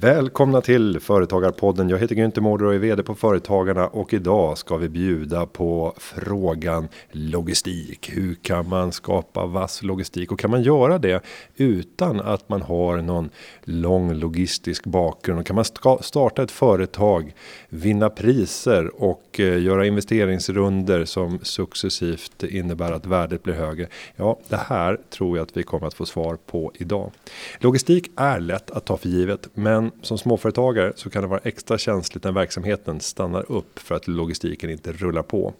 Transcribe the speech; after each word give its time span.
Välkomna 0.00 0.60
till 0.60 1.00
Företagarpodden. 1.00 1.88
Jag 1.88 1.98
heter 1.98 2.14
Günther 2.14 2.40
Mårder 2.40 2.64
och 2.64 2.74
är 2.74 2.78
VD 2.78 3.02
på 3.02 3.14
Företagarna 3.14 3.86
och 3.86 4.14
idag 4.14 4.58
ska 4.58 4.76
vi 4.76 4.88
bjuda 4.88 5.46
på 5.46 5.94
frågan 5.98 6.88
logistik. 7.12 8.10
Hur 8.12 8.34
kan 8.34 8.68
man 8.68 8.92
skapa 8.92 9.46
vass 9.46 9.82
logistik 9.82 10.32
och 10.32 10.38
kan 10.38 10.50
man 10.50 10.62
göra 10.62 10.98
det 10.98 11.20
utan 11.56 12.20
att 12.20 12.48
man 12.48 12.62
har 12.62 12.96
någon 12.96 13.30
lång 13.64 14.14
logistisk 14.14 14.86
bakgrund? 14.86 15.40
Och 15.40 15.46
kan 15.46 15.56
man 15.56 15.64
starta 16.00 16.42
ett 16.42 16.50
företag, 16.50 17.34
vinna 17.68 18.10
priser 18.10 19.02
och 19.02 19.40
eh, 19.40 19.62
göra 19.62 19.86
investeringsrunder 19.86 21.04
som 21.04 21.38
successivt 21.42 22.42
innebär 22.42 22.92
att 22.92 23.06
värdet 23.06 23.42
blir 23.42 23.54
högre? 23.54 23.86
Ja, 24.16 24.38
det 24.48 24.60
här 24.66 25.00
tror 25.10 25.36
jag 25.36 25.44
att 25.44 25.56
vi 25.56 25.62
kommer 25.62 25.86
att 25.86 25.94
få 25.94 26.06
svar 26.06 26.38
på 26.46 26.72
idag. 26.74 27.12
Logistik 27.58 28.10
är 28.16 28.40
lätt 28.40 28.70
att 28.70 28.84
ta 28.84 28.96
för 28.96 29.08
givet, 29.08 29.48
men 29.54 29.89
som 30.02 30.18
småföretagare 30.18 30.92
så 30.96 31.10
kan 31.10 31.22
det 31.22 31.28
vara 31.28 31.40
extra 31.44 31.78
känsligt 31.78 32.24
när 32.24 32.32
verksamheten 32.32 33.00
stannar 33.00 33.52
upp 33.52 33.78
för 33.78 33.94
att 33.94 34.08
logistiken 34.08 34.70
inte 34.70 34.92
rullar 34.92 35.22
på. 35.22 35.54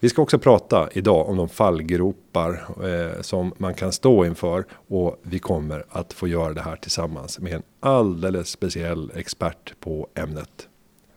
Vi 0.00 0.08
ska 0.08 0.22
också 0.22 0.38
prata 0.38 0.88
idag 0.92 1.28
om 1.28 1.36
de 1.36 1.48
fallgropar 1.48 2.64
eh, 2.84 3.20
som 3.20 3.52
man 3.58 3.74
kan 3.74 3.92
stå 3.92 4.24
inför 4.24 4.64
och 4.72 5.20
vi 5.22 5.38
kommer 5.38 5.84
att 5.88 6.12
få 6.12 6.28
göra 6.28 6.52
det 6.52 6.62
här 6.62 6.76
tillsammans 6.76 7.38
med 7.38 7.52
en 7.52 7.62
alldeles 7.80 8.48
speciell 8.48 9.12
expert 9.14 9.74
på 9.80 10.08
ämnet. 10.14 10.68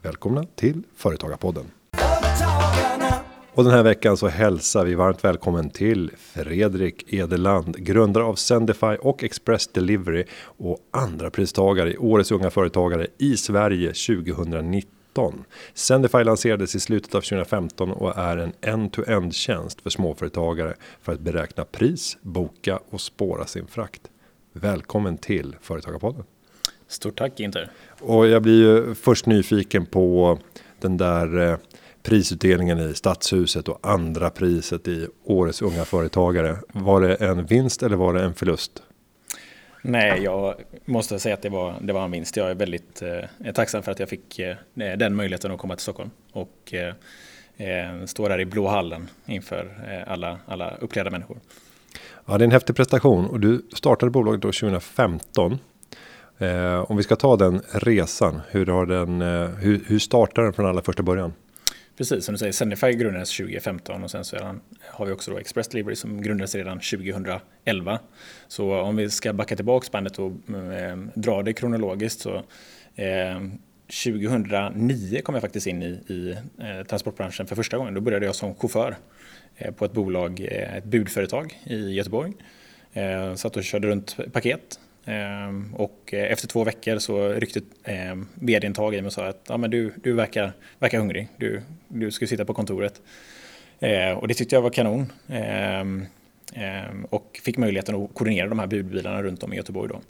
Välkomna 0.01 0.45
till 0.55 0.83
Företagarpodden. 0.95 1.65
Och 3.55 3.63
den 3.63 3.73
här 3.73 3.83
veckan 3.83 4.17
så 4.17 4.27
hälsar 4.27 4.85
vi 4.85 4.95
varmt 4.95 5.23
välkommen 5.23 5.69
till 5.69 6.11
Fredrik 6.17 7.13
Edeland, 7.13 7.77
grundare 7.77 8.23
av 8.23 8.35
Sendify 8.35 8.95
och 9.01 9.23
Express 9.23 9.67
Delivery 9.67 10.25
och 10.41 10.77
andra 10.91 11.29
pristagare 11.29 11.93
i 11.93 11.97
Årets 11.97 12.31
unga 12.31 12.49
företagare 12.49 13.07
i 13.17 13.37
Sverige 13.37 13.87
2019. 13.87 15.43
Sendify 15.73 16.23
lanserades 16.23 16.75
i 16.75 16.79
slutet 16.79 17.15
av 17.15 17.21
2015 17.21 17.91
och 17.91 18.17
är 18.17 18.37
en 18.37 18.53
end-to-end 18.61 19.33
tjänst 19.33 19.81
för 19.81 19.89
småföretagare 19.89 20.75
för 21.01 21.13
att 21.13 21.19
beräkna 21.19 21.65
pris, 21.65 22.17
boka 22.21 22.79
och 22.89 23.01
spåra 23.01 23.45
sin 23.45 23.67
frakt. 23.67 24.01
Välkommen 24.53 25.17
till 25.17 25.55
Företagarpodden. 25.61 26.23
Stort 26.87 27.17
tack 27.17 27.39
Inter. 27.39 27.71
Och 27.99 28.27
jag 28.27 28.41
blir 28.41 28.61
ju 28.61 28.95
först 28.95 29.25
nyfiken 29.25 29.85
på 29.85 30.39
den 30.79 30.97
där 30.97 31.51
eh, 31.51 31.57
prisutdelningen 32.05 32.79
i 32.79 32.93
Stadshuset 32.93 33.67
och 33.67 33.79
andra 33.81 34.29
priset 34.29 34.87
i 34.87 35.07
Årets 35.23 35.61
unga 35.61 35.85
företagare. 35.85 36.57
Var 36.67 37.01
det 37.01 37.15
en 37.15 37.45
vinst 37.45 37.83
eller 37.83 37.95
var 37.95 38.13
det 38.13 38.23
en 38.23 38.33
förlust? 38.33 38.83
Nej, 39.81 40.23
jag 40.23 40.55
måste 40.85 41.19
säga 41.19 41.33
att 41.33 41.41
det 41.41 41.49
var, 41.49 41.75
det 41.81 41.93
var 41.93 42.05
en 42.05 42.11
vinst. 42.11 42.37
Jag 42.37 42.51
är 42.51 42.55
väldigt 42.55 43.01
eh, 43.01 43.53
tacksam 43.53 43.83
för 43.83 43.91
att 43.91 43.99
jag 43.99 44.09
fick 44.09 44.39
eh, 44.39 44.55
den 44.73 45.15
möjligheten 45.15 45.51
att 45.51 45.57
komma 45.57 45.75
till 45.75 45.83
Stockholm 45.83 46.09
och 46.31 46.73
eh, 46.73 46.93
eh 47.57 48.05
stå 48.05 48.27
där 48.27 48.39
i 48.39 48.45
blå 48.45 48.67
hallen 48.67 49.09
inför 49.25 49.65
eh, 49.89 50.11
alla, 50.11 50.37
alla 50.47 50.75
uppklädda 50.79 51.09
människor. 51.09 51.37
Ja, 52.25 52.37
det 52.37 52.43
är 52.43 52.45
en 52.45 52.51
häftig 52.51 52.75
prestation 52.75 53.25
och 53.25 53.39
du 53.39 53.65
startade 53.73 54.09
bolaget 54.09 54.41
då 54.41 54.47
2015. 54.47 55.59
Eh, 56.37 56.91
om 56.91 56.97
vi 56.97 57.03
ska 57.03 57.15
ta 57.15 57.35
den 57.35 57.61
resan, 57.71 58.41
hur, 58.49 58.65
har 58.65 58.85
den, 58.85 59.21
hur, 59.57 59.83
hur 59.87 59.99
startade 59.99 60.47
den 60.47 60.53
från 60.53 60.65
allra 60.65 60.81
första 60.81 61.03
början? 61.03 61.33
Precis, 61.97 62.25
som 62.25 62.33
du 62.33 62.39
säger, 62.39 62.51
Sendify 62.51 62.91
grundades 62.91 63.37
2015 63.37 64.03
och 64.03 64.11
sen 64.11 64.25
så 64.25 64.37
har 64.81 65.05
vi 65.05 65.11
också 65.11 65.31
då 65.31 65.37
Express 65.37 65.67
Delivery 65.67 65.95
som 65.95 66.21
grundades 66.21 66.55
redan 66.55 66.79
2011. 66.79 67.99
Så 68.47 68.79
om 68.79 68.95
vi 68.95 69.09
ska 69.09 69.33
backa 69.33 69.55
tillbaka 69.55 69.87
bandet 69.91 70.19
och 70.19 70.31
eh, 70.55 70.97
dra 71.15 71.43
det 71.43 71.53
kronologiskt 71.53 72.21
så 72.21 72.35
eh, 72.95 73.41
2009 73.87 75.21
kom 75.21 75.35
jag 75.35 75.41
faktiskt 75.41 75.67
in 75.67 75.83
i, 75.83 75.85
i 76.07 76.37
eh, 76.59 76.87
transportbranschen 76.87 77.47
för 77.47 77.55
första 77.55 77.77
gången. 77.77 77.93
Då 77.93 78.01
började 78.01 78.25
jag 78.25 78.35
som 78.35 78.55
chaufför 78.55 78.95
eh, 79.55 79.73
på 79.73 79.85
ett 79.85 79.93
bolag, 79.93 80.39
eh, 80.39 80.75
ett 80.75 80.85
budföretag 80.85 81.59
i 81.65 81.93
Göteborg. 81.93 82.33
Eh, 82.93 83.35
satt 83.35 83.57
och 83.57 83.63
körde 83.63 83.87
runt 83.87 84.17
paket 84.33 84.79
Ehm, 85.05 85.75
och 85.75 86.13
eh, 86.13 86.31
efter 86.31 86.47
två 86.47 86.63
veckor 86.63 86.99
så 86.99 87.29
ryckte 87.29 87.61
ehm, 87.83 88.27
vdn 88.33 88.73
tag 88.73 88.95
i 88.95 88.97
mig 88.97 89.07
och 89.07 89.13
sa 89.13 89.25
att 89.25 89.45
ja, 89.47 89.57
men 89.57 89.71
du, 89.71 89.93
du 90.03 90.13
verkar, 90.13 90.51
verkar 90.79 90.99
hungrig, 90.99 91.27
du, 91.37 91.61
du 91.87 92.11
ska 92.11 92.27
sitta 92.27 92.45
på 92.45 92.53
kontoret. 92.53 93.01
Ehm, 93.79 94.17
och 94.17 94.27
det 94.27 94.33
tyckte 94.33 94.55
jag 94.55 94.61
var 94.61 94.69
kanon. 94.69 95.11
Och 97.09 97.39
fick 97.43 97.57
möjligheten 97.57 97.95
att 97.95 98.13
koordinera 98.13 98.49
de 98.49 98.59
här 98.59 98.67
budbilarna 98.67 99.23
runt 99.23 99.43
om 99.43 99.53
i 99.53 99.55
Göteborg. 99.55 99.89
Då. 99.89 100.01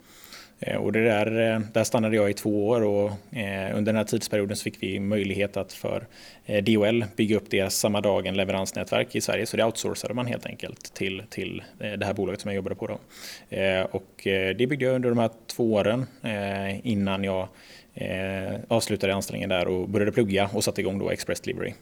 Eh, 0.60 0.76
och 0.76 0.92
det 0.92 1.04
där, 1.04 1.52
eh, 1.54 1.60
där 1.72 1.84
stannade 1.84 2.16
jag 2.16 2.30
i 2.30 2.34
två 2.34 2.68
år 2.68 2.82
och 2.82 3.10
eh, 3.36 3.76
under 3.76 3.92
den 3.92 3.96
här 3.96 4.04
tidsperioden 4.04 4.56
så 4.56 4.62
fick 4.62 4.82
vi 4.82 5.00
möjlighet 5.00 5.56
att 5.56 5.72
för 5.72 6.06
DHL 6.62 7.04
bygga 7.16 7.36
upp 7.36 7.50
deras 7.50 7.74
samma 7.74 8.00
dagen 8.00 8.34
leveransnätverk 8.34 9.14
i 9.14 9.20
Sverige. 9.20 9.46
Så 9.46 9.56
det 9.56 9.64
outsourcade 9.64 10.14
man 10.14 10.26
helt 10.26 10.46
enkelt 10.46 10.94
till, 10.94 11.22
till 11.30 11.62
det 11.78 12.04
här 12.04 12.14
bolaget 12.14 12.40
som 12.40 12.50
jag 12.50 12.56
jobbade 12.56 12.74
på. 12.74 12.86
Då. 12.86 12.98
Och 13.90 14.20
det 14.24 14.68
byggde 14.68 14.84
jag 14.84 14.94
under 14.94 15.08
de 15.08 15.18
här 15.18 15.30
två 15.46 15.72
åren 15.72 16.06
innan 16.82 17.24
jag 17.24 17.48
avslutade 18.68 19.14
anställningen 19.14 19.48
där 19.48 19.68
och 19.68 19.88
började 19.88 20.12
plugga 20.12 20.50
och 20.52 20.64
satte 20.64 20.80
igång 20.80 20.98
då 20.98 21.10
Express 21.10 21.40
Delivery. 21.40 21.74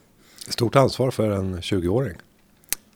Stort 0.49 0.75
ansvar 0.75 1.11
för 1.11 1.31
en 1.31 1.57
20-åring. 1.61 2.15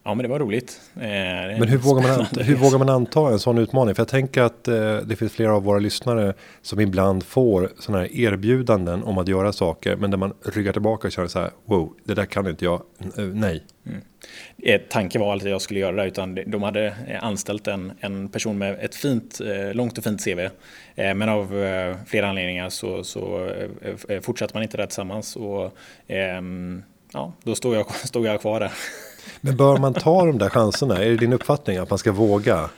Ja, 0.03 0.13
men 0.13 0.23
det 0.23 0.29
var 0.29 0.39
roligt. 0.39 0.81
Eh, 0.95 1.01
men 1.01 1.67
hur 1.67 1.77
vågar, 1.77 2.17
man, 2.17 2.45
hur 2.45 2.55
vågar 2.55 2.77
man 2.77 2.89
anta 2.89 3.29
en 3.31 3.39
sån 3.39 3.57
utmaning? 3.57 3.95
För 3.95 4.01
jag 4.01 4.07
tänker 4.07 4.41
att 4.41 4.67
eh, 4.67 4.97
det 4.97 5.15
finns 5.15 5.33
flera 5.33 5.55
av 5.55 5.63
våra 5.63 5.79
lyssnare 5.79 6.33
som 6.61 6.79
ibland 6.79 7.23
får 7.23 7.71
sådana 7.79 8.03
här 8.03 8.15
erbjudanden 8.15 9.03
om 9.03 9.17
att 9.17 9.27
göra 9.27 9.53
saker, 9.53 9.95
men 9.95 10.11
där 10.11 10.17
man 10.17 10.33
ryggar 10.53 10.73
tillbaka 10.73 11.07
och 11.07 11.11
känner 11.11 11.27
så 11.27 11.39
här, 11.39 11.51
wow, 11.65 11.93
det 12.03 12.13
där 12.13 12.25
kan 12.25 12.47
inte 12.47 12.65
jag, 12.65 12.81
eh, 13.17 13.23
nej. 13.23 13.63
Mm. 13.85 14.01
Eh, 14.63 14.81
tanken 14.89 15.21
var 15.21 15.31
alltid 15.31 15.47
att 15.47 15.51
jag 15.51 15.61
skulle 15.61 15.79
göra 15.79 15.95
det, 15.95 16.05
utan 16.05 16.39
de 16.47 16.63
hade 16.63 16.95
anställt 17.21 17.67
en, 17.67 17.91
en 17.99 18.29
person 18.29 18.57
med 18.57 18.77
ett 18.81 18.95
fint, 18.95 19.39
långt 19.73 19.97
och 19.97 20.03
fint 20.03 20.25
CV. 20.25 20.49
Men 20.95 21.29
av 21.29 21.47
flera 22.07 22.29
anledningar 22.29 22.69
så, 22.69 23.03
så 23.03 23.51
fortsatte 24.21 24.53
man 24.53 24.63
inte 24.63 24.77
där 24.77 24.85
tillsammans. 24.85 25.35
Och, 25.35 25.73
ehm, 26.07 26.83
ja, 27.13 27.33
då 27.43 27.55
stod 27.55 27.75
jag, 27.75 27.85
stod 28.05 28.25
jag 28.25 28.41
kvar 28.41 28.59
där. 28.59 28.71
Men 29.41 29.57
bör 29.57 29.77
man 29.77 29.93
ta 29.93 30.25
de 30.25 30.37
där 30.37 30.49
chanserna? 30.49 31.03
Är 31.03 31.09
det 31.09 31.17
din 31.17 31.33
uppfattning 31.33 31.77
att 31.77 31.89
man 31.89 31.99
ska 31.99 32.11
våga? 32.11 32.69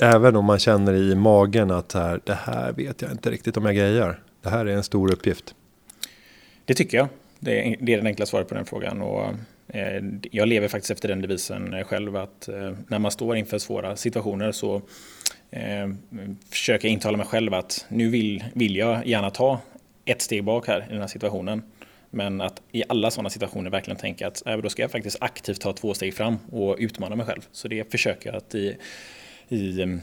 Även 0.00 0.36
om 0.36 0.44
man 0.44 0.58
känner 0.58 0.94
i 0.94 1.14
magen 1.14 1.70
att 1.70 1.92
här, 1.92 2.20
det 2.24 2.34
här 2.34 2.72
vet 2.72 3.02
jag 3.02 3.10
inte 3.10 3.30
riktigt 3.30 3.56
om 3.56 3.64
jag 3.64 3.74
grejar. 3.74 4.20
Det 4.42 4.48
här 4.48 4.66
är 4.66 4.76
en 4.76 4.82
stor 4.82 5.12
uppgift. 5.12 5.54
Det 6.64 6.74
tycker 6.74 6.98
jag. 6.98 7.08
Det 7.38 7.68
är, 7.68 7.76
det 7.80 7.92
är 7.92 7.96
den 7.96 8.06
enkla 8.06 8.26
svaret 8.26 8.48
på 8.48 8.54
den 8.54 8.64
frågan. 8.64 9.02
Och, 9.02 9.24
eh, 9.68 10.02
jag 10.30 10.48
lever 10.48 10.68
faktiskt 10.68 10.90
efter 10.90 11.08
den 11.08 11.22
devisen 11.22 11.74
eh, 11.74 11.84
själv 11.84 12.16
att 12.16 12.48
eh, 12.48 12.72
när 12.88 12.98
man 12.98 13.10
står 13.10 13.36
inför 13.36 13.58
svåra 13.58 13.96
situationer 13.96 14.52
så 14.52 14.82
eh, 15.50 15.88
försöker 16.50 16.88
jag 16.88 16.92
intala 16.92 17.16
mig 17.16 17.26
själv 17.26 17.54
att 17.54 17.86
nu 17.88 18.08
vill, 18.08 18.44
vill 18.52 18.76
jag 18.76 19.06
gärna 19.06 19.30
ta 19.30 19.60
ett 20.04 20.22
steg 20.22 20.44
bak 20.44 20.66
här 20.66 20.86
i 20.88 20.92
den 20.92 21.00
här 21.00 21.08
situationen. 21.08 21.62
Men 22.10 22.40
att 22.40 22.62
i 22.72 22.82
alla 22.88 23.10
sådana 23.10 23.30
situationer 23.30 23.70
verkligen 23.70 23.98
tänka 23.98 24.26
att 24.26 24.46
äh, 24.46 24.56
då 24.56 24.68
ska 24.68 24.82
jag 24.82 24.90
faktiskt 24.90 25.16
aktivt 25.20 25.60
ta 25.60 25.72
två 25.72 25.94
steg 25.94 26.14
fram 26.14 26.36
och 26.50 26.76
utmana 26.78 27.16
mig 27.16 27.26
själv. 27.26 27.40
Så 27.52 27.68
det 27.68 27.90
försöker 27.90 28.28
jag 28.28 28.36
att 28.36 28.54
i, 28.54 28.76
i, 29.48 29.82
mm, 29.82 30.00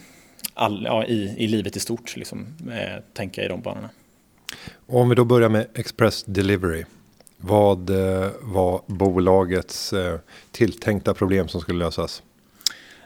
all, 0.53 0.83
ja, 0.85 1.05
i, 1.05 1.35
i 1.37 1.47
livet 1.47 1.75
i 1.75 1.79
stort 1.79 2.15
liksom, 2.15 2.47
eh, 2.71 3.03
tänka 3.13 3.45
i 3.45 3.47
de 3.47 3.61
banorna. 3.61 3.89
Om 4.87 5.09
vi 5.09 5.15
då 5.15 5.25
börjar 5.25 5.49
med 5.49 5.67
Express 5.73 6.23
Delivery. 6.23 6.83
Vad 7.37 7.89
eh, 7.89 8.29
var 8.41 8.81
bolagets 8.87 9.93
eh, 9.93 10.19
tilltänkta 10.51 11.13
problem 11.13 11.47
som 11.47 11.61
skulle 11.61 11.79
lösas? 11.79 12.23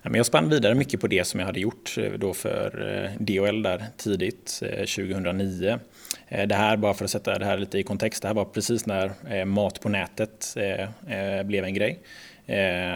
Jag 0.04 0.26
spann 0.26 0.50
vidare 0.50 0.76
mycket 0.76 1.02
på 1.02 1.08
det 1.08 1.28
som 1.28 1.40
jag 1.40 1.48
hade 1.48 1.60
gjort 1.60 1.96
eh, 1.98 2.12
då 2.18 2.34
för 2.34 2.96
eh, 3.04 3.24
DHL 3.24 3.62
där 3.64 3.86
tidigt 3.98 4.60
2009. 4.96 5.80
Eh, 6.28 6.48
det 6.48 6.56
här, 6.56 6.78
bara 6.78 6.94
för 6.94 7.06
att 7.06 7.12
sätta 7.12 7.40
det 7.40 7.46
här 7.46 7.58
lite 7.58 7.80
i 7.80 7.84
kontext, 7.84 8.22
det 8.22 8.28
här 8.28 8.36
var 8.36 8.46
precis 8.46 8.86
när 8.86 9.12
eh, 9.30 9.46
mat 9.46 9.82
på 9.82 9.90
nätet 9.90 10.56
eh, 10.58 11.44
blev 11.44 11.64
en 11.64 11.74
grej. 11.74 12.00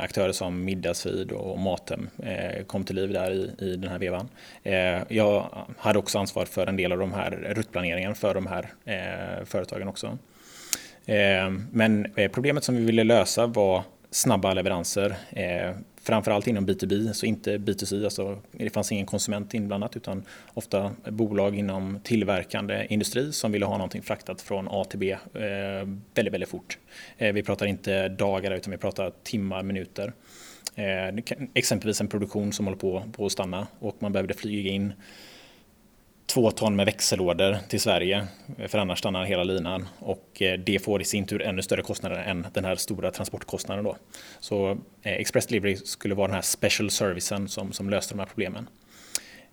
Aktörer 0.01 0.31
som 0.31 0.65
Middagsfeed 0.65 1.31
och 1.31 1.59
Mathem 1.59 2.09
kom 2.67 2.83
till 2.83 2.95
liv 2.95 3.13
där 3.13 3.31
i, 3.31 3.65
i 3.65 3.75
den 3.75 3.91
här 3.91 3.99
vevan. 3.99 4.29
Jag 5.07 5.65
hade 5.77 5.99
också 5.99 6.19
ansvar 6.19 6.45
för 6.45 6.67
en 6.67 6.77
del 6.77 6.91
av 6.91 6.97
de 6.97 7.13
här 7.13 7.31
ruttplaneringen 7.31 8.15
för 8.15 8.33
de 8.33 8.47
här 8.47 8.69
företagen 9.45 9.87
också. 9.87 10.17
Men 11.71 12.07
problemet 12.31 12.63
som 12.63 12.75
vi 12.75 12.83
ville 12.85 13.03
lösa 13.03 13.47
var 13.47 13.83
snabba 14.11 14.53
leveranser 14.53 15.15
framförallt 16.03 16.47
inom 16.47 16.67
B2B, 16.67 17.13
så 17.13 17.25
inte 17.25 17.57
B2C. 17.57 18.03
Alltså, 18.03 18.39
det 18.51 18.69
fanns 18.69 18.91
ingen 18.91 19.05
konsument 19.05 19.53
inblandat 19.53 19.95
utan 19.97 20.23
ofta 20.53 20.91
bolag 21.09 21.55
inom 21.55 21.99
tillverkande 22.03 22.87
industri 22.89 23.33
som 23.33 23.51
ville 23.51 23.65
ha 23.65 23.77
någonting 23.77 24.01
fraktat 24.01 24.41
från 24.41 24.67
A 24.71 24.85
till 24.89 24.99
B 24.99 25.11
eh, 25.11 25.19
väldigt, 26.13 26.33
väldigt 26.33 26.49
fort. 26.49 26.77
Eh, 27.17 27.33
vi 27.33 27.43
pratar 27.43 27.65
inte 27.65 28.09
dagar 28.09 28.51
utan 28.51 28.71
vi 28.71 28.77
pratar 28.77 29.11
timmar, 29.23 29.63
minuter. 29.63 30.13
Eh, 30.75 31.37
exempelvis 31.53 32.01
en 32.01 32.07
produktion 32.07 32.53
som 32.53 32.65
håller 32.65 32.79
på, 32.79 33.03
på 33.11 33.25
att 33.25 33.31
stanna 33.31 33.67
och 33.79 33.95
man 33.99 34.11
behövde 34.11 34.33
flyga 34.33 34.71
in 34.71 34.93
två 36.25 36.51
ton 36.51 36.75
med 36.75 36.85
växellådor 36.85 37.57
till 37.67 37.79
Sverige, 37.79 38.27
eh, 38.57 38.67
för 38.67 38.77
annars 38.77 38.99
stannar 38.99 39.25
hela 39.25 39.43
linan. 39.43 39.87
Och 39.99 40.41
eh, 40.41 40.59
det 40.59 40.79
får 40.79 41.01
i 41.01 41.05
sin 41.05 41.25
tur 41.25 41.41
ännu 41.41 41.61
större 41.61 41.81
kostnader 41.81 42.15
än 42.15 42.47
den 42.53 42.65
här 42.65 42.75
stora 42.75 43.11
transportkostnaden. 43.11 43.83
Då. 43.83 43.97
Så 44.39 44.71
eh, 45.01 45.13
Express 45.13 45.47
Delivery 45.47 45.75
skulle 45.75 46.15
vara 46.15 46.27
den 46.27 46.35
här 46.35 46.41
special 46.41 46.89
servicen 46.89 47.47
som, 47.47 47.71
som 47.71 47.89
löser 47.89 48.15
de 48.15 48.19
här 48.19 48.25
problemen. 48.25 48.69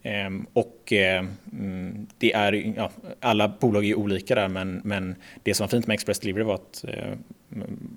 Ehm, 0.02 0.46
och 0.52 0.92
mm, 0.92 2.06
det 2.18 2.32
är, 2.32 2.52
ja, 2.76 2.90
alla 3.20 3.48
bolag 3.48 3.86
är 3.86 3.94
olika 3.94 4.34
där, 4.34 4.48
men, 4.48 4.80
men 4.84 5.14
det 5.42 5.54
som 5.54 5.64
var 5.64 5.68
fint 5.68 5.86
med 5.86 5.94
Express 5.94 6.20
Delivery 6.20 6.44
var 6.44 6.54
att 6.54 6.84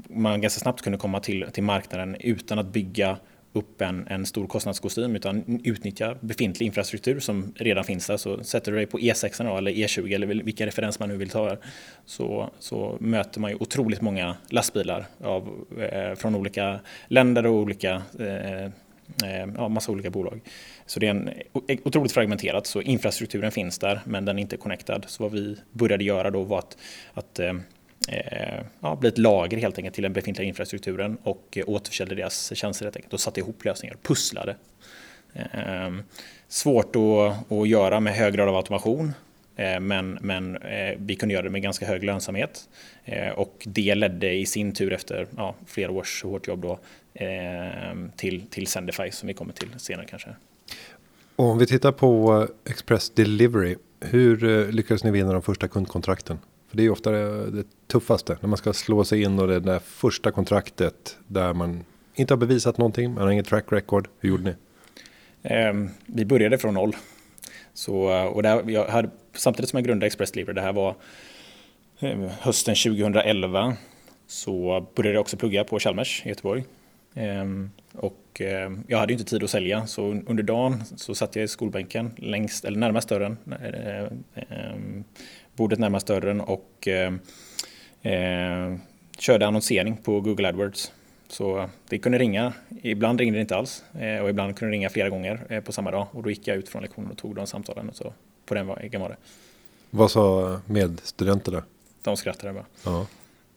man 0.09 0.41
ganska 0.41 0.59
snabbt 0.59 0.81
kunde 0.81 0.97
komma 0.97 1.19
till, 1.19 1.45
till 1.53 1.63
marknaden 1.63 2.15
utan 2.19 2.59
att 2.59 2.65
bygga 2.65 3.17
upp 3.53 3.81
en, 3.81 4.07
en 4.07 4.25
stor 4.25 4.47
kostnadskostym 4.47 5.15
utan 5.15 5.61
utnyttja 5.63 6.15
befintlig 6.21 6.65
infrastruktur 6.65 7.19
som 7.19 7.53
redan 7.55 7.83
finns 7.83 8.07
där. 8.07 8.17
Så 8.17 8.43
sätter 8.43 8.71
du 8.71 8.77
dig 8.77 8.85
på 8.85 8.99
E6 8.99 9.43
då, 9.43 9.57
eller 9.57 9.71
E20 9.71 10.15
eller 10.15 10.27
vilka 10.27 10.65
referens 10.65 10.99
man 10.99 11.09
nu 11.09 11.17
vill 11.17 11.29
ta 11.29 11.57
så, 12.05 12.49
så 12.59 12.97
möter 12.99 13.39
man 13.39 13.51
ju 13.51 13.57
otroligt 13.59 14.01
många 14.01 14.37
lastbilar 14.49 15.05
av, 15.23 15.65
eh, 15.79 16.15
från 16.15 16.35
olika 16.35 16.79
länder 17.07 17.45
och 17.45 17.53
olika 17.53 18.01
eh, 18.19 18.63
eh 18.63 19.47
ja, 19.57 19.69
massa 19.69 19.91
olika 19.91 20.09
bolag. 20.09 20.41
Så 20.85 20.99
det 20.99 21.07
är 21.07 21.11
en, 21.11 21.29
e-, 21.67 21.77
otroligt 21.83 22.11
fragmenterat, 22.11 22.67
så 22.67 22.81
infrastrukturen 22.81 23.51
finns 23.51 23.79
där 23.79 24.01
men 24.05 24.25
den 24.25 24.37
är 24.37 24.41
inte 24.41 24.57
connectad. 24.57 25.05
Så 25.07 25.23
vad 25.23 25.31
vi 25.31 25.57
började 25.71 26.03
göra 26.03 26.31
då 26.31 26.43
var 26.43 26.59
att, 26.59 26.77
att 27.13 27.39
eh, 27.39 27.53
Eh, 28.07 28.63
ja, 28.79 28.95
bli 28.95 29.09
ett 29.09 29.17
lager 29.17 29.57
helt 29.57 29.77
enkelt 29.77 29.95
till 29.95 30.03
den 30.03 30.13
befintliga 30.13 30.47
infrastrukturen 30.47 31.17
och 31.23 31.57
eh, 31.57 31.69
återförsäljde 31.69 32.15
deras 32.15 32.55
tjänster 32.55 32.85
helt 32.85 32.95
enkelt 32.95 33.13
och 33.13 33.19
satte 33.19 33.39
ihop 33.39 33.65
lösningar, 33.65 33.95
pusslade. 34.01 34.55
Eh, 35.33 35.91
svårt 36.47 36.95
att, 36.95 37.51
att 37.51 37.67
göra 37.67 37.99
med 37.99 38.13
hög 38.13 38.33
grad 38.33 38.49
av 38.49 38.55
automation 38.55 39.13
eh, 39.55 39.79
men, 39.79 40.17
men 40.21 40.55
eh, 40.55 40.95
vi 40.97 41.15
kunde 41.15 41.33
göra 41.33 41.43
det 41.43 41.49
med 41.49 41.61
ganska 41.61 41.85
hög 41.85 42.03
lönsamhet 42.03 42.69
eh, 43.05 43.29
och 43.29 43.63
det 43.65 43.95
ledde 43.95 44.33
i 44.33 44.45
sin 44.45 44.73
tur 44.73 44.93
efter 44.93 45.27
ja, 45.37 45.55
flera 45.65 45.91
års 45.91 46.23
hårt 46.23 46.47
jobb 46.47 46.61
då, 46.61 46.79
ehm, 47.13 48.11
till, 48.15 48.41
till 48.49 48.67
Sendify 48.67 49.11
som 49.11 49.27
vi 49.27 49.33
kommer 49.33 49.53
till 49.53 49.69
senare 49.77 50.05
kanske. 50.09 50.29
Om 51.35 51.57
vi 51.57 51.65
tittar 51.65 51.91
på 51.91 52.47
Express 52.65 53.09
Delivery, 53.09 53.75
hur 53.99 54.43
eh, 54.43 54.71
lyckades 54.71 55.03
ni 55.03 55.11
vinna 55.11 55.33
de 55.33 55.41
första 55.41 55.67
kundkontrakten? 55.67 56.39
För 56.73 56.77
det 56.77 56.85
är 56.85 56.89
ofta 56.89 57.11
det, 57.11 57.51
det 57.51 57.65
tuffaste 57.87 58.37
när 58.41 58.49
man 58.49 58.57
ska 58.57 58.73
slå 58.73 59.03
sig 59.03 59.21
in 59.21 59.39
och 59.39 59.47
det 59.47 59.59
där 59.59 59.79
första 59.79 60.31
kontraktet 60.31 61.17
där 61.27 61.53
man 61.53 61.85
inte 62.15 62.33
har 62.33 62.37
bevisat 62.37 62.77
någonting, 62.77 63.13
man 63.13 63.23
har 63.23 63.31
inget 63.31 63.47
track 63.47 63.65
record. 63.71 64.07
Hur 64.19 64.29
gjorde 64.29 64.43
ni? 64.43 64.55
Eh, 65.43 65.73
vi 66.05 66.25
började 66.25 66.57
från 66.57 66.73
noll. 66.73 66.95
Så, 67.73 68.27
och 68.27 68.43
där, 68.43 68.69
jag 68.69 68.87
hade, 68.87 69.09
samtidigt 69.35 69.69
som 69.69 69.77
jag 69.77 69.85
grundade 69.85 70.07
Express 70.07 70.35
Libre, 70.35 70.53
det 70.53 70.61
här 70.61 70.73
var 70.73 70.95
eh, 71.99 72.19
hösten 72.39 72.75
2011, 72.75 73.73
så 74.27 74.87
började 74.95 75.13
jag 75.13 75.21
också 75.21 75.37
plugga 75.37 75.63
på 75.63 75.79
Chalmers 75.79 76.25
i 76.25 76.29
Göteborg. 76.29 76.63
Eh, 77.13 77.45
och 77.93 78.41
eh, 78.41 78.71
jag 78.87 78.97
hade 78.97 79.13
inte 79.13 79.25
tid 79.25 79.43
att 79.43 79.49
sälja, 79.49 79.87
så 79.87 80.01
under 80.27 80.43
dagen 80.43 80.83
så 80.95 81.15
satt 81.15 81.35
jag 81.35 81.45
i 81.45 81.47
skolbänken 81.47 82.11
längst, 82.17 82.65
eller 82.65 82.77
närmast 82.77 83.09
dörren 83.09 83.37
eh, 83.61 84.03
ehm, 84.35 85.03
bordet 85.55 85.79
närmast 85.79 86.07
dörren 86.07 86.41
och 86.41 86.87
eh, 86.87 87.13
eh, 88.01 88.75
körde 89.17 89.47
annonsering 89.47 89.97
på 89.97 90.21
Google 90.21 90.49
AdWords. 90.49 90.91
Så 91.27 91.69
det 91.89 91.97
kunde 91.99 92.17
ringa, 92.17 92.53
ibland 92.81 93.19
ringde 93.19 93.37
det 93.37 93.41
inte 93.41 93.55
alls 93.55 93.83
eh, 93.99 94.23
och 94.23 94.29
ibland 94.29 94.57
kunde 94.57 94.71
det 94.71 94.75
ringa 94.75 94.89
flera 94.89 95.09
gånger 95.09 95.45
eh, 95.49 95.61
på 95.61 95.71
samma 95.71 95.91
dag 95.91 96.07
och 96.11 96.23
då 96.23 96.29
gick 96.29 96.47
jag 96.47 96.57
ut 96.57 96.69
från 96.69 96.81
lektionen 96.81 97.11
och 97.11 97.17
tog 97.17 97.35
de 97.35 97.47
samtalen. 97.47 97.89
Och 97.89 97.95
så 97.95 98.13
på 98.45 98.53
den 98.53 98.67
vägen 98.67 99.01
var 99.01 99.09
det. 99.09 99.15
Vad 99.89 100.11
sa 100.11 100.59
medstudenterna? 100.65 101.63
De 102.01 102.17
skrattade 102.17 102.53
bara. 102.53 102.65
Ja. 102.85 103.07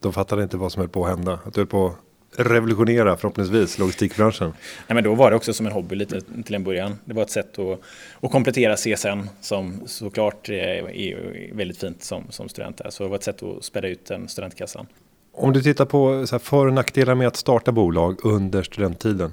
De 0.01 0.13
fattade 0.13 0.43
inte 0.43 0.57
vad 0.57 0.73
som 0.73 0.81
höll 0.81 0.89
på 0.89 1.05
att 1.05 1.11
hända. 1.11 1.41
Att 1.45 1.55
du 1.55 1.61
höll 1.61 1.67
på 1.67 1.95
revolutionera 2.37 3.17
förhoppningsvis 3.17 3.79
logistikbranschen? 3.79 4.53
Nej, 4.89 4.95
men 4.95 5.05
då 5.05 5.15
var 5.15 5.31
det 5.31 5.37
också 5.37 5.53
som 5.53 5.67
en 5.67 5.73
hobby 5.73 5.95
lite 5.95 6.21
till 6.45 6.55
en 6.55 6.65
början. 6.65 6.99
Det 7.05 7.15
var 7.15 7.23
ett 7.23 7.31
sätt 7.31 7.59
att, 7.59 7.81
att 8.21 8.31
komplettera 8.31 8.77
CSN 8.77 9.29
som 9.41 9.81
såklart 9.87 10.49
är 10.49 11.55
väldigt 11.55 11.79
fint 11.79 12.03
som, 12.03 12.25
som 12.31 12.49
student. 12.49 12.81
Så 12.89 13.03
det 13.03 13.09
var 13.09 13.17
ett 13.17 13.23
sätt 13.23 13.43
att 13.43 13.65
späda 13.65 13.89
ut 13.89 14.07
den 14.07 14.29
studentkassan. 14.29 14.87
Om 15.33 15.53
du 15.53 15.63
tittar 15.63 15.85
på 15.85 16.27
så 16.27 16.35
här, 16.35 16.39
för 16.39 16.67
och 16.67 16.73
nackdelar 16.73 17.15
med 17.15 17.27
att 17.27 17.37
starta 17.37 17.73
bolag 17.73 18.25
under 18.25 18.63
studenttiden. 18.63 19.33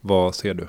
Vad 0.00 0.34
ser 0.34 0.54
du? 0.54 0.68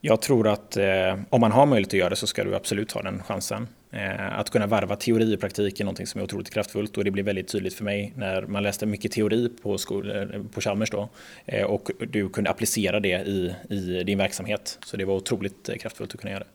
Jag 0.00 0.22
tror 0.22 0.48
att 0.48 0.76
eh, 0.76 0.84
om 1.30 1.40
man 1.40 1.52
har 1.52 1.66
möjlighet 1.66 1.88
att 1.88 1.98
göra 1.98 2.10
det 2.10 2.16
så 2.16 2.26
ska 2.26 2.44
du 2.44 2.54
absolut 2.54 2.88
ta 2.88 3.02
den 3.02 3.22
chansen. 3.22 3.68
Eh, 3.94 4.38
att 4.38 4.50
kunna 4.50 4.66
varva 4.66 4.96
teori 4.96 5.36
och 5.36 5.40
praktik 5.40 5.80
är 5.80 5.84
något 5.84 6.08
som 6.08 6.20
är 6.20 6.24
otroligt 6.24 6.50
kraftfullt 6.50 6.96
och 6.96 7.04
det 7.04 7.10
blev 7.10 7.24
väldigt 7.26 7.48
tydligt 7.48 7.74
för 7.74 7.84
mig 7.84 8.12
när 8.16 8.42
man 8.42 8.62
läste 8.62 8.86
mycket 8.86 9.12
teori 9.12 9.48
på, 9.62 9.78
skol, 9.78 10.10
eh, 10.10 10.42
på 10.54 10.60
Chalmers 10.60 10.90
då, 10.90 11.08
eh, 11.46 11.64
och 11.64 11.90
du 11.98 12.28
kunde 12.28 12.50
applicera 12.50 13.00
det 13.00 13.26
i, 13.26 13.54
i 13.68 14.02
din 14.04 14.18
verksamhet. 14.18 14.78
Så 14.84 14.96
det 14.96 15.04
var 15.04 15.14
otroligt 15.14 15.70
kraftfullt 15.80 16.14
att 16.14 16.20
kunna 16.20 16.30
göra 16.30 16.44
det. 16.44 16.50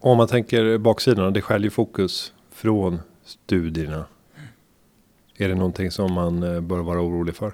Om 0.00 0.16
man 0.16 0.28
tänker 0.28 0.78
baksidan, 0.78 1.32
det 1.32 1.42
skäljer 1.42 1.70
fokus 1.70 2.32
från 2.50 3.00
studierna. 3.24 4.04
Är 5.36 5.48
det 5.48 5.54
någonting 5.54 5.90
som 5.90 6.12
man 6.12 6.40
bör 6.40 6.78
vara 6.78 7.00
orolig 7.00 7.36
för? 7.36 7.52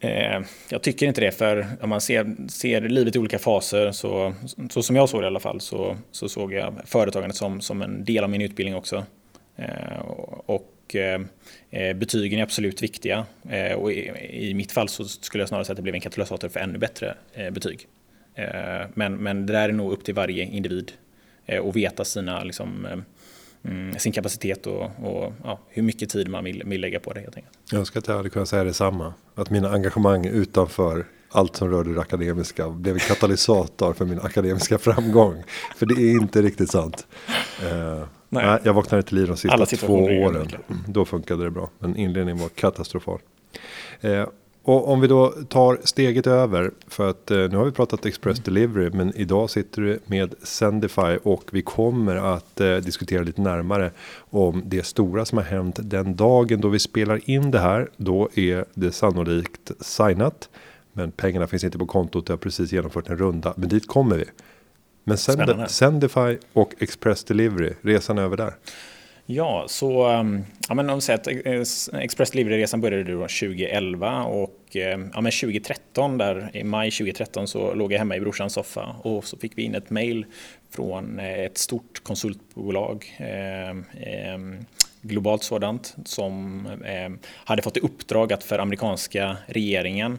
Eh, 0.00 0.40
jag 0.68 0.82
tycker 0.82 1.06
inte 1.06 1.20
det, 1.20 1.32
för 1.32 1.66
om 1.80 1.88
man 1.88 2.00
ser, 2.00 2.48
ser 2.48 2.80
livet 2.80 3.16
i 3.16 3.18
olika 3.18 3.38
faser, 3.38 3.92
så, 3.92 4.34
så 4.70 4.82
som 4.82 4.96
jag 4.96 5.08
såg 5.08 5.20
det 5.20 5.24
i 5.24 5.26
alla 5.26 5.40
fall, 5.40 5.60
så, 5.60 5.96
så 6.10 6.28
såg 6.28 6.52
jag 6.52 6.74
företagandet 6.84 7.36
som, 7.36 7.60
som 7.60 7.82
en 7.82 8.04
del 8.04 8.24
av 8.24 8.30
min 8.30 8.42
utbildning 8.42 8.76
också. 8.76 9.04
Eh, 9.56 9.98
och 10.46 10.94
eh, 10.94 11.20
eh 11.70 11.96
betygen 11.96 12.38
är 12.38 12.42
absolut 12.42 12.82
viktiga. 12.82 13.26
Eh, 13.50 13.72
och 13.72 13.92
i, 13.92 14.10
i, 14.30 14.54
mitt 14.54 14.72
fall 14.72 14.88
så 14.88 15.04
skulle 15.04 15.42
jag 15.42 15.48
snarare 15.48 15.64
säga 15.64 15.72
att 15.72 15.76
det 15.76 15.82
blev 15.82 15.94
en 15.94 16.00
katalysator 16.00 16.48
för 16.48 16.60
ännu 16.60 16.78
bättre 16.78 17.14
eh, 17.34 17.50
betyg. 17.50 17.86
men, 18.94 19.16
men 19.16 19.46
det 19.46 19.52
där 19.52 19.68
är 19.68 19.72
nog 19.72 19.92
upp 19.92 20.04
till 20.04 20.14
varje 20.14 20.44
individ 20.44 20.92
att 21.46 21.76
veta 21.76 22.04
sina 22.04 22.44
liksom, 22.44 22.86
sin 23.98 24.12
kapacitet 24.12 24.66
och, 24.66 24.82
och 24.82 25.32
ja, 25.44 25.58
hur 25.68 25.82
mycket 25.82 26.10
tid 26.10 26.28
man 26.28 26.44
vill, 26.44 26.62
vill 26.66 26.80
lägga 26.80 27.00
på 27.00 27.12
det 27.12 27.20
helt 27.20 27.36
enkelt. 27.36 27.58
Jag 27.70 27.78
önskar 27.78 28.00
att 28.00 28.08
jag 28.08 28.16
hade 28.16 28.30
kunnat 28.30 28.48
säga 28.48 28.64
detsamma. 28.64 29.14
Att 29.34 29.50
mina 29.50 29.70
engagemang 29.70 30.26
utanför 30.26 31.06
allt 31.30 31.56
som 31.56 31.70
rörde 31.70 31.94
det 31.94 32.00
akademiska 32.00 32.68
blev 32.68 32.94
en 32.94 33.00
katalysator 33.00 33.92
för 33.92 34.04
min 34.04 34.20
akademiska 34.20 34.78
framgång. 34.88 35.42
För 35.76 35.86
det 35.86 35.94
är 35.94 36.10
inte 36.10 36.42
riktigt 36.42 36.70
sant. 36.70 37.06
Uh, 37.62 38.04
nej. 38.28 38.58
jag 38.64 38.74
vaknade 38.74 39.02
till 39.02 39.16
liv 39.16 39.26
de 39.26 39.36
sista 39.36 39.66
två 39.86 39.94
åren. 39.94 40.48
Mm, 40.68 40.82
då 40.86 41.04
funkade 41.04 41.44
det 41.44 41.50
bra. 41.50 41.70
Men 41.78 41.96
inledningen 41.96 42.42
var 42.42 42.48
katastrofal. 42.48 43.20
Uh, 44.04 44.26
och 44.62 44.88
om 44.88 45.00
vi 45.00 45.08
då 45.08 45.28
tar 45.48 45.78
steget 45.84 46.26
över 46.26 46.70
för 46.86 47.10
att 47.10 47.30
eh, 47.30 47.36
nu 47.38 47.56
har 47.56 47.64
vi 47.64 47.72
pratat 47.72 48.06
Express 48.06 48.38
Delivery 48.38 48.90
men 48.90 49.16
idag 49.16 49.50
sitter 49.50 49.82
du 49.82 49.98
med 50.06 50.34
Sendify 50.42 51.16
och 51.22 51.44
vi 51.52 51.62
kommer 51.62 52.16
att 52.16 52.60
eh, 52.60 52.76
diskutera 52.76 53.22
lite 53.22 53.40
närmare 53.40 53.90
om 54.30 54.62
det 54.66 54.86
stora 54.86 55.24
som 55.24 55.38
har 55.38 55.44
hänt 55.44 55.78
den 55.82 56.16
dagen 56.16 56.60
då 56.60 56.68
vi 56.68 56.78
spelar 56.78 57.30
in 57.30 57.50
det 57.50 57.58
här. 57.58 57.88
Då 57.96 58.28
är 58.34 58.64
det 58.74 58.92
sannolikt 58.92 59.70
signat 59.80 60.48
men 60.92 61.10
pengarna 61.10 61.46
finns 61.46 61.64
inte 61.64 61.78
på 61.78 61.86
kontot. 61.86 62.28
Jag 62.28 62.32
har 62.36 62.38
precis 62.38 62.72
genomfört 62.72 63.08
en 63.08 63.18
runda 63.18 63.54
men 63.56 63.68
dit 63.68 63.88
kommer 63.88 64.16
vi. 64.16 64.24
Men 65.04 65.18
Sendify 65.68 66.36
och 66.52 66.74
Express 66.78 67.24
Delivery 67.24 67.72
resan 67.82 68.18
över 68.18 68.36
där. 68.36 68.54
Ja, 69.30 69.64
så 69.68 70.06
ehm, 70.06 70.44
ja, 70.68 70.74
men 70.74 70.90
om 70.90 70.96
vi 70.96 71.00
säger 71.00 71.18
att 71.18 71.26
eh, 71.92 72.00
Express 72.00 72.30
Delivery-resan 72.30 72.80
började 72.80 73.04
du 73.04 73.16
2011 73.18 74.22
och 74.22 74.76
ehm, 74.76 75.10
ja, 75.14 75.20
men 75.20 75.32
2013, 75.32 76.18
där 76.18 76.50
i 76.52 76.64
maj 76.64 76.90
2013 76.90 77.48
så 77.48 77.74
låg 77.74 77.92
jag 77.92 77.98
hemma 77.98 78.16
i 78.16 78.20
brorsans 78.20 78.52
soffa 78.52 78.96
och 79.02 79.24
så 79.24 79.38
fick 79.38 79.58
vi 79.58 79.62
in 79.62 79.74
ett 79.74 79.90
mail 79.90 80.26
från 80.70 81.18
eh, 81.18 81.38
ett 81.38 81.58
stort 81.58 82.02
konsultbolag, 82.02 83.16
eh, 83.18 84.38
globalt 85.02 85.42
sådant, 85.42 85.96
som 86.04 86.66
eh, 86.84 87.28
hade 87.44 87.62
fått 87.62 87.76
i 87.76 87.80
uppdrag 87.80 88.32
att 88.32 88.44
för 88.44 88.58
amerikanska 88.58 89.36
regeringen 89.46 90.18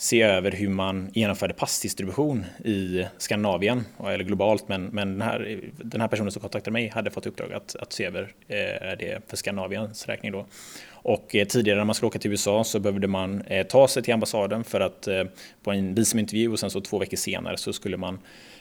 se 0.00 0.22
över 0.22 0.52
hur 0.52 0.68
man 0.68 1.10
genomförde 1.14 1.54
passdistribution 1.54 2.44
i 2.64 3.06
Skandinavien, 3.18 3.84
eller 4.06 4.24
globalt, 4.24 4.68
men, 4.68 4.84
men 4.84 5.18
den, 5.18 5.22
här, 5.22 5.60
den 5.76 6.00
här 6.00 6.08
personen 6.08 6.32
som 6.32 6.40
kontaktade 6.40 6.72
mig 6.72 6.88
hade 6.88 7.10
fått 7.10 7.26
uppdrag 7.26 7.52
att, 7.52 7.76
att 7.76 7.92
se 7.92 8.04
över 8.04 8.32
eh, 8.48 8.98
det 8.98 9.22
för 9.28 9.36
Skandinaviens 9.36 10.06
räkning. 10.06 10.32
Då. 10.32 10.46
Och 10.90 11.34
eh, 11.34 11.46
tidigare 11.46 11.78
när 11.78 11.84
man 11.84 11.94
skulle 11.94 12.06
åka 12.06 12.18
till 12.18 12.30
USA 12.30 12.64
så 12.64 12.80
behövde 12.80 13.06
man 13.06 13.42
eh, 13.42 13.66
ta 13.66 13.88
sig 13.88 14.02
till 14.02 14.14
ambassaden 14.14 14.64
för 14.64 14.80
att 14.80 15.08
eh, 15.08 15.24
på 15.62 15.72
en 15.72 15.94
visumintervju 15.94 16.52
och 16.52 16.58
sen 16.58 16.70
så 16.70 16.80
två 16.80 16.98
veckor 16.98 17.16
senare 17.16 17.56
så 17.56 17.72
skulle 17.72 17.96
man 17.96 18.18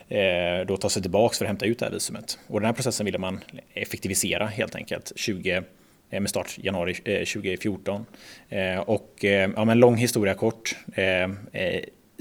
eh, 0.08 0.66
då 0.68 0.78
ta 0.78 0.90
sig 0.90 1.02
tillbaks 1.02 1.38
för 1.38 1.46
att 1.46 1.50
hämta 1.50 1.66
ut 1.66 1.80
det 1.80 1.86
här 1.86 1.94
visumet. 1.94 2.40
Och 2.48 2.60
den 2.60 2.66
här 2.66 2.74
processen 2.74 3.06
ville 3.06 3.18
man 3.18 3.40
effektivisera 3.74 4.46
helt 4.46 4.76
enkelt 4.76 5.12
20 5.16 5.64
Eh, 6.10 6.20
med 6.20 6.30
start 6.30 6.58
januari 6.58 6.96
eh, 7.06 7.26
2014. 7.26 8.06
Eh, 8.50 8.80
och 8.80 9.16
ja, 9.56 9.66
men 9.66 9.80
lång 9.80 9.96
historia 9.96 10.34
kort. 10.34 10.76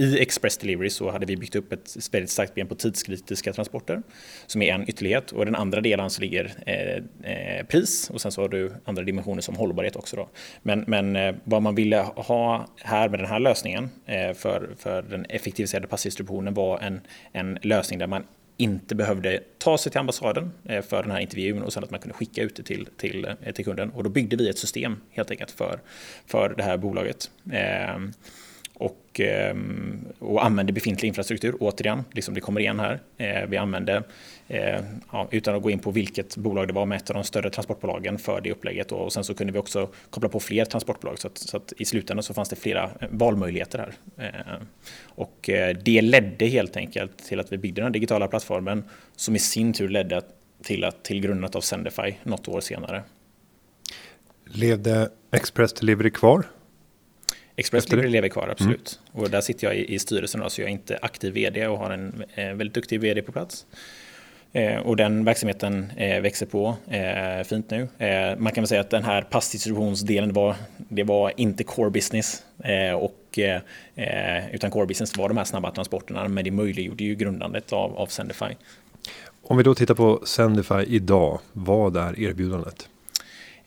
I 0.00 0.18
Express 0.18 0.57
Delivery 0.59 0.90
så 0.90 1.11
hade 1.11 1.26
vi 1.26 1.37
byggt 1.37 1.57
upp 1.57 1.73
ett 1.73 1.97
väldigt 2.12 2.30
starkt 2.30 2.54
ben 2.54 2.66
på 2.66 2.75
tidskritiska 2.75 3.52
transporter 3.52 4.02
som 4.47 4.62
är 4.62 4.75
en 4.75 4.90
ytterlighet 4.90 5.33
och 5.33 5.45
den 5.45 5.54
andra 5.54 5.80
delen 5.80 6.11
så 6.11 6.21
ligger 6.21 6.52
eh, 6.66 7.66
pris 7.66 8.11
och 8.11 8.21
sen 8.21 8.33
så 8.33 8.40
har 8.40 8.49
du 8.49 8.73
andra 8.85 9.02
dimensioner 9.02 9.40
som 9.40 9.57
hållbarhet 9.57 9.97
också. 9.97 10.16
Då. 10.16 10.28
Men, 10.62 10.85
men 10.87 11.38
vad 11.45 11.62
man 11.62 11.75
ville 11.75 11.97
ha 12.16 12.66
här 12.76 13.09
med 13.09 13.21
den 13.21 13.28
här 13.28 13.40
lösningen 13.40 13.90
eh, 14.07 14.33
för, 14.35 14.71
för 14.78 15.02
den 15.02 15.25
effektiviserade 15.25 15.87
passdistributionen 15.87 16.54
var 16.54 16.78
en, 16.78 17.00
en 17.33 17.59
lösning 17.62 17.99
där 17.99 18.07
man 18.07 18.25
inte 18.60 18.94
behövde 18.94 19.40
ta 19.58 19.78
sig 19.78 19.92
till 19.92 19.98
ambassaden 19.98 20.52
eh, 20.64 20.82
för 20.82 21.02
den 21.02 21.10
här 21.10 21.20
intervjun 21.20 21.62
och 21.62 21.72
sen 21.72 21.84
att 21.84 21.90
man 21.90 22.00
kunde 22.00 22.14
skicka 22.14 22.42
ut 22.42 22.56
det 22.56 22.62
till, 22.62 22.88
till, 22.96 23.24
eh, 23.24 23.52
till 23.52 23.64
kunden. 23.64 23.90
Och 23.90 24.04
då 24.04 24.10
byggde 24.10 24.36
vi 24.36 24.48
ett 24.48 24.58
system 24.58 25.00
helt 25.10 25.30
enkelt 25.30 25.50
för, 25.50 25.80
för 26.26 26.54
det 26.56 26.62
här 26.62 26.76
bolaget. 26.76 27.30
Ehm, 27.52 28.12
och, 29.18 29.25
ehm, 29.25 30.04
och 30.18 30.44
använde 30.44 30.72
befintlig 30.72 31.08
infrastruktur. 31.08 31.56
Återigen, 31.60 32.04
liksom 32.12 32.34
det 32.34 32.40
kommer 32.40 32.60
igen 32.60 32.80
här. 32.80 33.00
Eh, 33.16 33.48
vi 33.48 33.56
använde, 33.56 34.02
eh, 34.48 34.80
ja, 35.12 35.28
utan 35.30 35.54
att 35.54 35.62
gå 35.62 35.70
in 35.70 35.78
på 35.78 35.90
vilket 35.90 36.37
bolag 36.37 36.68
det 36.68 36.72
var, 36.72 36.87
med 36.87 36.96
ett 36.96 37.10
av 37.10 37.14
de 37.14 37.25
större 37.25 37.50
transportbolagen 37.50 38.18
för 38.18 38.40
det 38.40 38.52
upplägget. 38.52 38.92
Och 38.92 39.12
sen 39.12 39.25
så 39.25 39.34
kunde 39.34 39.52
vi 39.52 39.58
också 39.58 39.88
koppla 40.10 40.28
på 40.28 40.40
fler 40.40 40.64
transportbolag 40.64 41.18
så 41.18 41.26
att, 41.26 41.38
så 41.38 41.56
att 41.56 41.72
i 41.76 41.84
slutändan 41.84 42.22
så 42.22 42.34
fanns 42.34 42.48
det 42.48 42.56
flera 42.56 42.84
eh, 42.84 43.08
valmöjligheter 43.10 43.78
här. 43.78 43.94
Och 45.04 45.50
det 45.84 46.02
ledde 46.02 46.46
helt 46.46 46.76
enkelt 46.76 47.25
till 47.25 47.40
att 47.40 47.52
vi 47.52 47.58
byggde 47.58 47.82
den 47.82 47.92
digitala 47.92 48.28
plattformen 48.28 48.84
som 49.16 49.37
i 49.37 49.38
sin 49.38 49.72
tur 49.72 49.88
ledde 49.88 50.22
till, 50.62 50.84
att, 50.84 51.02
till 51.02 51.20
grundandet 51.20 51.56
av 51.56 51.60
Sendify 51.60 52.14
något 52.22 52.48
år 52.48 52.60
senare. 52.60 53.02
Levde 54.44 55.10
Express 55.30 55.72
Delivery 55.72 56.10
kvar 56.10 56.44
Express 57.58 57.92
lever 57.92 58.28
kvar, 58.28 58.48
absolut. 58.48 59.00
Mm. 59.14 59.24
Och 59.24 59.30
där 59.30 59.40
sitter 59.40 59.66
jag 59.66 59.76
i, 59.76 59.94
i 59.94 59.98
styrelsen, 59.98 60.40
då, 60.40 60.50
så 60.50 60.60
jag 60.60 60.68
är 60.68 60.72
inte 60.72 60.98
aktiv 61.02 61.32
vd 61.32 61.66
och 61.66 61.78
har 61.78 61.90
en 61.90 62.24
eh, 62.34 62.44
väldigt 62.44 62.74
duktig 62.74 63.00
vd 63.00 63.22
på 63.22 63.32
plats. 63.32 63.66
Eh, 64.52 64.76
och 64.76 64.96
den 64.96 65.24
verksamheten 65.24 65.92
eh, 65.96 66.20
växer 66.20 66.46
på 66.46 66.76
eh, 66.90 67.44
fint 67.44 67.70
nu. 67.70 67.88
Eh, 67.98 68.38
man 68.38 68.52
kan 68.52 68.62
väl 68.62 68.68
säga 68.68 68.80
att 68.80 68.90
den 68.90 69.04
här 69.04 69.22
passdistributionsdelen 69.22 70.32
var, 70.32 70.56
det 70.76 71.02
var 71.02 71.32
inte 71.36 71.64
core 71.64 71.90
business. 71.90 72.42
Eh, 72.64 72.92
och, 72.92 73.38
utan 74.52 74.70
core 74.70 74.86
business 74.86 75.16
var 75.16 75.28
de 75.28 75.36
här 75.36 75.44
snabba 75.44 75.70
transporterna, 75.70 76.28
men 76.28 76.44
det 76.44 76.50
möjliggjorde 76.50 77.04
ju 77.04 77.14
grundandet 77.14 77.72
av, 77.72 77.96
av 77.96 78.06
Sendify. 78.06 78.54
Om 79.42 79.56
vi 79.56 79.62
då 79.62 79.74
tittar 79.74 79.94
på 79.94 80.20
Sendify 80.24 80.84
idag, 80.86 81.40
vad 81.52 81.96
är 81.96 82.20
erbjudandet? 82.20 82.88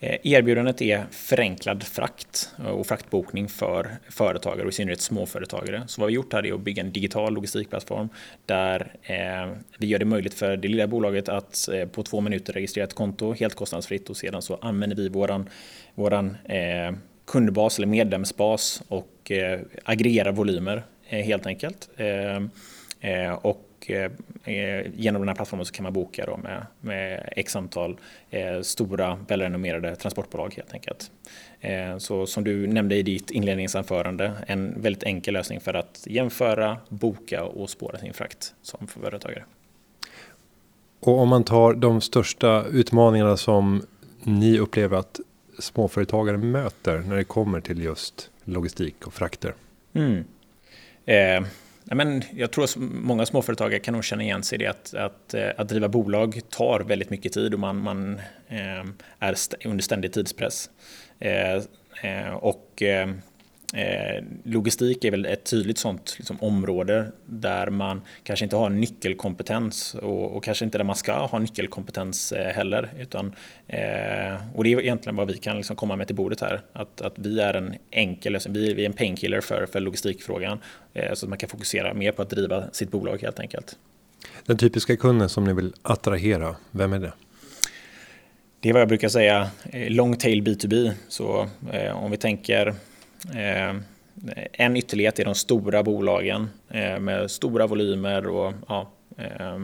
Eh, 0.03 0.17
erbjudandet 0.23 0.81
är 0.81 1.05
förenklad 1.11 1.83
frakt 1.83 2.49
eh, 2.59 2.67
och 2.67 2.87
fraktbokning 2.87 3.49
för 3.49 3.87
företagare 4.09 4.63
och 4.63 4.69
i 4.69 4.75
synnerhet 4.75 5.01
småföretagare. 5.01 5.83
Så 5.87 6.01
vad 6.01 6.07
vi 6.07 6.13
gjort 6.13 6.33
här 6.33 6.45
är 6.45 6.53
att 6.53 6.61
bygga 6.61 6.83
en 6.83 6.91
digital 6.91 7.33
logistikplattform 7.33 8.09
där 8.45 8.95
eh, 9.03 9.55
vi 9.77 9.87
gör 9.87 9.99
det 9.99 10.05
möjligt 10.05 10.33
för 10.33 10.57
det 10.57 10.67
lilla 10.67 10.87
bolaget 10.87 11.29
att 11.29 11.69
på 11.91 12.03
två 12.03 12.21
minuter 12.21 12.53
registrera 12.53 12.83
ett 12.83 12.93
konto 12.93 13.33
helt 13.33 13.55
kostnadsfritt 13.55 14.09
och 14.09 14.17
sedan 14.17 14.41
så 14.41 14.55
använder 14.61 14.97
vi 14.97 15.09
våran, 15.09 15.49
våran 15.95 16.37
kundbas 17.25 17.77
eller 17.77 17.87
medlemsbas 17.87 18.83
och 18.87 19.31
aggregerar 19.83 20.31
volymer 20.31 20.83
helt 21.03 21.45
enkelt. 21.45 21.89
Och 23.41 23.70
Eh, 23.89 24.11
eh, 24.55 24.85
genom 24.95 25.21
den 25.21 25.27
här 25.27 25.35
plattformen 25.35 25.65
så 25.65 25.73
kan 25.73 25.83
man 25.83 25.93
boka 25.93 26.25
då 26.25 26.37
med, 26.37 26.65
med 26.81 27.29
x 27.35 27.55
antal 27.55 27.97
eh, 28.29 28.61
stora 28.61 29.19
välrenommerade 29.27 29.95
transportbolag 29.95 30.53
helt 30.55 30.73
enkelt. 30.73 31.11
Så 31.97 32.25
som 32.25 32.43
du 32.43 32.67
nämnde 32.67 32.95
i 32.95 33.03
ditt 33.03 33.31
inledningsanförande, 33.31 34.31
en 34.47 34.81
väldigt 34.81 35.03
enkel 35.03 35.33
lösning 35.33 35.59
för 35.59 35.73
att 35.73 36.03
jämföra, 36.05 36.77
boka 36.89 37.43
och 37.43 37.69
spåra 37.69 37.97
sin 37.97 38.13
frakt 38.13 38.53
som 38.61 38.87
företagare. 38.87 39.43
Och 40.99 41.19
om 41.19 41.29
man 41.29 41.43
tar 41.43 41.73
de 41.73 42.01
största 42.01 42.65
utmaningarna 42.71 43.37
som 43.37 43.81
ni 44.23 44.59
upplever 44.59 44.97
att 44.97 45.19
småföretagare 45.59 46.37
möter 46.37 46.99
när 46.99 47.15
det 47.15 47.23
kommer 47.23 47.61
till 47.61 47.83
just 47.83 48.29
logistik 48.43 49.07
och 49.07 49.13
frakter? 49.13 49.53
Mm. 49.93 50.23
Eh, 51.05 51.47
men 51.95 52.23
jag 52.33 52.51
tror 52.51 52.63
att 52.63 52.75
många 52.77 53.25
småföretagare 53.25 53.79
kan 53.79 53.93
nog 53.93 54.03
känna 54.03 54.23
igen 54.23 54.43
sig 54.43 54.55
i 54.55 54.59
det 54.59 54.67
att, 54.67 54.93
att, 54.93 55.33
eh, 55.33 55.49
att 55.57 55.69
driva 55.69 55.89
bolag 55.89 56.41
tar 56.49 56.79
väldigt 56.79 57.09
mycket 57.09 57.33
tid 57.33 57.53
och 57.53 57.59
man, 57.59 57.77
man 57.77 58.21
eh, 58.47 58.85
är 59.19 59.35
under 59.65 59.81
ständig 59.81 60.13
tidspress. 60.13 60.69
Eh, 61.19 61.55
eh 62.03 62.33
och 62.33 62.81
eh, 62.81 63.09
Eh, 63.73 64.23
logistik 64.43 65.03
är 65.03 65.11
väl 65.11 65.25
ett 65.25 65.43
tydligt 65.43 65.77
sånt 65.77 66.15
liksom, 66.17 66.37
område 66.41 67.11
där 67.25 67.69
man 67.69 68.01
kanske 68.23 68.45
inte 68.45 68.55
har 68.55 68.69
nyckelkompetens 68.69 69.95
och, 69.95 70.35
och, 70.35 70.43
kanske 70.43 70.65
inte 70.65 70.77
där 70.77 70.85
man 70.85 70.95
ska 70.95 71.25
ha 71.25 71.39
nyckelkompetens 71.39 72.31
eh, 72.31 72.53
heller. 72.53 72.93
Utan, 72.99 73.35
eh, 73.67 74.35
och 74.55 74.63
det 74.63 74.73
är 74.73 74.81
egentligen 74.81 75.15
vad 75.15 75.27
vi 75.27 75.37
kan 75.37 75.57
liksom 75.57 75.75
komma 75.75 75.95
med 75.95 76.07
till 76.07 76.15
bordet 76.15 76.41
här. 76.41 76.61
Att, 76.73 77.01
att 77.01 77.13
vi 77.15 77.39
är 77.39 77.53
en 77.53 77.75
enkel 77.91 78.33
lösning, 78.33 78.53
vi, 78.53 78.73
vi 78.73 78.81
är 78.81 78.85
en 78.85 78.93
painkiller 78.93 79.41
för, 79.41 79.65
för 79.65 79.79
logistikfrågan. 79.79 80.59
Eh, 80.93 81.13
så 81.13 81.25
att 81.25 81.29
man 81.29 81.37
kan 81.37 81.49
fokusera 81.49 81.93
mer 81.93 82.11
på 82.11 82.21
att 82.21 82.29
driva 82.29 82.71
sitt 82.71 82.91
bolag 82.91 83.21
helt 83.21 83.39
enkelt. 83.39 83.77
Den 84.45 84.57
typiska 84.57 84.97
kunden 84.97 85.29
som 85.29 85.43
ni 85.43 85.53
vill 85.53 85.73
attrahera, 85.81 86.55
vem 86.71 86.93
är 86.93 86.99
det? 86.99 87.13
Det 88.59 88.69
är 88.69 88.73
vad 88.73 88.81
jag 88.81 88.89
brukar 88.89 89.09
säga, 89.09 89.49
eh, 89.71 89.89
long 89.89 90.17
tail 90.17 90.41
B2B. 90.41 90.91
Så 91.07 91.49
om 91.93 92.11
vi 92.11 92.17
tänker 92.17 92.75
Eh, 93.29 93.75
en 94.51 94.77
ytterlighet 94.77 95.19
är 95.19 95.25
de 95.25 95.35
stora 95.35 95.83
bolagen 95.83 96.49
eh, 96.69 96.99
med 96.99 97.31
stora 97.31 97.67
volymer 97.67 98.27
och 98.27 98.53
ja, 98.67 98.91
eh, 99.17 99.55
eh, 99.55 99.59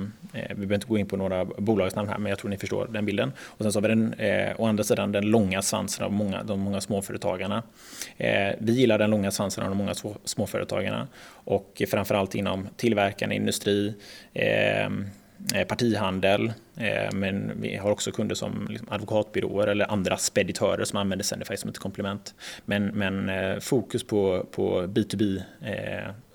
vi 0.50 0.56
behöver 0.56 0.76
inte 0.76 0.88
gå 0.88 0.98
in 0.98 1.08
på 1.08 1.18
några 1.18 1.46
bolagsnamn 1.46 2.10
här, 2.10 2.18
men 2.18 2.30
jag 2.30 2.40
tror 2.40 2.50
ni 2.50 2.58
förstår 2.58 2.88
den 2.88 3.06
bilden. 3.06 3.32
Och 3.40 3.64
sen 3.64 3.72
så 3.72 3.78
har 3.78 3.82
vi 3.82 3.88
den, 3.88 4.14
eh, 4.14 4.62
å 4.62 4.66
andra 4.66 4.84
sidan 4.84 5.12
den 5.12 5.26
långa 5.26 5.62
svansen 5.62 6.06
av 6.06 6.12
många, 6.12 6.44
de 6.44 6.60
många 6.60 6.82
småföretagarna. 6.82 7.64
vi 8.60 8.72
gillar 8.72 8.98
den 8.98 9.10
långa 9.10 9.32
svansen 9.32 9.64
av 9.64 9.70
de 9.70 9.78
många 9.78 9.94
småföretagarna 10.26 11.08
och 11.30 11.82
framförallt 11.92 12.36
inom 12.36 12.68
tillverkande 12.76 13.36
industri, 13.36 13.94
Eh, 14.34 14.90
Eh, 15.54 15.68
partihandel, 15.68 16.54
eh, 16.76 17.14
men 17.14 17.62
vi 17.62 17.76
har 17.76 17.92
också 17.92 18.12
kunder 18.12 18.36
som 18.36 18.68
liksom 18.70 18.88
advokatbyråer 18.92 19.68
eller 19.68 19.92
andra 19.92 20.18
speditörer 20.18 20.86
som 20.86 21.00
använder 21.00 21.26
Sendify 21.26 21.58
som 21.58 21.70
ett 21.70 21.78
komplement. 21.78 22.36
Men, 22.66 22.86
men 22.86 23.30
eh, 23.30 23.60
fokus 23.60 24.04
på, 24.04 24.46
på 24.52 24.82
B2B 24.82 25.42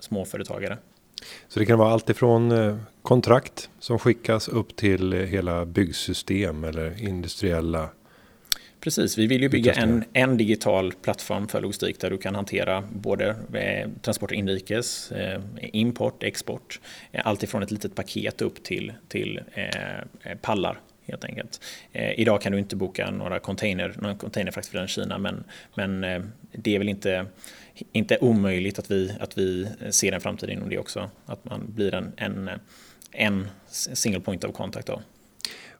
småföretagare. 0.01 0.79
Så 1.49 1.61
det 1.61 1.67
kan 1.67 1.79
vara 1.79 1.93
allt 1.93 2.11
ifrån 2.11 2.79
kontrakt 3.03 3.71
som 3.79 3.99
skickas 3.99 4.49
upp 4.49 4.77
till 4.77 5.13
hela 5.13 5.67
byggsystem 5.67 6.65
eller 6.65 7.03
industriella 7.03 7.89
Precis, 8.83 9.19
vi 9.19 9.27
vill 9.27 9.43
ju 9.43 9.49
bygga 9.49 9.75
en, 9.75 10.05
en 10.13 10.37
digital 10.37 10.93
plattform 10.93 11.49
för 11.49 11.61
logistik 11.61 12.01
där 12.01 12.11
du 12.11 12.19
kan 12.19 12.35
hantera 12.35 12.85
både 12.93 13.37
eh, 13.55 13.89
transporter 14.03 14.35
inrikes, 14.35 15.13
eh, 15.13 15.41
import, 15.73 16.23
export, 16.23 16.81
eh, 17.13 17.27
allt 17.27 17.43
ifrån 17.43 17.63
ett 17.63 17.71
litet 17.71 17.95
paket 17.95 18.43
upp 18.43 18.63
till, 18.63 18.93
till 19.09 19.41
eh, 19.55 20.35
pallar 20.41 20.81
helt 21.07 21.25
enkelt. 21.25 21.65
Eh, 21.93 22.21
idag 22.21 22.43
kan 22.43 22.53
du 22.53 22.59
inte 22.59 22.77
boka 22.77 23.11
några 23.11 23.39
container, 23.39 23.95
någon 23.99 24.17
containerfrakt 24.17 24.69
från 24.69 24.89
Kina 24.89 25.19
men, 25.19 25.45
men 25.75 26.05
eh, 26.05 26.23
det 26.53 26.75
är 26.75 26.79
väl 26.79 26.89
inte, 26.89 27.27
inte 27.93 28.19
omöjligt 28.19 28.79
att 28.79 28.91
vi, 28.91 29.13
att 29.21 29.39
vi 29.39 29.69
ser 29.91 30.13
en 30.13 30.21
framtid 30.21 30.51
inom 30.51 30.69
det 30.69 30.79
också. 30.79 31.11
Att 31.27 31.45
man 31.45 31.73
blir 31.75 31.95
en, 31.95 32.13
en, 32.17 32.51
en 33.13 33.49
single 33.69 34.21
point 34.21 34.45
of 34.45 34.53
contact. 34.53 34.87
Då. 34.87 35.03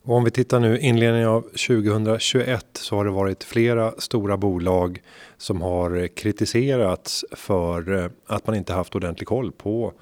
Och 0.05 0.15
om 0.15 0.23
vi 0.23 0.31
tittar 0.31 0.59
nu 0.59 0.79
inledningen 0.79 1.29
av 1.29 1.41
2021 1.41 2.65
så 2.73 2.95
har 2.95 3.05
det 3.05 3.11
varit 3.11 3.43
flera 3.43 3.93
stora 3.97 4.37
bolag 4.37 5.01
som 5.37 5.61
har 5.61 6.07
kritiserats 6.07 7.25
för 7.31 8.03
eh, 8.03 8.09
att 8.27 8.47
man 8.47 8.55
inte 8.55 8.73
haft 8.73 8.95
ordentlig 8.95 9.27
koll 9.27 9.51
på 9.51 9.93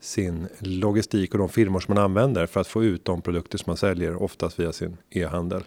sin 0.00 0.48
logistik 0.58 1.32
och 1.34 1.38
de 1.38 1.48
firmor 1.48 1.80
som 1.80 1.94
man 1.94 2.04
använder 2.04 2.46
för 2.46 2.60
att 2.60 2.66
få 2.66 2.84
ut 2.84 3.04
de 3.04 3.22
produkter 3.22 3.58
som 3.58 3.70
man 3.70 3.76
säljer 3.76 4.22
oftast 4.22 4.58
via 4.60 4.72
sin 4.72 4.96
e-handel. 5.10 5.62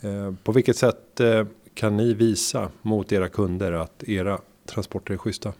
Eh, 0.00 0.34
på 0.42 0.52
vilket 0.52 0.76
sätt 0.76 1.20
eh, 1.20 1.46
kan 1.74 1.96
ni 1.96 2.14
visa 2.14 2.70
mot 2.82 3.12
era 3.12 3.28
kunder 3.28 3.72
att 3.72 4.04
era 4.06 4.40
transporter 4.66 5.14
är 5.14 5.18
schyssta? 5.18 5.52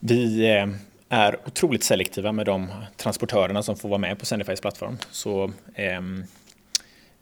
Vi 0.00 0.48
är 1.12 1.38
otroligt 1.46 1.84
selektiva 1.84 2.32
med 2.32 2.46
de 2.46 2.68
transportörerna 2.96 3.62
som 3.62 3.76
får 3.76 3.88
vara 3.88 3.98
med 3.98 4.18
på 4.18 4.26
Sendifys 4.26 4.60
plattform. 4.60 4.98
Så, 5.10 5.52
eh, 5.74 5.96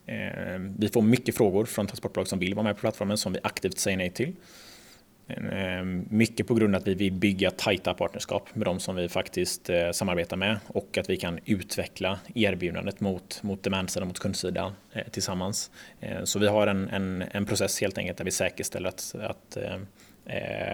eh, 0.07 0.59
vi 0.79 0.89
får 0.89 1.03
mycket 1.03 1.37
frågor 1.37 1.65
från 1.65 1.87
transportbolag 1.87 2.29
som 2.29 2.39
vill 2.39 2.55
vara 2.55 2.65
med 2.65 2.77
på 2.77 2.81
plattformen 2.81 3.19
som 3.19 3.33
vi 3.33 3.39
aktivt 3.43 3.79
säger 3.79 3.97
nej 3.97 4.11
till. 4.11 4.33
Eh, 5.29 5.85
mycket 6.09 6.47
på 6.47 6.55
grund 6.55 6.75
av 6.75 6.81
att 6.81 6.89
vi 6.89 6.95
vill 6.95 7.13
bygga 7.13 7.51
tajta 7.51 7.95
partnerskap 7.95 8.55
med 8.55 8.67
de 8.67 8.81
som 8.81 8.97
vi 8.97 9.09
faktiskt 9.09 9.71
eh, 9.71 9.91
samarbetar 9.91 10.37
med 10.37 10.59
och 10.67 10.99
att 10.99 11.11
vi 11.11 11.17
kan 11.17 11.39
utveckla 11.45 12.19
erbjudandet 12.35 13.01
mot, 13.01 13.43
mot 13.43 13.63
demandsidan 13.63 14.03
och 14.03 14.09
mot 14.09 14.19
kundsidan 14.19 14.73
eh, 14.93 15.09
tillsammans. 15.11 15.71
Eh, 16.01 16.25
så 16.25 16.39
vi 16.39 16.47
har 16.47 16.67
en, 16.67 16.89
en, 16.89 17.25
en 17.31 17.47
process 17.47 17.81
helt 17.81 17.99
enkelt 17.99 18.19
där 18.19 18.25
vi 18.25 18.31
säkerställer 18.31 18.89
att, 18.89 19.15
att 19.21 19.57
ehm, 19.57 19.87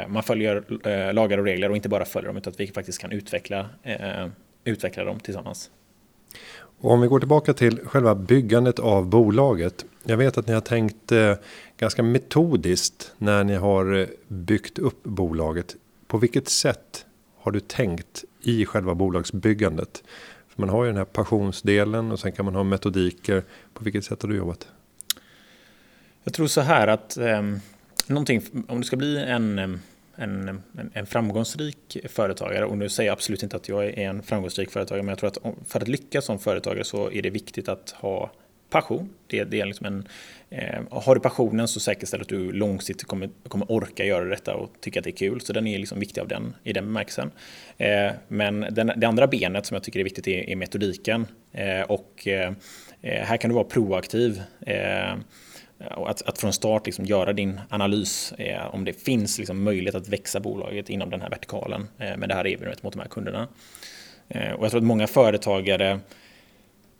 man 0.08 0.22
följer 0.22 1.12
lagar 1.12 1.38
och 1.38 1.44
regler 1.44 1.70
och 1.70 1.76
inte 1.76 1.88
bara 1.88 2.04
följer 2.04 2.28
dem 2.28 2.36
utan 2.36 2.52
att 2.52 2.60
vi 2.60 2.66
faktiskt 2.66 2.98
kan 2.98 3.12
utveckla, 3.12 3.66
utveckla 4.64 5.04
dem 5.04 5.20
tillsammans. 5.20 5.70
Och 6.84 6.90
om 6.90 7.00
vi 7.00 7.08
går 7.08 7.18
tillbaka 7.18 7.54
till 7.54 7.80
själva 7.80 8.14
byggandet 8.14 8.78
av 8.78 9.06
bolaget. 9.06 9.84
Jag 10.02 10.16
vet 10.16 10.38
att 10.38 10.46
ni 10.46 10.52
har 10.52 10.60
tänkt 10.60 11.12
eh, 11.12 11.34
ganska 11.76 12.02
metodiskt 12.02 13.14
när 13.18 13.44
ni 13.44 13.54
har 13.54 13.94
eh, 13.94 14.06
byggt 14.28 14.78
upp 14.78 15.02
bolaget. 15.02 15.76
På 16.06 16.18
vilket 16.18 16.48
sätt 16.48 17.06
har 17.38 17.52
du 17.52 17.60
tänkt 17.60 18.24
i 18.42 18.66
själva 18.66 18.94
bolagsbyggandet? 18.94 20.04
För 20.48 20.62
man 20.62 20.68
har 20.68 20.84
ju 20.84 20.90
den 20.90 20.96
här 20.96 21.04
passionsdelen 21.04 22.12
och 22.12 22.20
sen 22.20 22.32
kan 22.32 22.44
man 22.44 22.54
ha 22.54 22.62
metodiker. 22.62 23.44
På 23.74 23.84
vilket 23.84 24.04
sätt 24.04 24.22
har 24.22 24.28
du 24.28 24.36
jobbat? 24.36 24.68
Jag 26.24 26.34
tror 26.34 26.46
så 26.46 26.60
här 26.60 26.86
att 26.86 27.16
eh, 27.16 27.42
någonting, 28.06 28.42
om 28.68 28.80
du 28.80 28.84
ska 28.84 28.96
bli 28.96 29.18
en 29.18 29.80
en, 30.16 30.48
en, 30.78 30.90
en, 30.94 31.06
framgångsrik 31.06 31.96
företagare. 32.08 32.64
Och 32.64 32.78
nu 32.78 32.88
säger 32.88 33.08
jag 33.08 33.12
absolut 33.12 33.42
inte 33.42 33.56
att 33.56 33.68
jag 33.68 33.84
är 33.84 33.98
en 33.98 34.22
framgångsrik 34.22 34.70
företagare, 34.70 35.02
men 35.02 35.08
jag 35.08 35.18
tror 35.18 35.28
att 35.28 35.38
för 35.66 35.80
att 35.80 35.88
lyckas 35.88 36.24
som 36.24 36.38
företagare 36.38 36.84
så 36.84 37.10
är 37.10 37.22
det 37.22 37.30
viktigt 37.30 37.68
att 37.68 37.90
ha 37.90 38.30
passion. 38.70 39.10
Det, 39.26 39.44
det 39.44 39.60
är 39.60 39.66
liksom 39.66 39.86
en, 39.86 40.08
eh, 40.50 40.80
har 40.90 41.14
du 41.14 41.20
passionen 41.20 41.68
så 41.68 41.80
säkerställer 41.80 42.22
att 42.22 42.28
du 42.28 42.52
långsiktigt 42.52 43.08
kommer, 43.08 43.30
kommer 43.48 43.72
orka 43.72 44.04
göra 44.04 44.24
detta 44.24 44.54
och 44.54 44.70
tycka 44.80 45.00
att 45.00 45.04
det 45.04 45.10
är 45.10 45.16
kul. 45.16 45.40
Så 45.40 45.52
den 45.52 45.66
är 45.66 45.78
liksom 45.78 46.00
viktig 46.00 46.20
av 46.20 46.28
den, 46.28 46.54
i 46.64 46.72
den 46.72 46.84
bemärkelsen. 46.84 47.30
Eh, 47.78 48.10
men 48.28 48.60
den, 48.70 48.92
det 48.96 49.06
andra 49.06 49.26
benet 49.26 49.66
som 49.66 49.74
jag 49.74 49.82
tycker 49.82 50.00
är 50.00 50.04
viktigt 50.04 50.28
är, 50.28 50.50
är 50.50 50.56
metodiken. 50.56 51.26
Eh, 51.52 51.80
och 51.80 52.28
eh, 52.28 52.52
eh 53.02 53.24
här 53.24 53.36
kan 53.36 53.50
du 53.50 53.54
vara 53.54 53.64
proaktiv. 53.64 54.42
Eh, 54.60 55.14
Eh, 55.78 55.98
att, 55.98 56.22
att 56.22 56.38
från 56.38 56.52
start 56.52 56.86
liksom 56.86 57.04
göra 57.04 57.32
din 57.32 57.60
analys 57.68 58.32
eh, 58.32 58.74
om 58.74 58.84
det 58.84 58.92
finns 58.92 59.38
liksom 59.38 59.62
möjlighet 59.62 59.94
att 59.94 60.08
växa 60.08 60.40
bolaget 60.40 60.90
inom 60.90 61.10
den 61.10 61.20
här 61.20 61.30
vertikalen 61.30 61.88
eh, 61.98 62.16
med 62.16 62.28
det 62.28 62.34
här 62.34 62.46
erbjudandet 62.46 62.82
mot 62.82 62.92
de 62.92 63.00
här 63.00 63.08
kunderna. 63.08 63.48
Eh, 64.28 64.52
och 64.52 64.64
jag 64.64 64.70
tror 64.70 64.80
att 64.80 64.86
många 64.86 65.06
företagare 65.06 66.00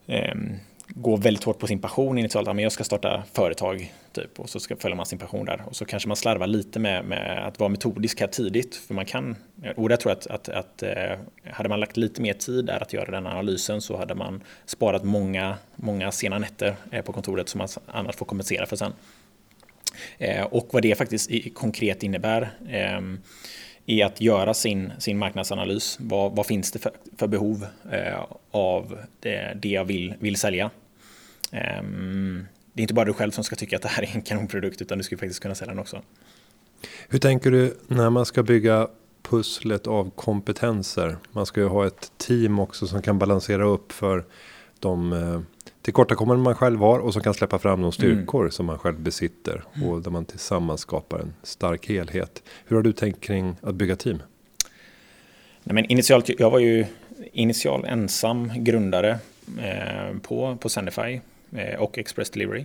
ehm, 0.07 0.57
Gå 0.89 1.17
väldigt 1.17 1.45
hårt 1.45 1.59
på 1.59 1.67
sin 1.67 1.81
passion 1.81 2.19
initialt. 2.19 2.47
Ja, 2.47 2.53
men 2.53 2.63
jag 2.63 2.73
ska 2.73 2.85
starta 2.85 3.23
företag 3.33 3.93
typ, 4.13 4.41
och 4.41 4.51
så 4.51 4.61
ska, 4.61 4.77
följer 4.77 4.97
man 4.97 5.07
sin 5.07 5.19
passion 5.19 5.45
där. 5.45 5.63
Och 5.67 5.77
så 5.77 5.85
kanske 5.85 6.09
man 6.09 6.17
slarvar 6.17 6.47
lite 6.47 6.79
med, 6.79 7.05
med 7.05 7.47
att 7.47 7.61
vara 7.61 7.69
metodisk 7.69 8.21
här 8.21 8.27
tidigt. 8.27 8.77
För 8.77 8.95
man 8.95 9.05
kan, 9.05 9.37
och 9.77 9.93
jag 9.93 10.01
tror 10.01 10.13
att, 10.13 10.27
att, 10.27 10.49
att 10.49 10.83
eh, 10.83 11.19
hade 11.51 11.69
man 11.69 11.81
lagt 11.81 11.97
lite 11.97 12.23
mer 12.23 12.33
tid 12.33 12.65
där 12.65 12.83
att 12.83 12.93
göra 12.93 13.11
den 13.11 13.27
analysen 13.27 13.81
så 13.81 13.97
hade 13.97 14.15
man 14.15 14.43
sparat 14.67 15.05
många, 15.05 15.57
många 15.77 16.13
sena 16.13 16.39
nätter 16.39 16.75
eh, 16.91 17.03
på 17.03 17.13
kontoret 17.13 17.49
som 17.49 17.59
man 17.59 17.69
annars 17.87 18.17
får 18.17 18.27
kompensera 18.27 18.67
för 18.67 18.77
sen. 18.77 18.93
Eh, 20.19 20.45
och 20.45 20.69
vad 20.71 20.83
det 20.83 20.95
faktiskt 20.95 21.31
konkret 21.55 22.03
innebär 22.03 22.51
ehm, 22.69 23.21
i 23.87 24.03
att 24.03 24.21
göra 24.21 24.55
sin, 24.55 24.93
sin 24.99 25.19
marknadsanalys. 25.19 25.97
Vad, 26.01 26.37
vad 26.37 26.47
finns 26.47 26.73
det 26.73 26.79
för, 26.79 26.93
för 27.17 27.27
behov 27.27 27.67
eh, 27.93 28.25
av 28.51 28.99
det, 29.21 29.57
det, 29.63 29.69
jag 29.69 29.85
vill, 29.85 30.15
vill 30.19 30.37
sälja? 30.37 30.71
Eh, 31.51 31.83
det 32.73 32.81
är 32.81 32.83
inte 32.83 32.95
bara 32.95 33.05
du 33.05 33.13
själv 33.13 33.31
som 33.31 33.45
ska 33.45 33.57
tycka 33.57 33.77
att 33.77 33.83
det 33.83 33.89
här 33.89 34.03
är 34.03 34.11
en 34.15 34.23
kanonprodukt 34.23 34.83
utan 34.83 34.99
du 34.99 35.05
ska 35.05 35.17
faktiskt 35.17 35.41
kunna 35.41 35.55
sälja 35.55 35.75
den 35.75 35.81
också. 35.81 36.03
Hur 37.09 37.19
tänker 37.19 37.51
du 37.51 37.77
när 37.87 38.11
man 38.11 38.27
ska 38.27 38.43
bygga 38.43 38.89
pusslet 39.23 39.87
av 39.87 40.11
kompetenser? 40.11 41.17
Man 41.33 41.47
ska 41.47 41.61
ju 41.61 41.67
ha 41.67 41.87
ett 41.87 42.13
team 42.17 42.59
också 42.59 42.87
som 42.87 43.03
kan 43.03 43.19
balansera 43.19 43.65
upp 43.65 43.93
för 43.93 44.25
de 44.81 45.13
eh, 45.13 45.41
tillkortakommanden 45.85 46.43
man 46.43 46.55
själv 46.55 46.81
har 46.81 46.99
och 46.99 47.13
som 47.13 47.23
kan 47.23 47.35
släppa 47.35 47.59
fram 47.59 47.83
de 47.83 47.93
styrkor 47.93 48.41
mm. 48.41 48.51
som 48.51 48.67
man 48.67 48.79
själv 48.79 49.01
besitter 49.01 49.65
mm. 49.75 49.89
och 49.89 50.03
där 50.03 50.11
man 50.11 50.25
tillsammans 50.25 50.81
skapar 50.81 51.19
en 51.19 51.35
stark 51.43 51.89
helhet. 51.89 52.43
Hur 52.67 52.77
har 52.77 52.83
du 52.83 52.93
tänkt 52.93 53.21
kring 53.21 53.57
att 53.61 53.75
bygga 53.75 53.97
team? 53.97 54.23
Nej, 55.63 55.75
men 55.75 55.85
initialt, 55.85 56.31
jag 56.39 56.51
var 56.51 56.59
ju 56.59 56.87
initial 57.33 57.85
ensam 57.85 58.53
grundare 58.57 59.19
eh, 59.63 60.19
på, 60.23 60.57
på 60.61 60.69
Sendify 60.69 61.21
eh, 61.53 61.81
och 61.81 61.99
Express 61.99 62.31
Delivery. 62.31 62.65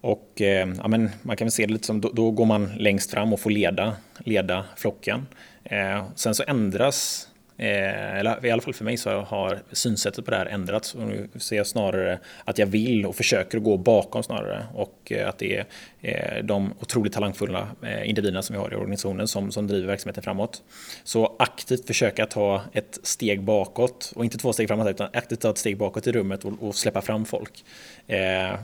Och 0.00 0.40
eh, 0.40 0.68
ja, 0.78 0.88
men 0.88 1.10
man 1.22 1.36
kan 1.36 1.46
väl 1.46 1.52
se 1.52 1.66
det 1.66 1.72
lite 1.72 1.86
som 1.86 2.00
då, 2.00 2.10
då, 2.12 2.30
går 2.30 2.46
man 2.46 2.70
längst 2.76 3.10
fram 3.10 3.32
och 3.32 3.40
får 3.40 3.50
leda, 3.50 3.96
leda 4.18 4.64
flocken. 4.76 5.26
Eh, 5.64 6.04
sen 6.14 6.34
så 6.34 6.44
ändras 6.46 7.28
Eh, 7.60 8.18
eller 8.18 8.46
i 8.46 8.50
alla 8.50 8.62
fall 8.62 8.74
för 8.74 8.84
mig 8.84 8.96
så 8.96 9.20
har 9.20 9.62
synsättet 9.72 10.24
på 10.24 10.30
det 10.30 10.36
här 10.36 10.46
ändrats. 10.46 10.94
Och 10.94 11.02
nu 11.02 11.28
ser 11.36 11.56
jag 11.56 11.66
snarare 11.66 12.18
att 12.44 12.58
jag 12.58 12.66
vill 12.66 13.06
och 13.06 13.16
försöker 13.16 13.58
gå 13.58 13.76
bakom 13.76 14.22
snarare. 14.22 14.66
Och 14.74 15.12
eh, 15.12 15.28
att 15.28 15.38
det 15.38 15.56
är 15.56 15.66
eh, 16.00 16.44
de 16.44 16.74
otroligt 16.80 17.12
talangfulla 17.12 17.68
eh, 17.82 18.08
individerna 18.08 18.42
som 18.42 18.54
vi 18.54 18.60
har 18.60 18.72
i 18.72 18.76
organisationen 18.76 19.28
som, 19.28 19.52
som 19.52 19.66
driver 19.66 19.86
verksamheten 19.86 20.22
framåt. 20.22 20.62
Så 21.04 21.36
aktivt 21.38 21.86
försöka 21.86 22.26
ta 22.26 22.62
ett 22.72 22.98
steg 23.02 23.42
bakåt 23.42 24.12
och 24.16 24.24
inte 24.24 24.38
två 24.38 24.52
steg 24.52 24.68
framåt 24.68 24.88
utan 24.88 25.08
aktivt 25.12 25.40
ta 25.40 25.50
ett 25.50 25.58
steg 25.58 25.78
bakåt 25.78 26.06
i 26.06 26.12
rummet 26.12 26.44
och, 26.44 26.52
och 26.60 26.74
släppa 26.74 27.02
fram 27.02 27.24
folk. 27.24 27.64
Eh, 28.06 28.52
eh 28.52 28.58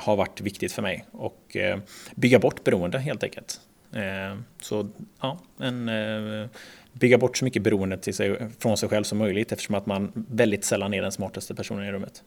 har 0.00 0.16
varit 0.16 0.40
viktigt 0.40 0.72
för 0.72 0.82
mig 0.82 1.04
och 1.12 1.56
eh, 1.56 1.78
bygga 2.14 2.38
bort 2.38 2.64
beroende 2.64 2.98
helt 2.98 3.22
enkelt. 3.22 3.60
Eh, 3.92 4.38
så 4.60 4.88
ja, 5.20 5.38
en 5.60 5.88
bygga 6.98 7.18
bort 7.18 7.36
så 7.36 7.44
mycket 7.44 7.62
beroende 7.62 7.98
till 7.98 8.14
sig, 8.14 8.48
från 8.58 8.76
sig 8.76 8.88
själv 8.88 9.04
som 9.04 9.18
möjligt 9.18 9.52
eftersom 9.52 9.74
att 9.74 9.86
man 9.86 10.12
väldigt 10.14 10.64
sällan 10.64 10.94
är 10.94 11.02
den 11.02 11.12
smartaste 11.12 11.54
personen 11.54 11.84
i 11.84 11.92
rummet. 11.92 12.22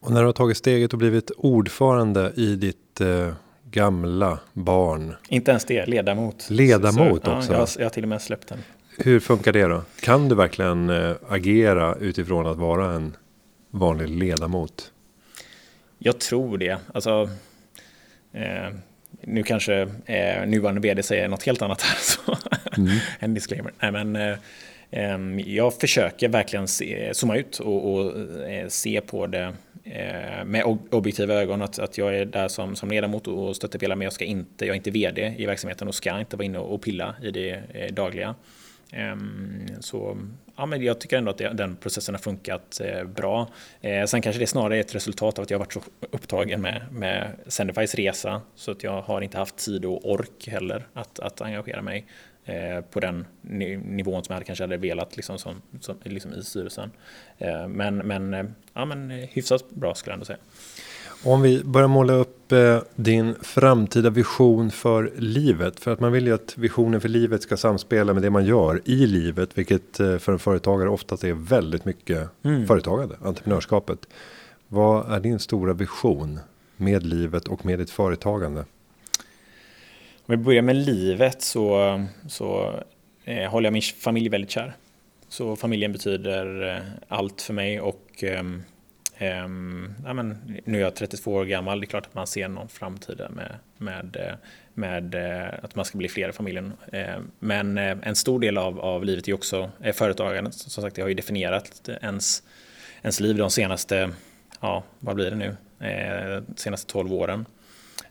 Och 0.00 0.12
när 0.12 0.20
du 0.20 0.26
har 0.26 0.32
tagit 0.32 0.56
steget 0.56 0.92
och 0.92 0.98
blivit 0.98 1.30
ordförande 1.30 2.32
i 2.36 2.56
ditt 2.56 3.00
eh, 3.00 3.34
gamla 3.70 4.38
barn. 4.52 5.14
Inte 5.28 5.50
ens 5.50 5.64
det, 5.64 5.86
ledamot. 5.86 6.50
Ledamot 6.50 7.24
så, 7.24 7.36
också? 7.36 7.52
Ja, 7.52 7.58
jag, 7.58 7.68
jag 7.78 7.84
har 7.84 7.90
till 7.90 8.02
och 8.02 8.08
med 8.08 8.22
släppt 8.22 8.48
den. 8.48 8.58
Hur 8.98 9.20
funkar 9.20 9.52
det 9.52 9.66
då? 9.66 9.82
Kan 10.00 10.28
du 10.28 10.34
verkligen 10.34 10.90
eh, 10.90 11.14
agera 11.28 11.94
utifrån 11.94 12.46
att 12.46 12.56
vara 12.56 12.92
en 12.92 13.16
vanlig 13.70 14.08
ledamot? 14.08 14.92
Jag 15.98 16.18
tror 16.20 16.58
det. 16.58 16.78
Alltså, 16.94 17.28
eh, 18.32 18.74
nu 19.22 19.42
kanske 19.42 19.88
eh, 20.06 20.46
nuvarande 20.46 20.80
vd 20.80 21.02
säger 21.02 21.28
något 21.28 21.42
helt 21.42 21.62
annat 21.62 21.82
här. 21.82 21.98
Så 22.00 22.36
mm. 22.76 22.98
en 23.18 23.34
disclaimer. 23.34 23.72
Nej, 23.80 24.04
men, 24.04 24.16
eh, 24.16 24.36
jag 25.46 25.74
försöker 25.74 26.28
verkligen 26.28 26.68
se, 26.68 27.14
zooma 27.14 27.36
ut 27.36 27.58
och, 27.58 27.94
och 27.94 28.20
eh, 28.50 28.68
se 28.68 29.00
på 29.00 29.26
det 29.26 29.54
eh, 29.84 30.44
med 30.44 30.64
objektiva 30.90 31.34
ögon. 31.34 31.62
Att, 31.62 31.78
att 31.78 31.98
jag 31.98 32.18
är 32.18 32.24
där 32.24 32.48
som, 32.48 32.76
som 32.76 32.90
ledamot 32.90 33.26
och 33.26 33.56
stöttepelar 33.56 33.96
men 33.96 34.04
jag, 34.04 34.12
ska 34.12 34.24
inte, 34.24 34.66
jag 34.66 34.72
är 34.72 34.76
inte 34.76 34.90
vd 34.90 35.34
i 35.38 35.46
verksamheten 35.46 35.88
och 35.88 35.94
ska 35.94 36.20
inte 36.20 36.36
vara 36.36 36.44
inne 36.44 36.58
och 36.58 36.82
pilla 36.82 37.14
i 37.22 37.30
det 37.30 37.50
eh, 37.50 37.92
dagliga. 37.92 38.34
Ehm, 38.92 39.66
så 39.80 40.18
ja, 40.56 40.66
men 40.66 40.82
jag 40.82 41.00
tycker 41.00 41.18
ändå 41.18 41.30
att 41.30 41.38
den 41.38 41.76
processen 41.76 42.14
har 42.14 42.20
funkat 42.20 42.80
eh, 42.80 43.04
bra. 43.04 43.48
Eh, 43.80 44.04
sen 44.04 44.22
kanske 44.22 44.40
det 44.40 44.46
snarare 44.46 44.76
är 44.76 44.80
ett 44.80 44.94
resultat 44.94 45.38
av 45.38 45.42
att 45.42 45.50
jag 45.50 45.58
varit 45.58 45.72
så 45.72 45.82
upptagen 46.10 46.60
med, 46.60 46.82
med 46.90 47.30
Sendifys 47.46 47.94
resa 47.94 48.42
så 48.54 48.70
att 48.70 48.82
jag 48.82 49.02
har 49.02 49.20
inte 49.20 49.38
haft 49.38 49.56
tid 49.56 49.84
och 49.84 50.10
ork 50.10 50.48
heller 50.48 50.86
att, 50.92 51.18
att 51.18 51.40
engagera 51.40 51.82
mig 51.82 52.06
eh, 52.44 52.80
på 52.80 53.00
den 53.00 53.26
nivån 53.42 54.24
som 54.24 54.34
jag 54.34 54.46
kanske 54.46 54.64
hade 54.64 54.76
velat 54.76 55.16
liksom, 55.16 55.38
som, 55.38 55.62
som, 55.80 55.96
liksom 56.02 56.34
i 56.34 56.42
styrelsen. 56.42 56.90
men, 57.68 57.96
men, 57.96 58.54
ja, 58.74 58.84
men 58.84 59.10
hyfsat 59.10 59.70
bra 59.70 59.94
skulle 59.94 60.10
jag 60.10 60.14
ändå 60.14 60.24
säga. 60.24 60.38
Om 61.24 61.42
vi 61.42 61.64
börjar 61.64 61.88
måla 61.88 62.12
upp 62.12 62.52
eh, 62.52 62.78
din 62.94 63.34
framtida 63.34 64.10
vision 64.10 64.70
för 64.70 65.12
livet. 65.16 65.80
För 65.80 65.92
att 65.92 66.00
man 66.00 66.12
vill 66.12 66.26
ju 66.26 66.34
att 66.34 66.58
visionen 66.58 67.00
för 67.00 67.08
livet 67.08 67.42
ska 67.42 67.56
samspela 67.56 68.12
med 68.12 68.22
det 68.22 68.30
man 68.30 68.44
gör 68.44 68.80
i 68.84 69.06
livet. 69.06 69.58
Vilket 69.58 70.00
eh, 70.00 70.18
för 70.18 70.32
en 70.32 70.38
företagare 70.38 70.88
oftast 70.88 71.24
är 71.24 71.32
väldigt 71.32 71.84
mycket 71.84 72.28
mm. 72.42 72.66
företagande, 72.66 73.16
entreprenörskapet. 73.22 73.98
Vad 74.68 75.12
är 75.12 75.20
din 75.20 75.38
stora 75.38 75.72
vision 75.72 76.40
med 76.76 77.06
livet 77.06 77.48
och 77.48 77.66
med 77.66 77.78
ditt 77.78 77.90
företagande? 77.90 78.60
Om 80.26 80.26
vi 80.26 80.36
börjar 80.36 80.62
med 80.62 80.76
livet 80.76 81.42
så, 81.42 82.04
så 82.28 82.74
eh, 83.24 83.50
håller 83.50 83.66
jag 83.66 83.72
min 83.72 83.82
familj 83.82 84.28
väldigt 84.28 84.50
kär. 84.50 84.76
Så 85.28 85.56
familjen 85.56 85.92
betyder 85.92 86.74
eh, 86.76 86.82
allt 87.08 87.42
för 87.42 87.54
mig 87.54 87.80
och 87.80 88.08
ehm, 88.22 88.62
Um, 89.22 89.94
ja, 90.04 90.12
men, 90.12 90.38
nu 90.64 90.78
är 90.78 90.82
jag 90.82 90.94
32 90.94 91.32
år 91.32 91.44
gammal, 91.44 91.80
det 91.80 91.84
är 91.84 91.88
klart 91.88 92.06
att 92.06 92.14
man 92.14 92.26
ser 92.26 92.48
någon 92.48 92.68
framtid 92.68 93.22
med, 93.30 93.56
med, 93.78 94.16
eh, 94.16 94.34
med 94.74 95.14
eh, 95.14 95.48
att 95.62 95.74
man 95.74 95.84
ska 95.84 95.98
bli 95.98 96.08
fler 96.08 96.28
i 96.28 96.32
familjen. 96.32 96.72
Ehm, 96.92 97.30
men 97.38 97.78
eh, 97.78 97.96
en 98.02 98.16
stor 98.16 98.40
del 98.40 98.58
av, 98.58 98.80
av 98.80 99.04
livet 99.04 99.28
är 99.28 99.32
också 99.32 99.70
företagandet. 99.94 100.54
Som 100.54 100.82
sagt, 100.82 100.96
det 100.96 101.02
har 101.02 101.08
ju 101.08 101.14
definierat 101.14 101.88
ens, 102.02 102.42
ens 103.02 103.20
liv 103.20 103.36
de 103.36 103.50
senaste, 103.50 104.10
ja, 104.60 104.84
vad 104.98 105.14
blir 105.14 105.30
det 105.30 105.36
nu, 105.36 105.56
senaste 106.56 106.92
12 106.92 107.12
åren. 107.12 107.46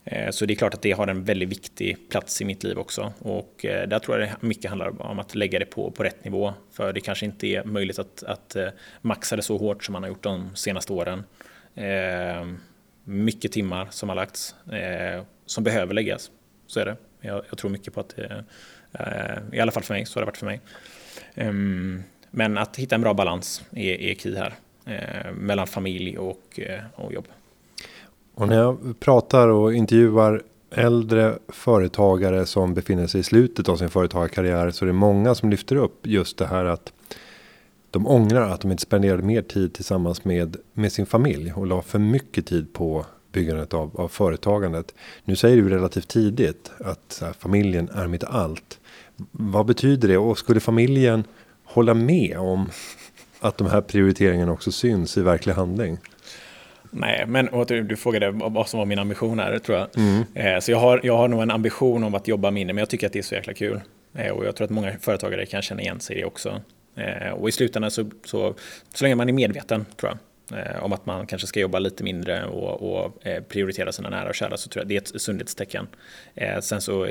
Eh, 0.04 0.30
så 0.30 0.46
det 0.46 0.54
är 0.54 0.56
klart 0.56 0.74
att 0.74 0.82
det 0.82 0.92
har 0.92 1.08
en 1.08 1.24
väldigt 1.24 1.50
viktig 1.50 2.10
plats 2.10 2.42
i 2.42 2.46
mitt 2.46 2.64
liv 2.64 2.78
också. 2.78 3.14
Och 3.20 3.66
eh, 3.66 3.88
där 3.88 4.00
tror 4.00 4.20
jag 4.20 4.30
det 4.30 4.48
mycket 4.48 4.70
handlar 4.70 5.02
om 5.02 5.20
att 5.20 5.36
lägga 5.36 5.60
det 5.60 5.66
på, 5.66 5.92
på 5.92 6.04
rätt 6.04 6.24
nivå. 6.24 6.54
För 6.72 6.94
det 6.94 7.02
kanske 7.02 7.26
inte 7.26 7.48
är 7.48 7.64
möjligt 7.64 8.00
att, 8.00 8.24
att 8.24 8.56
eh, 8.56 8.68
maxa 9.02 9.36
det 9.36 9.42
så 9.42 9.58
hårt 9.58 9.84
som 9.84 9.94
man 9.94 10.04
har 10.04 10.10
gjort 10.10 10.24
de 10.24 10.56
senaste 10.56 10.94
åren. 10.94 11.24
Mycket 13.04 13.52
timmar 13.52 13.88
som 13.92 14.10
har 14.10 14.16
lagts, 14.16 14.56
som 15.46 15.64
behöver 15.64 15.94
läggas. 15.94 16.32
Så 16.68 16.80
är 16.80 16.86
det. 16.86 16.96
Jag, 17.22 17.46
jag 17.50 17.58
tror 17.58 17.72
mycket 17.72 17.94
på 17.94 18.00
att 18.00 18.16
det, 18.16 18.44
i 19.54 19.60
alla 19.60 19.72
fall 19.72 19.84
för 19.84 19.94
mig, 19.94 20.06
så 20.06 20.20
har 20.20 20.22
det 20.22 20.26
varit 20.26 20.38
för 20.38 20.46
mig. 20.46 20.62
Ehm, 21.36 22.04
men 22.32 22.58
att 22.58 22.78
hitta 22.78 22.96
en 22.96 23.02
bra 23.02 23.14
balans 23.14 23.64
är, 23.72 24.02
är 24.02 24.16
key 24.16 24.36
här 24.36 24.54
mellan 25.32 25.68
familj 25.68 26.18
och, 26.18 26.60
och 26.96 27.14
jobb. 27.14 27.28
Och 28.36 28.48
när 28.48 28.58
jag 28.58 29.00
pratar 29.00 29.48
och 29.48 29.74
intervjuar 29.74 30.44
äldre 30.72 31.38
företagare 31.48 32.46
som 32.46 32.74
befinner 32.74 33.08
sig 33.08 33.20
i 33.20 33.24
slutet 33.24 33.70
av 33.70 33.76
sin 33.76 33.90
företagarkarriär 33.90 34.72
så 34.72 34.86
är 34.86 34.88
det 34.88 34.94
många 34.94 35.36
som 35.36 35.50
lyfter 35.50 35.76
upp 35.76 36.08
just 36.08 36.38
det 36.38 36.46
här 36.46 36.66
att 36.66 36.94
de 37.92 38.08
ångrar 38.08 38.50
att 38.50 38.62
de 38.62 38.72
inte 38.72 38.84
spenderade 38.84 39.24
mer 39.24 39.42
tid 39.42 39.74
tillsammans 39.74 40.26
med 40.26 40.58
med 40.74 40.92
sin 40.92 41.06
familj 41.06 41.54
och 41.54 41.68
la 41.68 41.82
för 41.82 42.00
mycket 42.00 42.46
tid 42.46 42.74
på 42.74 43.06
byggandet 43.32 43.74
av, 43.74 44.02
av 44.02 44.08
företagandet. 44.08 44.96
Nu 45.24 45.36
säger 45.36 45.58
du 45.58 45.70
relativt 45.70 46.08
tidigt 46.08 46.72
att 46.80 47.18
här, 47.22 47.34
familjen 47.34 47.90
är 47.90 48.08
mitt 48.08 48.24
allt. 48.24 48.80
Vad 49.32 49.66
betyder 49.66 50.08
det 50.08 50.18
och 50.18 50.38
skulle 50.38 50.60
familjen 50.60 51.24
hålla 51.64 51.94
med 51.94 52.38
om 52.38 52.70
att 53.40 53.58
de 53.58 53.68
här 53.68 53.82
prioriteringarna 53.82 54.52
också 54.52 54.72
syns 54.72 55.18
i 55.18 55.22
verklig 55.22 55.54
handling? 55.54 55.98
Nej, 56.92 57.26
men 57.28 57.50
du, 57.68 57.84
du 57.84 57.96
frågade 57.96 58.32
vad 58.32 58.70
som 58.70 58.78
var 58.78 58.86
min 58.86 59.00
ambition 59.00 59.40
här, 59.40 59.60
tror 59.60 59.78
jag. 59.78 59.88
Mm. 59.98 60.24
Eh, 60.34 60.60
så 60.60 60.72
jag 60.72 60.78
har, 60.78 61.02
jag 61.04 61.18
har 61.18 61.28
nog 61.28 61.42
en 61.42 61.52
ambition 61.52 62.04
om 62.04 62.16
att 62.16 62.28
jobba 62.28 62.52
mindre, 62.52 62.74
men 62.74 62.82
jag 62.82 62.90
tycker 62.90 63.08
att 63.08 63.14
det 63.14 63.20
är 63.20 63.24
så 63.24 63.36
jäkla 63.36 63.54
kul. 63.54 63.82
Eh, 64.16 64.32
och 64.32 64.46
jag 64.46 64.56
tror 64.56 64.66
att 64.66 64.72
många 64.72 64.94
företagare 65.00 65.46
kan 65.46 65.62
känna 65.62 65.82
igen 65.82 66.00
sig 66.00 66.18
i 66.18 66.20
det 66.20 66.26
också. 66.26 66.62
Eh, 66.96 67.32
och 67.32 67.50
i 67.50 67.52
slutändan 67.52 67.92
så, 67.92 68.10
så, 68.26 68.56
så 68.94 69.06
länge 69.06 69.16
man 69.16 69.30
är 69.30 69.34
medveten, 69.34 69.86
tror 69.98 70.12
jag, 70.12 70.84
om 70.84 70.94
att 70.94 71.06
man 71.06 71.28
kanske 71.28 71.48
ska 71.48 71.60
jobba 71.60 71.80
lite 71.80 72.04
mindre 72.04 72.46
och, 72.46 73.04
och 73.06 73.24
prioritera 73.48 73.92
sina 73.92 74.10
nära 74.10 74.30
och 74.30 74.36
kära, 74.36 74.58
så 74.58 74.70
tror 74.70 74.82
jag 74.82 74.88
det 74.88 74.96
är 74.96 75.16
ett 75.16 75.22
sundhetstecken. 75.22 75.88
Sen 76.62 76.82
så 76.82 77.08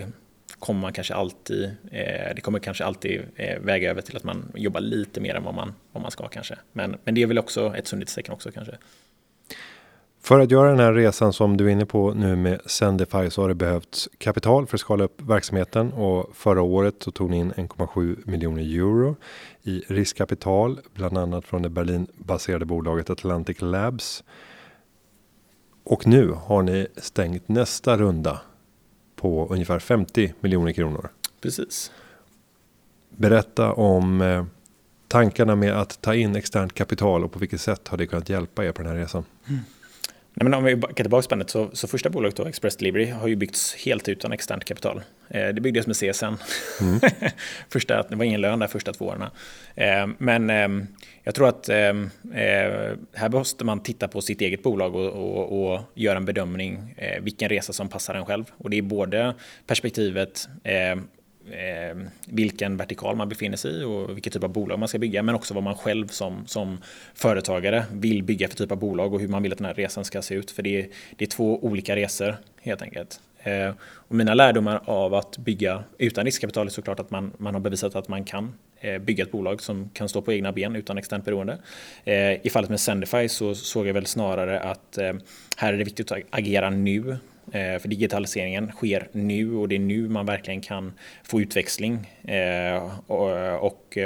kommer 0.58 0.80
man 0.80 0.92
kanske 0.92 1.14
alltid, 1.14 1.70
det 2.34 2.40
kommer 2.42 2.58
kanske 2.58 2.84
alltid 2.84 3.20
väga 3.60 3.90
över 3.90 4.02
till 4.02 4.16
att 4.16 4.24
man 4.24 4.52
jobbar 4.54 4.80
lite 4.80 5.20
mer 5.20 5.34
än 5.34 5.44
vad 5.44 5.54
man, 5.54 5.74
vad 5.92 6.02
man 6.02 6.10
ska 6.10 6.28
kanske. 6.28 6.58
Men, 6.72 6.96
men 7.04 7.14
det 7.14 7.22
är 7.22 7.26
väl 7.26 7.38
också 7.38 7.74
ett 7.76 7.86
sundhetstecken 7.86 8.34
också 8.34 8.50
kanske. 8.52 8.76
För 10.30 10.40
att 10.40 10.50
göra 10.50 10.70
den 10.70 10.78
här 10.78 10.92
resan 10.92 11.32
som 11.32 11.56
du 11.56 11.66
är 11.66 11.68
inne 11.68 11.86
på 11.86 12.14
nu 12.14 12.36
med 12.36 12.60
Sendify 12.66 13.30
så 13.30 13.42
har 13.42 13.48
det 13.48 13.54
behövts 13.54 14.08
kapital 14.18 14.66
för 14.66 14.76
att 14.76 14.80
skala 14.80 15.04
upp 15.04 15.22
verksamheten 15.22 15.92
och 15.92 16.36
förra 16.36 16.62
året 16.62 16.94
så 16.98 17.10
tog 17.10 17.30
ni 17.30 17.36
in 17.38 17.52
1,7 17.52 18.22
miljoner 18.24 18.62
euro 18.62 19.16
i 19.62 19.82
riskkapital, 19.88 20.80
bland 20.94 21.18
annat 21.18 21.44
från 21.44 21.62
det 21.62 21.68
Berlinbaserade 21.68 22.64
bolaget 22.64 23.10
Atlantic 23.10 23.56
Labs. 23.60 24.24
Och 25.84 26.06
nu 26.06 26.30
har 26.30 26.62
ni 26.62 26.86
stängt 26.96 27.48
nästa 27.48 27.96
runda 27.96 28.40
på 29.16 29.46
ungefär 29.50 29.78
50 29.78 30.34
miljoner 30.40 30.72
kronor. 30.72 31.08
Precis. 31.40 31.92
Berätta 33.08 33.72
om 33.72 34.20
eh, 34.20 34.44
tankarna 35.08 35.56
med 35.56 35.80
att 35.80 36.00
ta 36.00 36.14
in 36.14 36.36
externt 36.36 36.74
kapital 36.74 37.24
och 37.24 37.32
på 37.32 37.38
vilket 37.38 37.60
sätt 37.60 37.88
har 37.88 37.98
det 37.98 38.06
kunnat 38.06 38.28
hjälpa 38.28 38.64
er 38.64 38.72
på 38.72 38.82
den 38.82 38.92
här 38.92 38.98
resan? 38.98 39.24
Mm. 39.48 39.60
Nej, 40.40 40.44
men 40.44 40.54
om 40.58 40.64
vi 40.64 40.76
backar 40.76 41.04
tillbaka 41.04 41.22
spannet 41.22 41.50
så, 41.50 41.70
så 41.72 41.88
första 41.88 42.10
bolaget 42.10 42.36
då, 42.36 42.46
Express 42.46 42.76
Delivery, 42.76 43.10
har 43.10 43.28
ju 43.28 43.36
byggts 43.36 43.74
helt 43.74 44.08
utan 44.08 44.32
externt 44.32 44.64
kapital. 44.64 45.02
Eh, 45.28 45.48
det 45.48 45.60
byggdes 45.60 45.86
med 45.86 45.96
CSN. 45.96 46.24
Mm. 46.24 47.00
första, 47.68 48.02
det 48.02 48.16
var 48.16 48.24
ingen 48.24 48.40
lön 48.40 48.58
där 48.58 48.66
första 48.66 48.92
två 48.92 49.04
åren. 49.04 49.22
Eh, 49.74 50.06
men 50.18 50.50
eh, 50.50 50.86
jag 51.22 51.34
tror 51.34 51.48
att 51.48 51.68
ehm, 51.68 52.10
eh, 52.34 52.96
här 53.12 53.28
måste 53.28 53.64
man 53.64 53.82
titta 53.82 54.08
på 54.08 54.20
sitt 54.20 54.40
eget 54.40 54.62
bolag 54.62 54.94
och, 54.94 55.12
och, 55.12 55.72
och 55.72 55.80
göra 55.94 56.16
en 56.16 56.24
bedömning 56.24 56.94
eh, 56.96 57.22
vilken 57.22 57.48
resa 57.48 57.72
som 57.72 57.88
passar 57.88 58.14
en 58.14 58.26
själv. 58.26 58.44
Och 58.56 58.70
det 58.70 58.78
är 58.78 58.82
både 58.82 59.34
perspektivet 59.66 60.48
ehm, 60.64 61.08
eh, 61.50 61.96
vilken 62.26 62.76
vertikal 62.76 63.16
man 63.16 63.28
befinner 63.28 63.56
sig 63.56 63.80
i 63.80 63.84
och 63.84 64.16
vilket 64.16 64.32
typ 64.32 64.44
av 64.44 64.50
bolag 64.50 64.78
man 64.78 64.88
ska 64.88 64.98
bygga, 64.98 65.22
men 65.22 65.34
också 65.34 65.54
vad 65.54 65.62
man 65.62 65.74
själv 65.74 66.06
som, 66.06 66.46
som 66.46 66.78
företagare 67.14 67.84
vill 67.92 68.22
bygga 68.22 68.48
för 68.48 68.56
typ 68.56 68.72
av 68.72 68.78
bolag 68.78 69.14
och 69.14 69.20
hur 69.20 69.28
man 69.28 69.42
vill 69.42 69.52
att 69.52 69.58
den 69.58 69.66
här 69.66 69.74
resan 69.74 70.04
ska 70.04 70.22
se 70.22 70.34
ut. 70.34 70.50
För 70.50 70.62
det 70.62 70.80
är, 70.80 70.88
det 71.16 71.24
är 71.24 71.28
två 71.28 71.64
olika 71.64 71.96
resor 71.96 72.36
helt 72.62 72.82
enkelt. 72.82 73.20
Eh, 73.42 73.72
och 73.80 74.14
mina 74.14 74.34
lärdomar 74.34 74.80
av 74.84 75.14
att 75.14 75.38
bygga 75.38 75.84
utan 75.98 76.24
riskkapital 76.24 76.66
är 76.66 76.70
såklart 76.70 77.00
att 77.00 77.10
man, 77.10 77.32
man 77.36 77.54
har 77.54 77.60
bevisat 77.60 77.96
att 77.96 78.08
man 78.08 78.24
kan 78.24 78.54
eh, 78.80 78.98
bygga 78.98 79.24
ett 79.24 79.32
bolag 79.32 79.62
som 79.62 79.90
kan 79.92 80.08
stå 80.08 80.22
på 80.22 80.32
egna 80.32 80.52
ben 80.52 80.76
utan 80.76 80.98
externt 80.98 81.24
beroende. 81.24 81.58
Eh, 82.04 82.46
I 82.46 82.50
fallet 82.52 82.70
med 82.70 82.80
Sendify 82.80 83.28
så 83.28 83.54
såg 83.54 83.86
jag 83.86 83.94
väl 83.94 84.06
snarare 84.06 84.60
att 84.60 84.98
eh, 84.98 85.12
här 85.56 85.72
är 85.72 85.78
det 85.78 85.84
viktigt 85.84 86.12
att 86.12 86.18
agera 86.30 86.70
nu 86.70 87.16
Eh, 87.52 87.78
för 87.78 87.88
digitaliseringen 87.88 88.72
sker 88.72 89.08
nu 89.12 89.54
och 89.54 89.68
det 89.68 89.74
är 89.74 89.78
nu 89.78 90.08
man 90.08 90.26
verkligen 90.26 90.60
kan 90.60 90.92
få 91.22 91.40
utväxling. 91.40 92.06
Eh, 92.22 92.98
och 93.60 93.98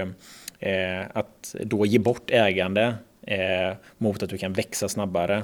eh, 0.61 1.07
att 1.13 1.55
då 1.61 1.87
ge 1.87 1.99
bort 1.99 2.31
ägande 2.31 2.95
mot 3.99 4.23
att 4.23 4.31
du 4.31 4.39
kan 4.39 4.53
växa 4.53 4.89
snabbare 4.89 5.43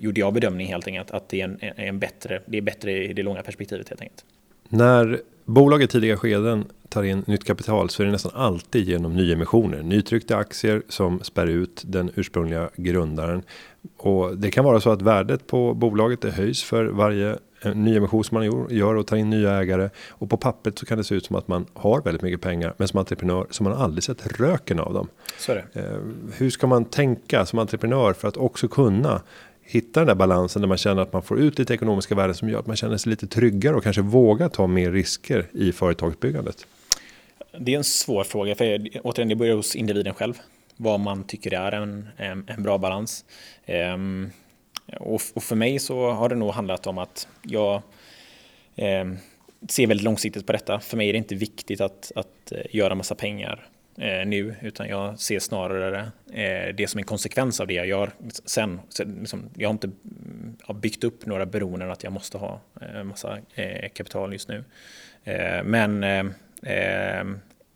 gjorde 0.00 0.20
jag 0.20 0.34
bedömning 0.34 0.66
helt 0.66 0.86
enkelt 0.86 1.10
att 1.10 1.28
det 1.28 1.40
är, 1.40 1.44
en, 1.44 1.58
en 1.76 1.98
bättre, 1.98 2.42
det 2.46 2.58
är 2.58 2.62
bättre 2.62 3.04
i 3.04 3.12
det 3.12 3.22
långa 3.22 3.42
perspektivet 3.42 3.88
helt 3.88 4.00
enkelt. 4.00 4.24
När 4.74 5.20
bolag 5.44 5.82
i 5.82 5.86
tidiga 5.86 6.16
skeden 6.16 6.64
tar 6.88 7.02
in 7.02 7.24
nytt 7.26 7.44
kapital 7.44 7.90
så 7.90 8.02
är 8.02 8.06
det 8.06 8.12
nästan 8.12 8.32
alltid 8.34 8.88
genom 8.88 9.16
nyemissioner. 9.16 9.82
Nytryckta 9.82 10.36
aktier 10.36 10.82
som 10.88 11.20
spär 11.22 11.46
ut 11.46 11.82
den 11.86 12.10
ursprungliga 12.14 12.70
grundaren. 12.76 13.42
Och 13.96 14.38
det 14.38 14.50
kan 14.50 14.64
vara 14.64 14.80
så 14.80 14.90
att 14.90 15.02
värdet 15.02 15.46
på 15.46 15.74
bolaget 15.74 16.20
det 16.20 16.30
höjs 16.30 16.62
för 16.62 16.84
varje 16.84 17.38
eh, 17.62 17.74
nyemission 17.74 18.24
som 18.24 18.34
man 18.34 18.66
gör 18.70 18.94
och 18.94 19.06
tar 19.06 19.16
in 19.16 19.30
nya 19.30 19.50
ägare. 19.50 19.90
Och 20.10 20.30
på 20.30 20.36
pappret 20.36 20.78
så 20.78 20.86
kan 20.86 20.98
det 20.98 21.04
se 21.04 21.14
ut 21.14 21.26
som 21.26 21.36
att 21.36 21.48
man 21.48 21.66
har 21.74 22.02
väldigt 22.02 22.22
mycket 22.22 22.40
pengar. 22.40 22.74
Men 22.76 22.88
som 22.88 22.98
entreprenör 22.98 23.46
så 23.50 23.62
man 23.62 23.72
aldrig 23.72 24.04
sett 24.04 24.40
röken 24.40 24.80
av 24.80 24.94
dem. 24.94 25.08
Så 25.38 25.52
är 25.52 25.66
det. 25.72 25.80
Eh, 25.80 25.98
hur 26.36 26.50
ska 26.50 26.66
man 26.66 26.84
tänka 26.84 27.46
som 27.46 27.58
entreprenör 27.58 28.12
för 28.12 28.28
att 28.28 28.36
också 28.36 28.68
kunna 28.68 29.22
hitta 29.62 30.00
den 30.00 30.06
där 30.06 30.14
balansen 30.14 30.62
där 30.62 30.68
man 30.68 30.78
känner 30.78 31.02
att 31.02 31.12
man 31.12 31.22
får 31.22 31.40
ut 31.40 31.58
lite 31.58 31.74
ekonomiska 31.74 32.14
värden 32.14 32.34
som 32.34 32.48
gör 32.48 32.58
att 32.58 32.66
man 32.66 32.76
känner 32.76 32.96
sig 32.96 33.10
lite 33.10 33.26
tryggare 33.26 33.76
och 33.76 33.82
kanske 33.82 34.02
vågar 34.02 34.48
ta 34.48 34.66
mer 34.66 34.92
risker 34.92 35.46
i 35.52 35.72
företagsbyggandet? 35.72 36.66
Det 37.58 37.74
är 37.74 37.76
en 37.76 37.84
svår 37.84 38.24
fråga, 38.24 38.54
för 38.54 38.88
återigen, 39.02 39.28
det 39.28 39.36
börjar 39.36 39.56
hos 39.56 39.76
individen 39.76 40.14
själv. 40.14 40.34
Vad 40.76 41.00
man 41.00 41.24
tycker 41.24 41.54
är 41.54 41.72
en, 41.72 42.08
en, 42.16 42.44
en 42.48 42.62
bra 42.62 42.78
balans. 42.78 43.24
Ehm, 43.66 44.30
och, 45.00 45.22
och, 45.34 45.42
för 45.42 45.56
mig 45.56 45.78
så 45.78 46.10
har 46.10 46.28
det 46.28 46.34
nog 46.34 46.50
handlat 46.50 46.86
om 46.86 46.98
att 46.98 47.28
jag 47.42 47.82
um, 48.76 49.18
ser 49.68 49.86
väldigt 49.86 50.04
långsiktigt 50.04 50.46
på 50.46 50.52
detta. 50.52 50.80
För 50.80 50.96
mig 50.96 51.08
är 51.08 51.12
det 51.12 51.18
inte 51.18 51.34
viktigt 51.34 51.80
att, 51.80 52.12
att 52.14 52.52
eh, 52.52 52.60
göra 52.70 52.94
massa 52.94 53.14
pengar 53.14 53.68
eh, 53.98 54.26
nu, 54.26 54.54
utan 54.60 54.88
jag 54.88 55.18
ser 55.18 55.38
snarare 55.38 56.10
eh, 56.32 56.74
det 56.74 56.90
som 56.90 56.98
en 56.98 57.04
konsekvens 57.04 57.60
av 57.60 57.66
det 57.66 57.74
jag 57.74 57.86
gör 57.86 58.10
sen. 58.44 58.80
liksom, 58.98 59.50
jag 59.56 59.68
har 59.68 59.72
inte 59.72 59.86
mm, 59.86 60.56
har 60.62 60.74
byggt 60.74 61.04
upp 61.04 61.26
några 61.26 61.46
beroenden 61.46 61.90
att 61.90 62.04
jag 62.04 62.12
måste 62.12 62.38
ha 62.38 62.60
eh, 62.80 63.04
massa 63.04 63.38
eh, 63.54 63.88
kapital 63.88 64.32
just 64.32 64.48
nu. 64.48 64.64
Eh, 65.24 65.64
men 65.64 66.04
eh, 66.04 66.24
eh 66.72 67.24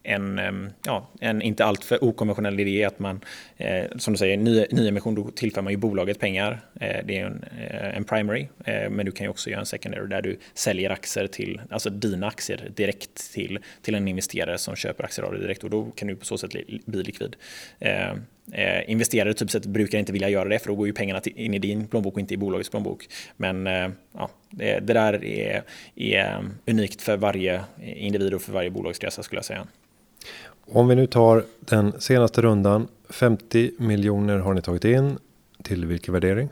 en, 0.07 0.73
ja, 0.85 1.09
en 1.21 1.43
inte 1.43 1.65
alltför 1.65 2.05
okonventionell 2.05 2.61
idé 2.61 2.85
att 2.85 2.99
man, 2.99 3.21
eh, 3.57 3.85
som 3.97 4.13
du 4.13 4.19
säger, 4.19 4.37
ny, 4.37 4.67
nyemission, 4.71 5.15
då 5.15 5.31
tillför 5.31 5.63
man 5.63 5.73
ju 5.73 5.77
bolaget 5.77 6.19
pengar. 6.19 6.61
Eh, 6.81 6.97
det 7.05 7.19
är 7.19 7.27
en, 7.27 7.45
eh, 7.61 7.97
en 7.97 8.05
primary, 8.05 8.49
eh, 8.65 8.91
men 8.91 9.07
du 9.07 9.13
kan 9.13 9.25
ju 9.25 9.31
också 9.31 9.51
göra 9.51 9.61
en 9.61 9.67
secondary 9.67 10.07
där 10.09 10.23
du 10.23 10.39
säljer 10.55 10.91
aktier 10.91 11.27
till, 11.27 11.61
alltså 11.71 11.91
dina 11.91 12.27
aktier 12.27 12.71
direkt 12.77 13.33
till, 13.33 13.59
till 13.83 13.95
en 13.95 14.09
investerare 14.09 14.59
som 14.59 14.77
köper 14.77 15.05
aktier 15.05 15.27
av 15.27 15.33
dig 15.33 15.41
direkt 15.41 15.65
och 15.65 15.71
då 15.71 15.91
kan 15.91 16.09
du 16.09 16.17
på 16.17 16.25
så 16.25 16.39
sätt 16.39 16.51
bli 16.51 17.03
likvid. 17.03 17.37
Eh, 17.79 18.11
eh, 18.53 18.91
investerare 18.91 19.35
typ 19.35 19.51
sett 19.51 19.67
brukar 19.67 19.99
inte 19.99 20.13
vilja 20.13 20.29
göra 20.29 20.49
det 20.49 20.59
för 20.59 20.69
då 20.69 20.75
går 20.75 20.87
ju 20.87 20.93
pengarna 20.93 21.21
till, 21.21 21.33
in 21.37 21.55
i 21.55 21.59
din 21.59 21.87
plånbok 21.87 22.15
och 22.15 22.21
inte 22.21 22.35
i 22.35 22.37
bolagets 22.37 22.71
plånbok. 22.71 23.07
Men 23.37 23.67
eh, 23.67 23.89
ja, 24.13 24.31
det, 24.51 24.79
det 24.79 24.93
där 24.93 25.25
är, 25.25 25.63
är 25.97 26.45
unikt 26.67 27.03
för 27.03 27.17
varje 27.17 27.61
individ 27.83 28.35
och 28.35 28.43
för 28.43 28.53
varje 28.53 28.71
bolagsresa 28.71 29.23
skulle 29.23 29.39
jag 29.39 29.45
säga. 29.45 29.67
Om 30.67 30.89
vi 30.89 30.95
nu 30.95 31.07
tar 31.07 31.45
den 31.61 32.01
senaste 32.01 32.43
rundan. 32.43 32.89
50 33.09 33.71
miljoner 33.79 34.39
har 34.39 34.55
ni 34.55 34.63
tagit 34.63 34.85
in. 34.85 35.19
Till 35.63 35.85
vilken 35.85 36.15
värdering? 36.15 36.49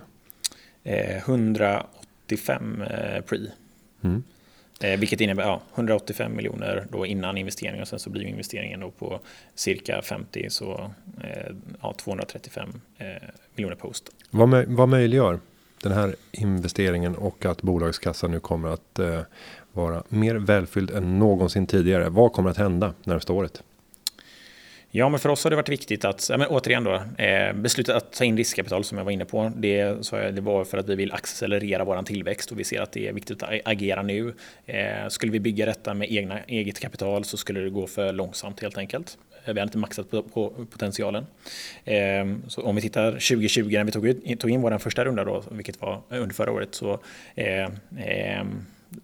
Eh, 0.83 1.17
185 1.17 2.83
eh, 2.83 3.21
pre. 3.21 3.39
Mm. 4.05 4.23
Eh, 4.81 4.99
vilket 4.99 5.21
innebär 5.21 5.43
ja, 5.43 5.63
185 5.75 6.37
miljoner 6.37 6.87
då 6.91 7.07
innan 7.07 7.39
investeringen 7.39 7.83
och 7.83 7.89
sen 7.89 7.99
så 7.99 8.11
blir 8.11 8.25
investeringen 8.25 8.81
då 8.81 8.91
på 8.91 9.21
cirka 9.55 10.03
50 10.03 10.51
så 10.51 10.91
eh, 11.23 11.55
ja, 11.83 11.95
235 11.99 12.69
eh, 12.99 13.07
miljoner 13.55 13.77
post. 13.77 14.11
Vad, 14.31 14.65
vad 14.65 14.89
möjliggör 14.89 15.41
den 15.83 15.93
här 15.93 16.15
investeringen 16.33 17.15
och 17.15 17.47
att 17.47 17.63
bolagskassan 17.63 18.31
nu 18.31 18.41
kommer 18.41 18.69
att 18.69 18.99
eh, 18.99 19.21
vara 19.75 20.03
mer 20.09 20.35
välfylld 20.35 20.91
än 20.91 21.19
någonsin 21.19 21.67
tidigare? 21.67 22.09
Vad 22.09 22.33
kommer 22.33 22.51
att 22.51 22.57
hända 22.57 22.95
närmsta 23.05 23.33
året? 23.33 23.63
Ja, 24.97 25.09
men 25.09 25.21
för 25.21 25.29
oss 25.29 25.45
har 25.45 25.51
det 25.51 25.57
varit 25.57 25.69
viktigt 25.69 26.05
att, 26.05 26.29
ja, 26.31 26.37
men 26.37 26.47
återigen 26.49 26.85
då, 26.85 27.03
eh, 27.19 27.53
beslutet 27.53 27.97
att 27.97 28.13
ta 28.13 28.25
in 28.25 28.37
riskkapital 28.37 28.85
som 28.85 28.99
jag 28.99 29.05
var 29.05 29.13
inne 29.13 29.25
på, 29.25 29.53
det, 29.57 30.07
så 30.07 30.17
det 30.17 30.41
var 30.41 30.65
för 30.65 30.79
att 30.79 30.89
vi 30.89 30.95
vill 30.95 31.13
accelerera 31.13 31.85
vår 31.85 32.03
tillväxt 32.03 32.51
och 32.51 32.59
vi 32.59 32.65
ser 32.65 32.81
att 32.81 32.93
det 32.93 33.09
är 33.09 33.13
viktigt 33.13 33.43
att 33.43 33.51
agera 33.65 34.03
nu. 34.03 34.35
Eh, 34.67 35.09
skulle 35.09 35.33
vi 35.33 35.41
bygga 35.41 35.67
detta 35.67 35.95
med 35.95 36.13
egna, 36.13 36.41
eget 36.41 36.81
kapital 36.81 37.25
så 37.25 37.37
skulle 37.37 37.61
det 37.61 37.71
gå 37.71 37.87
för 37.87 38.13
långsamt 38.13 38.61
helt 38.63 38.79
enkelt. 38.79 39.19
Eh, 39.45 39.55
vi 39.55 39.61
hade 39.61 39.63
inte 39.63 39.79
maxat 39.79 40.11
på, 40.11 40.23
på 40.23 40.51
potentialen. 40.71 41.27
Eh, 41.85 42.27
så 42.49 42.63
om 42.63 42.77
vi 42.77 42.83
tittar 42.83 43.11
2020 43.11 43.71
när 43.73 43.85
vi 43.85 43.93
tog, 43.93 44.39
tog 44.39 44.51
in 44.51 44.63
vår 44.63 44.79
första 44.79 45.05
runda 45.05 45.25
då, 45.25 45.43
vilket 45.51 45.81
var 45.81 46.01
under 46.09 46.35
förra 46.35 46.53
året, 46.53 46.75
så 46.75 47.01
eh, 47.35 47.65
eh, 47.97 48.45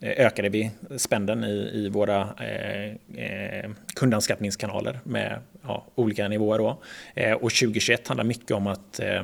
ökade 0.01 0.49
vi 0.49 0.71
spänden 0.97 1.45
i, 1.45 1.71
i 1.75 1.89
våra 1.89 2.21
eh, 2.21 3.71
kundanskattningskanaler 3.95 4.81
kundanskaffningskanaler 4.81 5.01
med 5.05 5.39
ja, 5.63 5.87
olika 5.95 6.29
nivåer. 6.29 6.59
Då. 6.59 6.79
Eh, 7.15 7.33
och 7.33 7.51
2021 7.51 8.09
handlar 8.09 8.25
mycket 8.25 8.51
om 8.51 8.67
att, 8.67 9.01
eh, 9.01 9.23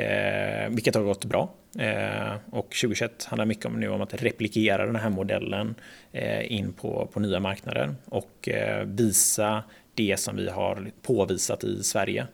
eh, 0.00 0.68
vilket 0.70 0.94
har 0.94 1.02
gått 1.02 1.24
bra, 1.24 1.54
eh, 1.78 2.34
och 2.50 2.70
2021 2.70 3.24
handlar 3.24 3.46
mycket 3.46 3.66
om, 3.66 3.80
nu 3.80 3.88
om 3.88 4.00
att 4.00 4.22
replikera 4.22 4.86
den 4.86 4.96
här 4.96 5.10
modellen 5.10 5.74
eh, 6.12 6.52
in 6.52 6.72
på, 6.72 7.08
på 7.12 7.20
nya 7.20 7.40
marknader 7.40 7.94
och 8.04 8.48
eh, 8.48 8.84
visa 8.84 9.64
det 9.94 10.20
som 10.20 10.36
vi 10.36 10.48
har 10.48 10.90
påvisat 11.02 11.64
i 11.64 11.82
Sverige. 11.82 12.26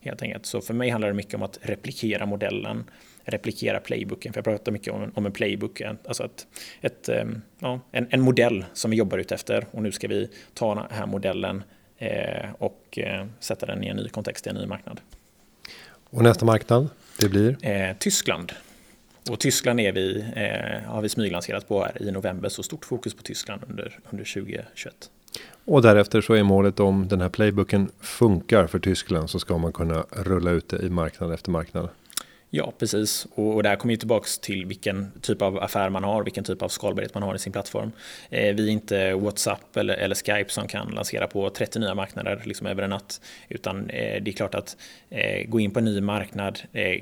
Helt 0.00 0.22
enkelt. 0.22 0.46
Så 0.46 0.60
för 0.60 0.74
mig 0.74 0.90
handlar 0.90 1.08
det 1.08 1.14
mycket 1.14 1.34
om 1.34 1.42
att 1.42 1.58
replikera 1.62 2.26
modellen 2.26 2.84
replikera 3.24 3.80
playbooken. 3.80 4.32
För 4.32 4.38
jag 4.38 4.44
pratar 4.44 4.72
mycket 4.72 4.92
om, 4.92 5.12
om 5.14 5.26
en 5.26 5.32
playbook, 5.32 5.80
alltså 5.80 6.24
ett, 6.24 6.46
ett, 6.80 7.08
ehm, 7.08 7.42
ja, 7.58 7.80
en, 7.90 8.06
en 8.10 8.20
modell 8.20 8.64
som 8.72 8.90
vi 8.90 8.96
jobbar 8.96 9.18
ut 9.18 9.32
efter. 9.32 9.66
Och 9.70 9.82
nu 9.82 9.92
ska 9.92 10.08
vi 10.08 10.30
ta 10.54 10.74
den 10.74 10.84
här 10.90 11.06
modellen 11.06 11.62
eh, 11.98 12.50
och 12.58 12.98
eh, 12.98 13.26
sätta 13.40 13.66
den 13.66 13.84
i 13.84 13.88
en 13.88 13.96
ny 13.96 14.08
kontext, 14.08 14.46
i 14.46 14.50
en 14.50 14.56
ny 14.56 14.66
marknad. 14.66 15.00
Och 16.10 16.22
nästa 16.22 16.46
marknad, 16.46 16.88
det 17.20 17.28
blir? 17.28 17.56
Eh, 17.66 17.96
Tyskland. 17.98 18.52
Och 19.30 19.40
Tyskland 19.40 19.80
är 19.80 19.92
vi, 19.92 20.24
eh, 20.36 20.90
har 20.90 21.02
vi 21.02 21.08
smyglanserat 21.08 21.68
på 21.68 21.84
här 21.84 22.02
i 22.02 22.10
november, 22.10 22.48
så 22.48 22.62
stort 22.62 22.84
fokus 22.84 23.14
på 23.14 23.22
Tyskland 23.22 23.62
under, 23.68 23.98
under 24.10 24.24
2021. 24.24 25.10
Och 25.64 25.82
därefter 25.82 26.20
så 26.20 26.34
är 26.34 26.42
målet 26.42 26.80
om 26.80 27.08
den 27.08 27.20
här 27.20 27.28
playbooken 27.28 27.90
funkar 28.00 28.66
för 28.66 28.78
Tyskland 28.78 29.30
så 29.30 29.38
ska 29.38 29.58
man 29.58 29.72
kunna 29.72 30.04
rulla 30.10 30.50
ut 30.50 30.68
det 30.68 30.82
i 30.82 30.90
marknad 30.90 31.32
efter 31.32 31.50
marknad. 31.50 31.88
Ja, 32.56 32.72
precis. 32.78 33.26
Och, 33.34 33.54
och 33.54 33.62
det 33.62 33.68
här 33.68 33.76
kommer 33.76 33.92
ju 33.92 33.96
tillbaks 33.96 34.38
till 34.38 34.66
vilken 34.66 35.12
typ 35.20 35.42
av 35.42 35.62
affär 35.62 35.90
man 35.90 36.04
har, 36.04 36.24
vilken 36.24 36.44
typ 36.44 36.62
av 36.62 36.68
skalbarhet 36.68 37.14
man 37.14 37.22
har 37.22 37.34
i 37.34 37.38
sin 37.38 37.52
plattform. 37.52 37.92
Eh, 38.30 38.54
vi 38.54 38.68
är 38.68 38.72
inte 38.72 39.14
WhatsApp 39.14 39.76
eller, 39.76 39.94
eller, 39.94 40.14
Skype 40.14 40.50
som 40.50 40.68
kan 40.68 40.90
lansera 40.90 41.26
på 41.26 41.50
30 41.50 41.78
nya 41.78 41.94
marknader 41.94 42.42
liksom 42.44 42.66
över 42.66 42.82
en 42.82 42.90
natt. 42.90 43.20
Utan 43.48 43.90
eh, 43.90 44.22
det 44.22 44.30
är 44.30 44.32
klart 44.32 44.54
att 44.54 44.76
eh, 45.10 45.46
gå 45.48 45.60
in 45.60 45.70
på 45.70 45.78
en 45.78 45.84
ny 45.84 46.00
marknad 46.00 46.60
eh, 46.72 47.00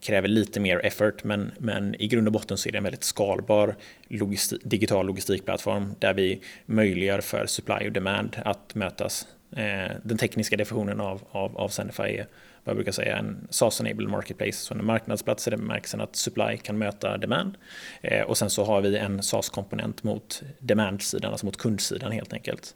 kräver 0.00 0.28
lite 0.28 0.60
mer 0.60 0.86
effort, 0.86 1.24
men, 1.24 1.50
men 1.58 1.94
i 1.94 2.08
grund 2.08 2.28
och 2.28 2.32
botten 2.32 2.56
så 2.56 2.68
är 2.68 2.72
det 2.72 2.78
en 2.78 2.84
väldigt 2.84 3.04
skalbar 3.04 3.76
logistik, 4.08 4.60
digital 4.64 5.06
logistikplattform 5.06 5.94
där 5.98 6.14
vi 6.14 6.40
möjliggör 6.66 7.20
för 7.20 7.46
supply 7.46 7.86
och 7.86 7.92
demand 7.92 8.36
att 8.44 8.74
mötas. 8.74 9.26
Eh, 9.56 9.96
den 10.02 10.18
tekniska 10.18 10.56
definitionen 10.56 11.00
av, 11.00 11.22
av, 11.30 11.58
av 11.58 11.68
Sendify 11.68 12.02
är 12.02 12.26
vad 12.64 12.72
jag 12.72 12.76
brukar 12.76 12.92
säga, 12.92 13.16
en 13.16 13.48
SaaS-enabled 13.50 14.08
marketplace, 14.08 14.52
så 14.52 14.74
en 14.74 14.84
marknadsplats 14.84 15.46
i 15.46 15.50
den 15.50 15.60
bemärkelsen 15.60 16.00
att 16.00 16.16
supply 16.16 16.56
kan 16.56 16.78
möta 16.78 17.18
demand. 17.18 17.54
Eh, 18.00 18.22
och 18.22 18.38
sen 18.38 18.50
så 18.50 18.64
har 18.64 18.80
vi 18.80 18.96
en 18.96 19.22
SaaS-komponent 19.22 20.02
mot 20.02 20.42
demand-sidan, 20.58 21.30
alltså 21.30 21.46
mot 21.46 21.56
kundsidan 21.56 22.12
helt 22.12 22.32
enkelt. 22.32 22.74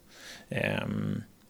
Eh, 0.49 0.83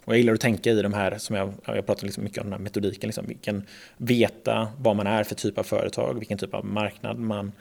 och 0.06 0.14
jag 0.14 0.18
gillar 0.18 0.34
att 0.34 0.42
tänka 0.42 0.70
i 0.70 0.82
de 0.82 0.94
här, 0.94 1.18
som 1.18 1.36
jag, 1.36 1.54
jag 1.66 1.86
pratar 1.86 2.06
liksom 2.06 2.24
mycket 2.24 2.38
om 2.38 2.44
den 2.44 2.54
här 2.54 2.60
metodiken, 2.60 3.08
liksom, 3.08 3.28
vilken, 3.28 3.64
veta 3.98 4.68
vad 4.78 4.96
man 4.96 5.08
är 5.08 5.24
för 5.24 5.36
typ 5.36 5.58
av 5.58 5.64
företag, 5.64 6.20
vilken 6.20 6.38
typ 6.38 6.54
av 6.54 6.66
marknad 6.66 7.20
man 7.20 7.52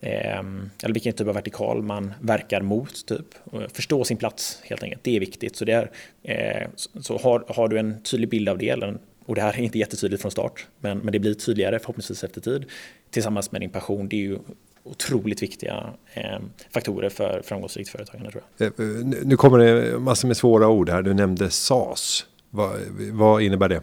eh, 0.00 0.38
eller 0.82 0.92
vilken 0.94 1.12
typ 1.12 1.28
av 1.28 1.34
vertikal 1.34 1.82
man 1.82 2.14
verkar 2.20 2.62
mot. 2.62 3.06
Typ. 3.06 3.26
Förstå 3.72 4.04
sin 4.04 4.16
plats 4.16 4.60
helt 4.64 4.82
enkelt, 4.82 5.04
det 5.04 5.16
är 5.16 5.20
viktigt. 5.20 5.56
Så, 5.56 5.64
det 5.64 5.72
är, 5.72 5.90
eh, 6.22 6.68
så 7.00 7.18
har, 7.18 7.44
har 7.48 7.68
du 7.68 7.78
en 7.78 8.02
tydlig 8.02 8.28
bild 8.28 8.48
av 8.48 8.58
det, 8.58 8.68
eller 8.68 8.86
en 8.86 8.98
och 9.26 9.34
det 9.34 9.40
här 9.40 9.52
är 9.52 9.58
inte 9.58 9.78
jättetydligt 9.78 10.22
från 10.22 10.30
start, 10.30 10.66
men, 10.80 10.98
men 10.98 11.12
det 11.12 11.18
blir 11.18 11.34
tydligare 11.34 11.78
förhoppningsvis 11.78 12.24
efter 12.24 12.40
tid. 12.40 12.64
Tillsammans 13.10 13.52
med 13.52 13.60
din 13.60 13.70
passion, 13.70 14.08
det 14.08 14.16
är 14.16 14.20
ju 14.20 14.38
otroligt 14.82 15.42
viktiga 15.42 15.92
eh, 16.14 16.38
faktorer 16.70 17.08
för 17.08 17.42
framgångsrikt 17.44 17.90
företagande 17.90 18.30
tror 18.30 18.42
jag. 18.56 18.66
Eh, 18.66 18.86
eh, 18.86 19.06
nu 19.24 19.36
kommer 19.36 19.58
det 19.58 19.98
massor 19.98 20.28
med 20.28 20.36
svåra 20.36 20.68
ord 20.68 20.90
här. 20.90 21.02
Du 21.02 21.14
nämnde 21.14 21.50
SAS. 21.50 22.26
Vad, 22.50 22.80
vad 23.12 23.42
innebär 23.42 23.68
det? 23.68 23.80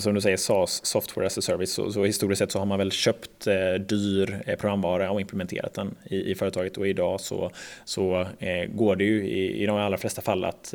som 0.00 0.14
du 0.14 0.20
säger 0.20 0.36
SAS, 0.36 0.86
Software 0.86 1.26
as 1.26 1.38
a 1.38 1.40
Service, 1.40 1.72
så, 1.72 1.92
så 1.92 2.04
historiskt 2.04 2.38
sett 2.38 2.52
så 2.52 2.58
har 2.58 2.66
man 2.66 2.78
väl 2.78 2.90
köpt 2.90 3.46
eh, 3.46 3.74
dyr 3.74 4.42
eh, 4.46 4.56
programvara 4.56 5.10
och 5.10 5.20
implementerat 5.20 5.74
den 5.74 5.94
i, 6.04 6.30
i 6.30 6.34
företaget 6.34 6.76
och 6.76 6.88
idag 6.88 7.20
så, 7.20 7.50
så 7.84 8.26
eh, 8.38 8.64
går 8.74 8.96
det 8.96 9.04
ju 9.04 9.24
i, 9.24 9.62
i 9.62 9.66
de 9.66 9.76
allra 9.76 9.98
flesta 9.98 10.22
fall 10.22 10.44
att 10.44 10.74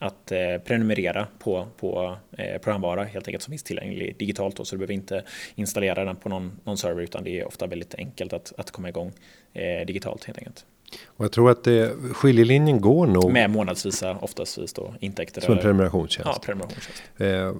att 0.00 0.32
eh, 0.32 0.58
prenumerera 0.64 1.26
på, 1.38 1.66
på 1.76 2.16
eh, 2.38 2.58
programvara 2.58 3.04
helt 3.04 3.28
enkelt 3.28 3.42
som 3.42 3.52
finns 3.52 3.62
tillgänglig 3.62 4.16
digitalt. 4.18 4.56
Då, 4.56 4.64
så 4.64 4.74
du 4.74 4.78
behöver 4.78 4.94
inte 4.94 5.24
installera 5.54 6.04
den 6.04 6.16
på 6.16 6.28
någon, 6.28 6.60
någon 6.64 6.78
server 6.78 7.02
utan 7.02 7.24
det 7.24 7.40
är 7.40 7.46
ofta 7.46 7.66
väldigt 7.66 7.94
enkelt 7.94 8.32
att, 8.32 8.52
att 8.56 8.70
komma 8.70 8.88
igång 8.88 9.12
eh, 9.52 9.86
digitalt 9.86 10.24
helt 10.24 10.38
enkelt. 10.38 10.66
Och 11.06 11.24
jag 11.24 11.32
tror 11.32 11.50
att 11.50 11.64
det, 11.64 11.92
skiljelinjen 12.12 12.80
går 12.80 13.06
nog. 13.06 13.32
Med 13.32 13.50
månadsvisa 13.50 14.16
oftastvis 14.20 14.72
då 14.72 14.94
intäkter. 15.00 15.40
Som 15.40 15.54
en 15.54 15.60
prenumerationstjänst. 15.60 16.30
Ja, 16.34 16.42
prenumerationstjänst. 16.44 17.02
Eh, 17.16 17.52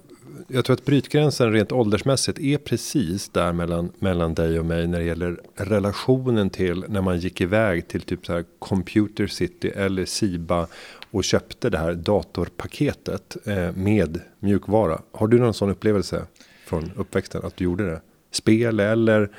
jag 0.47 0.65
tror 0.65 0.73
att 0.73 0.85
brytgränsen 0.85 1.51
rent 1.51 1.71
åldersmässigt 1.71 2.39
är 2.39 2.57
precis 2.57 3.29
där 3.29 3.53
mellan, 3.53 3.91
mellan 3.99 4.33
dig 4.33 4.59
och 4.59 4.65
mig 4.65 4.87
när 4.87 4.99
det 4.99 5.05
gäller 5.05 5.39
relationen 5.55 6.49
till 6.49 6.85
när 6.87 7.01
man 7.01 7.19
gick 7.19 7.41
iväg 7.41 7.87
till 7.87 8.01
typ 8.01 8.25
så 8.25 8.33
här 8.33 8.45
Computer 8.59 9.27
City 9.27 9.71
eller 9.75 10.05
Siba 10.05 10.67
och 11.11 11.23
köpte 11.23 11.69
det 11.69 11.77
här 11.77 11.93
datorpaketet 11.93 13.37
eh, 13.45 13.71
med 13.75 14.21
mjukvara. 14.39 15.01
Har 15.11 15.27
du 15.27 15.39
någon 15.39 15.53
sån 15.53 15.69
upplevelse 15.69 16.25
från 16.65 16.91
uppväxten 16.95 17.41
att 17.45 17.57
du 17.57 17.63
gjorde 17.63 17.85
det? 17.85 18.01
Spel 18.31 18.79
eller 18.79 19.29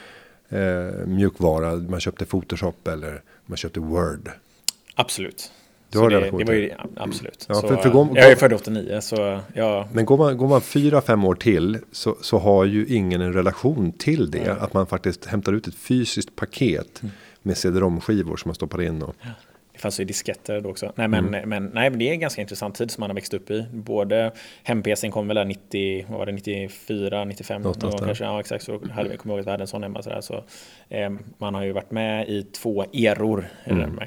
eh, 0.49 1.07
mjukvara? 1.07 1.77
Man 1.77 2.01
köpte 2.01 2.25
Photoshop 2.25 2.89
eller 2.89 3.23
man 3.47 3.57
köpte 3.57 3.81
Word? 3.81 4.31
Absolut. 4.95 5.51
Du 5.91 5.99
har 5.99 6.11
det, 6.11 6.17
relation 6.17 6.39
det 6.39 6.45
var 6.45 6.55
ju, 6.55 6.73
absolut. 6.97 7.47
Ja, 7.49 7.55
så, 7.55 7.69
för, 7.69 7.77
för 7.77 7.91
går, 7.91 8.09
jag 8.15 8.31
är 8.31 8.37
född 8.37 8.53
89 8.53 9.01
så 9.01 9.41
ja. 9.55 9.89
Men 9.93 10.05
går 10.05 10.17
man, 10.17 10.39
går 10.39 10.49
man 10.49 10.61
fyra, 10.61 11.01
fem 11.01 11.25
år 11.25 11.35
till 11.35 11.79
så, 11.93 12.17
så 12.21 12.39
har 12.39 12.65
ju 12.65 12.87
ingen 12.87 13.21
en 13.21 13.33
relation 13.33 13.93
till 13.93 14.31
det. 14.31 14.39
Mm. 14.39 14.63
Att 14.63 14.73
man 14.75 14.87
faktiskt 14.87 15.25
hämtar 15.25 15.53
ut 15.53 15.67
ett 15.67 15.75
fysiskt 15.75 16.37
paket 16.37 17.03
mm. 17.03 17.13
med 17.43 17.57
cd-rom-skivor 17.57 18.37
som 18.37 18.49
man 18.49 18.55
stoppar 18.55 18.83
in. 18.83 19.03
Och, 19.03 19.15
ja. 19.21 19.29
Det 19.77 19.83
fanns 19.83 20.01
ju 20.01 20.05
disketter 20.05 20.61
då 20.61 20.71
också. 20.71 20.93
Nej 20.95 21.09
men, 21.09 21.27
mm. 21.29 21.49
men, 21.49 21.71
nej, 21.75 21.91
men 21.91 21.99
det 21.99 22.09
är 22.09 22.12
en 22.12 22.21
ganska 22.21 22.41
intressant 22.43 22.75
tid 22.75 22.91
som 22.91 23.01
man 23.01 23.11
har 23.11 23.15
växt 23.15 23.35
upp 23.35 23.51
i. 23.51 23.67
Både 23.73 24.33
hem-PCn 24.62 25.11
kom 25.11 25.29
väl 25.29 25.35
där 25.35 25.45
90, 25.45 26.07
vad 26.09 26.19
var 26.19 26.27
det, 26.27 26.33
94, 26.33 27.25
95 27.25 27.62
någon 27.62 27.73
gång 27.81 27.99
kanske. 27.99 28.25
Ja 28.25 28.41
exakt, 28.41 28.65
så 28.65 28.81
hade 28.91 29.09
vi, 29.09 29.17
kommer 29.17 29.35
ihåg 29.35 29.41
att 29.41 29.47
vi 29.47 29.51
hade 29.51 29.62
en 29.62 29.69
sån 29.69 29.83
hemma. 29.83 30.03
Sådär, 30.03 30.21
så, 30.21 30.45
eh, 30.89 31.11
man 31.39 31.55
har 31.55 31.65
ju 31.65 31.73
varit 31.73 31.91
med 31.91 32.29
i 32.29 32.43
två 32.43 32.85
eror 32.93 33.49
i 33.67 33.71
mm. 33.71 33.83
den 33.83 34.01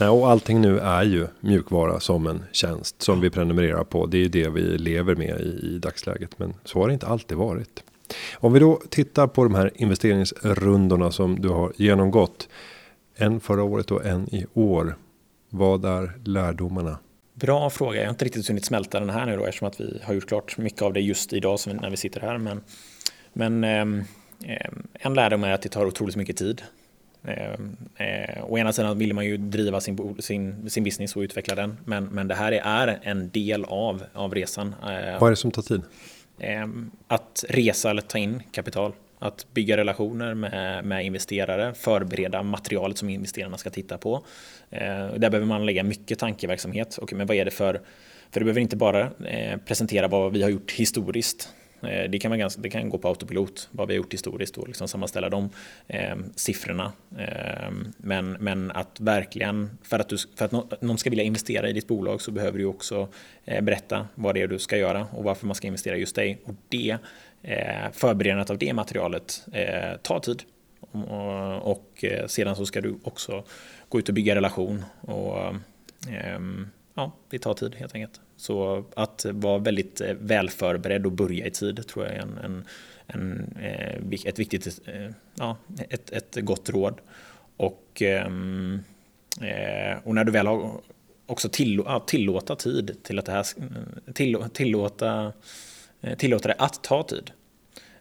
Nej, 0.00 0.08
och 0.08 0.30
allting 0.30 0.60
nu 0.60 0.78
är 0.78 1.02
ju 1.02 1.26
mjukvara 1.40 2.00
som 2.00 2.26
en 2.26 2.44
tjänst 2.52 3.02
som 3.02 3.20
vi 3.20 3.30
prenumererar 3.30 3.84
på. 3.84 4.06
Det 4.06 4.16
är 4.16 4.22
ju 4.22 4.28
det 4.28 4.48
vi 4.48 4.78
lever 4.78 5.14
med 5.14 5.40
i, 5.40 5.66
i 5.66 5.78
dagsläget. 5.78 6.38
Men 6.38 6.54
så 6.64 6.80
har 6.80 6.88
det 6.88 6.94
inte 6.94 7.06
alltid 7.06 7.38
varit. 7.38 7.82
Om 8.34 8.52
vi 8.52 8.60
då 8.60 8.80
tittar 8.88 9.26
på 9.26 9.44
de 9.44 9.54
här 9.54 9.70
investeringsrundorna 9.74 11.10
som 11.10 11.40
du 11.40 11.48
har 11.48 11.72
genomgått. 11.76 12.48
En 13.16 13.40
förra 13.40 13.62
året 13.62 13.90
och 13.90 14.06
en 14.06 14.34
i 14.34 14.46
år. 14.54 14.96
Vad 15.50 15.84
är 15.84 16.12
lärdomarna? 16.24 16.98
Bra 17.34 17.70
fråga. 17.70 17.98
Jag 17.98 18.06
har 18.06 18.10
inte 18.10 18.24
riktigt 18.24 18.48
hunnit 18.48 18.64
smälta 18.64 19.00
den 19.00 19.10
här 19.10 19.26
nu 19.26 19.36
då 19.36 19.44
eftersom 19.44 19.68
att 19.68 19.80
vi 19.80 20.00
har 20.04 20.14
gjort 20.14 20.28
klart 20.28 20.58
mycket 20.58 20.82
av 20.82 20.92
det 20.92 21.00
just 21.00 21.32
idag 21.32 21.58
när 21.66 21.90
vi 21.90 21.96
sitter 21.96 22.20
här. 22.20 22.38
Men, 22.38 22.60
men 23.32 23.64
eh, 23.64 24.66
en 24.92 25.14
lärdom 25.14 25.44
är 25.44 25.50
att 25.50 25.62
det 25.62 25.68
tar 25.68 25.86
otroligt 25.86 26.16
mycket 26.16 26.36
tid. 26.36 26.62
Eh, 27.24 27.52
eh, 28.06 28.44
å 28.44 28.58
ena 28.58 28.72
sidan 28.72 28.98
vill 28.98 29.14
man 29.14 29.26
ju 29.26 29.36
driva 29.36 29.80
sin, 29.80 30.16
sin, 30.22 30.70
sin 30.70 30.84
business 30.84 31.16
och 31.16 31.20
utveckla 31.20 31.54
den. 31.54 31.76
Men, 31.84 32.04
men 32.04 32.28
det 32.28 32.34
här 32.34 32.52
är 32.52 32.98
en 33.02 33.30
del 33.30 33.64
av, 33.64 34.02
av 34.12 34.34
resan. 34.34 34.74
Eh, 34.82 35.20
Vad 35.20 35.22
är 35.22 35.30
det 35.30 35.36
som 35.36 35.50
tar 35.50 35.62
tid? 35.62 35.82
Eh, 36.38 36.66
att 37.08 37.44
resa 37.48 37.90
eller 37.90 38.02
ta 38.02 38.18
in 38.18 38.42
kapital 38.52 38.92
att 39.24 39.46
bygga 39.54 39.76
relationer 39.76 40.34
med, 40.34 40.84
med 40.84 41.04
investerare, 41.04 41.74
förbereda 41.74 42.42
materialet 42.42 42.98
som 42.98 43.08
investerarna 43.08 43.58
ska 43.58 43.70
titta 43.70 43.98
på. 43.98 44.24
Eh, 44.70 44.80
där 45.16 45.30
behöver 45.30 45.46
man 45.46 45.66
lägga 45.66 45.82
mycket 45.82 46.18
tankeverksamhet. 46.18 46.98
Okay, 47.02 47.18
men 47.18 47.26
vad 47.26 47.36
är 47.36 47.44
det 47.44 47.50
för, 47.50 47.80
för 48.30 48.40
du 48.40 48.44
behöver 48.44 48.60
inte 48.60 48.76
bara 48.76 49.00
eh, 49.26 49.58
presentera 49.66 50.08
vad 50.08 50.32
vi 50.32 50.42
har 50.42 50.50
gjort 50.50 50.72
historiskt 50.72 51.48
Eh, 51.86 52.10
det 52.10 52.18
kan, 52.18 52.30
vara 52.30 52.38
ganska, 52.38 52.60
det 52.60 52.70
kan 52.70 52.88
gå 52.88 52.98
på 52.98 53.08
autopilot, 53.08 53.68
vad 53.70 53.88
vi 53.88 53.94
har 53.94 53.96
gjort 53.96 54.12
historiskt 54.12 54.58
och 54.58 54.68
liksom 54.68 54.88
sammanställa 54.88 55.28
de 55.28 55.50
eh, 55.88 56.16
siffrorna. 56.36 56.92
Eh, 57.18 57.70
men, 57.96 58.32
men 58.32 58.70
att 58.70 59.00
verkligen, 59.00 59.78
för 59.82 59.98
att, 59.98 60.08
du, 60.08 60.16
för 60.36 60.44
att 60.44 60.82
någon 60.82 60.98
ska 60.98 61.10
vilja 61.10 61.24
investera 61.24 61.68
i 61.68 61.72
ditt 61.72 61.88
bolag 61.88 62.20
så 62.20 62.30
behöver 62.30 62.58
du 62.58 62.64
också 62.64 63.08
eh, 63.44 63.60
berätta 63.60 64.08
vad 64.14 64.34
det 64.34 64.42
är 64.42 64.46
du 64.46 64.58
ska 64.58 64.76
göra 64.76 65.06
och 65.12 65.24
varför 65.24 65.46
man 65.46 65.54
ska 65.54 65.66
investera 65.66 65.96
just 65.96 66.16
dig. 66.16 66.38
Och 66.44 66.54
det, 66.68 66.98
Eh, 67.46 67.90
förberedandet 67.92 68.50
av 68.50 68.58
det 68.58 68.72
materialet 68.72 69.46
eh, 69.52 69.96
tar 70.02 70.20
tid. 70.20 70.42
Och, 70.80 71.70
och 71.72 72.04
eh, 72.04 72.26
sedan 72.26 72.56
så 72.56 72.66
ska 72.66 72.80
du 72.80 72.98
också 73.02 73.44
gå 73.88 73.98
ut 73.98 74.08
och 74.08 74.14
bygga 74.14 74.34
relation. 74.34 74.84
Och, 75.00 75.54
ehm, 76.10 76.68
ja, 76.94 77.12
det 77.30 77.38
tar 77.38 77.54
tid 77.54 77.74
helt 77.74 77.94
enkelt. 77.94 78.20
Så 78.36 78.84
att 78.96 79.26
vara 79.30 79.58
väldigt 79.58 80.00
eh, 80.00 80.14
väl 80.14 80.50
förberedd 80.50 81.06
och 81.06 81.12
börja 81.12 81.46
i 81.46 81.50
tid 81.50 81.86
tror 81.86 82.04
jag 82.06 82.14
är 82.14 82.20
en, 82.20 82.38
en, 82.38 82.64
en 83.06 84.12
ett 84.24 84.38
viktigt, 84.38 84.80
ja, 85.34 85.56
ett, 85.88 86.10
ett 86.10 86.36
gott 86.40 86.70
råd. 86.70 87.00
Och, 87.56 88.02
ehm, 88.02 88.80
och 90.04 90.14
när 90.14 90.24
du 90.24 90.32
väl 90.32 90.46
har 90.46 90.80
också 91.26 91.48
tillåta 92.06 92.56
tid 92.56 92.96
till 93.02 93.18
att 93.18 93.26
det 93.26 93.32
här 93.32 93.46
tillåta, 94.48 95.32
Eh, 96.04 96.16
tillåta 96.16 96.48
det 96.48 96.54
att 96.58 96.82
ta 96.82 97.02
tid. 97.02 97.30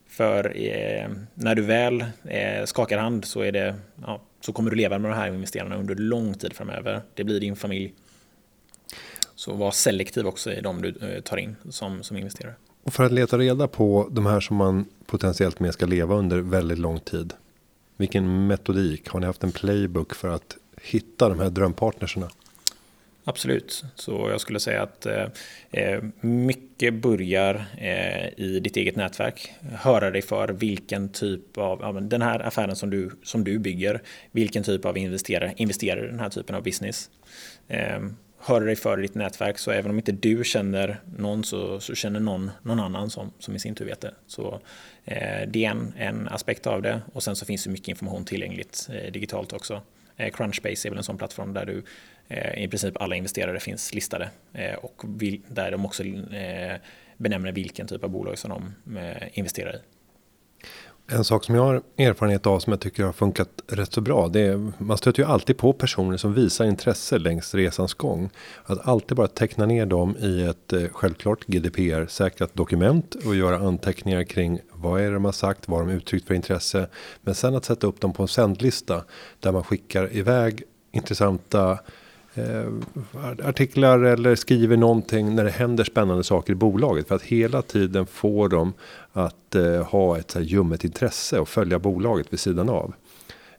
För 0.08 0.58
eh, 0.58 1.10
när 1.34 1.56
du 1.56 1.62
väl 1.62 2.06
eh, 2.24 2.66
skakar 2.66 2.98
hand 2.98 3.26
så, 3.26 3.42
är 3.42 3.52
det, 3.52 3.76
ja, 4.02 4.22
så 4.42 4.54
kommer 4.54 4.70
du 4.70 4.78
leva 4.78 5.00
med 5.00 5.12
de 5.12 5.16
här 5.16 5.28
investerarna 5.28 5.76
under 5.76 5.96
lång 5.96 6.34
tid 6.34 6.54
framöver. 6.54 7.02
Det 7.14 7.24
blir 7.24 7.40
din 7.40 7.56
familj, 7.56 7.94
så 9.36 9.54
var 9.54 9.72
selektiv 9.72 10.28
också 10.28 10.52
i 10.52 10.62
de 10.62 10.82
du 10.82 11.22
tar 11.22 11.38
in 11.38 11.56
som, 11.70 12.04
som 12.04 12.18
investerare. 12.18 12.56
Och 12.84 12.94
för 12.94 13.04
att 13.04 13.12
leta 13.12 13.38
reda 13.38 13.68
på 13.68 14.08
de 14.12 14.26
här 14.26 14.40
som 14.40 14.58
man 14.58 14.86
potentiellt 15.06 15.60
med 15.60 15.74
ska 15.74 15.86
leva 15.86 16.16
under 16.16 16.40
väldigt 16.40 16.80
lång 16.80 17.00
tid. 17.00 17.34
Vilken 17.98 18.48
metodik? 18.48 19.10
Har 19.10 19.20
ni 19.20 19.26
haft 19.26 19.44
en 19.44 19.52
playbook 19.52 20.16
för 20.16 20.28
att 20.28 20.58
hitta 20.82 21.30
de 21.30 21.40
här 21.40 21.50
drömpartnerserna? 21.50 22.30
Absolut, 23.26 23.84
så 23.96 24.30
jag 24.30 24.42
skulle 24.42 24.60
säga 24.60 24.82
att 24.82 25.06
eh, 25.06 25.26
eh, 25.72 26.04
mycket 26.22 26.94
börjar 26.94 27.66
eh, 27.78 28.28
i 28.38 28.60
ditt 28.64 28.78
eget 28.78 28.96
nätverk. 28.96 29.54
Höra 29.74 30.12
dig 30.12 30.22
för 30.22 30.48
vilken 30.48 31.10
typ 31.10 31.58
av, 31.58 31.80
ja, 31.82 31.92
den 31.92 32.22
här 32.22 32.40
affären 32.40 32.76
som 32.76 32.90
du, 32.90 33.12
som 33.24 33.44
du 33.44 33.60
bygger, 33.60 34.02
vilken 34.32 34.64
typ 34.64 34.86
av 34.86 34.98
investerare 34.98 35.54
investerar 35.58 36.04
i 36.06 36.08
den 36.08 36.20
här 36.20 36.30
typen 36.30 36.56
av 36.56 36.64
business. 36.64 37.10
Eh, 37.68 38.00
höra 38.40 38.66
dig 38.66 38.76
för 38.76 39.00
i 39.00 39.02
ditt 39.02 39.16
nätverk. 39.16 39.58
Så 39.58 39.72
även 39.72 39.92
om 39.92 39.98
inte 39.98 40.12
du 40.12 40.44
känner 40.44 41.00
någon 41.18 41.44
så, 41.44 41.80
så 41.80 41.96
känner 41.96 42.20
någon 42.20 42.52
någon 42.62 42.80
annan 42.80 43.10
som, 43.10 43.32
som 43.40 43.56
i 43.56 43.60
sin 43.60 43.76
tur 43.76 43.86
vet 43.86 44.02
det. 44.02 44.14
Så 44.28 44.60
eh, 45.06 45.48
det 45.48 45.66
är 45.66 45.70
en, 45.72 45.94
en 45.98 46.28
aspekt 46.28 46.68
av 46.68 46.82
det. 46.82 47.02
Och 47.14 47.24
sen 47.24 47.36
så 47.36 47.46
finns 47.46 47.64
det 47.64 47.70
mycket 47.70 47.88
information 47.88 48.26
tillgängligt 48.26 48.90
eh, 48.94 49.12
digitalt 49.12 49.54
också. 49.54 49.82
Crunchbase 50.34 50.88
är 50.88 50.90
väl 50.90 50.98
en 50.98 51.04
sån 51.04 51.18
plattform 51.18 51.54
där 51.54 51.66
du 51.66 51.84
Eh, 52.34 52.64
i 52.64 52.68
princip 52.68 53.02
alla 53.02 53.16
investerare 53.16 53.60
finns 53.60 53.94
listade 53.94 54.30
eh, 54.54 54.76
och 54.76 55.02
vill, 55.08 55.42
där 55.48 55.72
de 55.72 55.86
också 55.86 56.04
eh, 56.04 56.76
benämner 57.18 57.52
vilken 57.52 57.88
typ 57.88 58.04
av 58.04 58.10
bolag 58.10 58.38
som 58.38 58.50
de 58.50 58.74
investerar 59.34 59.76
i. 59.76 59.80
En 61.08 61.24
sak 61.24 61.44
som 61.44 61.56
jag 61.56 61.64
har 61.64 61.82
erfarenhet 61.98 62.48
av 62.48 62.60
som 62.60 62.74
jag 62.74 62.80
tycker 62.80 63.04
har 63.04 63.14
funkat 63.14 63.50
rätt 63.68 63.94
så 63.94 64.02
bra. 64.02 64.28
Det 64.28 64.42
är, 64.42 64.72
man 64.78 64.98
stöter 64.98 65.24
ju 65.24 65.30
alltid 65.30 65.58
på 65.58 65.74
personer 65.74 66.18
som 66.18 66.34
visar 66.34 66.66
intresse 66.66 67.18
längs 67.18 67.54
resans 67.56 67.94
gång. 67.94 68.30
Att 68.64 68.88
alltid 68.88 69.18
bara 69.18 69.28
teckna 69.28 69.66
ner 69.66 69.86
dem 69.86 70.18
i 70.18 70.44
ett 70.44 70.74
självklart 70.92 71.46
GDPR 71.46 72.06
säkrat 72.08 72.54
dokument 72.54 73.16
och 73.26 73.36
göra 73.36 73.58
anteckningar 73.58 74.24
kring 74.24 74.60
vad 74.72 75.02
är 75.02 75.06
det 75.06 75.14
de 75.14 75.26
har 75.26 75.32
sagt, 75.32 75.68
vad 75.68 75.82
de 75.82 75.90
uttryckt 75.90 76.28
för 76.28 76.34
intresse. 76.34 76.88
Men 77.22 77.36
sen 77.36 77.56
att 77.56 77.66
sätta 77.66 77.88
upp 77.88 78.02
dem 78.02 78.14
på 78.14 78.22
en 78.22 78.28
sändlista 78.28 79.04
där 79.40 79.52
man 79.52 79.64
skickar 79.64 80.16
iväg 80.16 80.64
intressanta 80.92 81.80
Eh, 82.36 82.72
artiklar 83.44 84.00
eller 84.00 84.36
skriver 84.36 84.78
någonting 84.78 85.36
när 85.36 85.44
det 85.44 85.50
händer 85.50 85.84
spännande 85.84 86.24
saker 86.24 86.54
i 86.54 86.56
bolaget. 86.56 87.08
För 87.08 87.16
att 87.16 87.22
hela 87.22 87.62
tiden 87.62 88.06
få 88.06 88.48
dem 88.48 88.74
att 89.12 89.56
eh, 89.56 89.84
ha 89.84 90.18
ett 90.18 90.32
så 90.32 90.40
här, 90.40 90.46
ljummet 90.46 90.84
intresse 90.84 91.40
och 91.40 91.50
följa 91.50 91.80
bolaget 91.80 92.34
vid 92.34 92.40
sidan 92.40 92.70
av. 92.70 92.94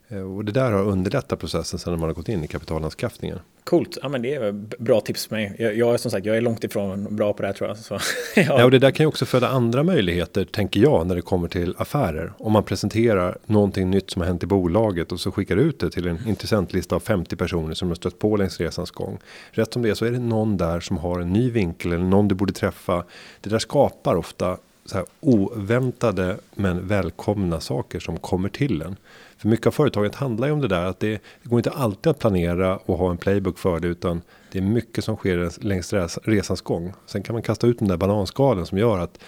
Eh, 0.09 0.35
och 0.35 0.45
det 0.45 0.51
där 0.51 0.71
har 0.71 0.83
underlättat 0.83 1.39
processen 1.39 1.79
sen 1.79 1.93
när 1.93 1.99
man 1.99 2.09
har 2.09 2.13
gått 2.13 2.29
in 2.29 2.43
i 2.43 2.47
kapitalanskaffningen. 2.47 3.39
Coolt, 3.63 3.97
ja 4.01 4.09
men 4.09 4.21
det 4.21 4.35
är 4.35 4.51
bra 4.79 5.01
tips 5.01 5.27
för 5.27 5.35
mig. 5.35 5.55
Jag, 5.59 5.77
jag 5.77 5.93
är 5.93 5.97
som 5.97 6.11
sagt, 6.11 6.25
jag 6.25 6.37
är 6.37 6.41
långt 6.41 6.63
ifrån 6.63 7.15
bra 7.15 7.33
på 7.33 7.41
det 7.41 7.47
här 7.47 7.53
tror 7.53 7.69
jag. 7.69 7.77
Så, 7.77 7.93
ja. 8.35 8.43
ja. 8.43 8.65
och 8.65 8.71
det 8.71 8.79
där 8.79 8.91
kan 8.91 9.03
ju 9.03 9.07
också 9.07 9.25
föda 9.25 9.47
andra 9.47 9.83
möjligheter, 9.83 10.45
tänker 10.45 10.79
jag, 10.79 11.07
när 11.07 11.15
det 11.15 11.21
kommer 11.21 11.47
till 11.47 11.75
affärer. 11.77 12.33
Om 12.37 12.51
man 12.51 12.63
presenterar 12.63 13.37
någonting 13.45 13.89
nytt 13.89 14.11
som 14.11 14.21
har 14.21 14.27
hänt 14.27 14.43
i 14.43 14.45
bolaget 14.45 15.11
och 15.11 15.19
så 15.19 15.31
skickar 15.31 15.57
ut 15.57 15.79
det 15.79 15.91
till 15.91 16.07
en 16.07 16.27
intressentlista 16.27 16.95
av 16.95 16.99
50 16.99 17.35
personer 17.35 17.73
som 17.73 17.87
har 17.87 17.95
stött 17.95 18.19
på 18.19 18.35
längs 18.35 18.59
resans 18.59 18.91
gång. 18.91 19.19
Rätt 19.51 19.73
som 19.73 19.81
det 19.81 19.89
är 19.89 19.93
så 19.93 20.05
är 20.05 20.11
det 20.11 20.19
någon 20.19 20.57
där 20.57 20.79
som 20.79 20.97
har 20.97 21.19
en 21.19 21.33
ny 21.33 21.51
vinkel 21.51 21.91
eller 21.91 22.05
någon 22.05 22.27
du 22.27 22.35
borde 22.35 22.53
träffa. 22.53 23.03
Det 23.41 23.49
där 23.49 23.59
skapar 23.59 24.15
ofta 24.15 24.57
så 24.85 24.97
här 24.97 25.05
oväntade 25.19 26.37
men 26.55 26.87
välkomna 26.87 27.59
saker 27.59 27.99
som 27.99 28.17
kommer 28.17 28.49
till 28.49 28.81
en. 28.81 28.95
För 29.37 29.47
mycket 29.47 29.67
av 29.67 29.71
företaget 29.71 30.15
handlar 30.15 30.47
ju 30.47 30.53
om 30.53 30.61
det 30.61 30.67
där 30.67 30.85
att 30.85 30.99
det, 30.99 31.21
det 31.43 31.49
går 31.49 31.59
inte 31.59 31.71
alltid 31.71 32.09
att 32.09 32.19
planera 32.19 32.77
och 32.77 32.97
ha 32.97 33.11
en 33.11 33.17
playbook 33.17 33.57
för 33.57 33.79
det 33.79 33.87
utan 33.87 34.21
det 34.51 34.57
är 34.57 34.61
mycket 34.61 35.03
som 35.03 35.15
sker 35.15 35.63
längs 35.63 35.93
resans 36.23 36.61
gång. 36.61 36.93
Sen 37.05 37.23
kan 37.23 37.33
man 37.33 37.41
kasta 37.41 37.67
ut 37.67 37.79
den 37.79 37.87
där 37.87 37.97
bananskalen 37.97 38.65
som 38.65 38.77
gör 38.77 38.99
att 38.99 39.19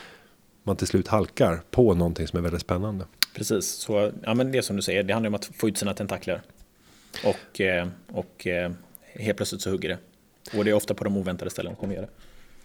man 0.63 0.75
till 0.75 0.87
slut 0.87 1.07
halkar 1.07 1.61
på 1.71 1.93
någonting 1.93 2.27
som 2.27 2.37
är 2.37 2.43
väldigt 2.43 2.61
spännande. 2.61 3.05
Precis, 3.35 3.67
så 3.67 4.11
ja, 4.23 4.33
men 4.33 4.51
det 4.51 4.61
som 4.61 4.75
du 4.75 4.81
säger, 4.81 5.03
det 5.03 5.13
handlar 5.13 5.27
om 5.27 5.35
att 5.35 5.45
få 5.45 5.67
ut 5.67 5.77
sina 5.77 5.93
tentakler. 5.93 6.41
Och, 7.25 7.61
eh, 7.61 7.87
och 8.11 8.47
eh, 8.47 8.71
helt 9.13 9.37
plötsligt 9.37 9.61
så 9.61 9.69
hugger 9.69 9.89
det. 9.89 9.97
Och 10.57 10.65
det 10.65 10.71
är 10.71 10.73
ofta 10.73 10.93
på 10.93 11.03
de 11.03 11.17
oväntade 11.17 11.51
ställen 11.51 11.71
som 11.71 11.79
kommer 11.79 11.93
göra 11.93 12.05
det. 12.05 12.11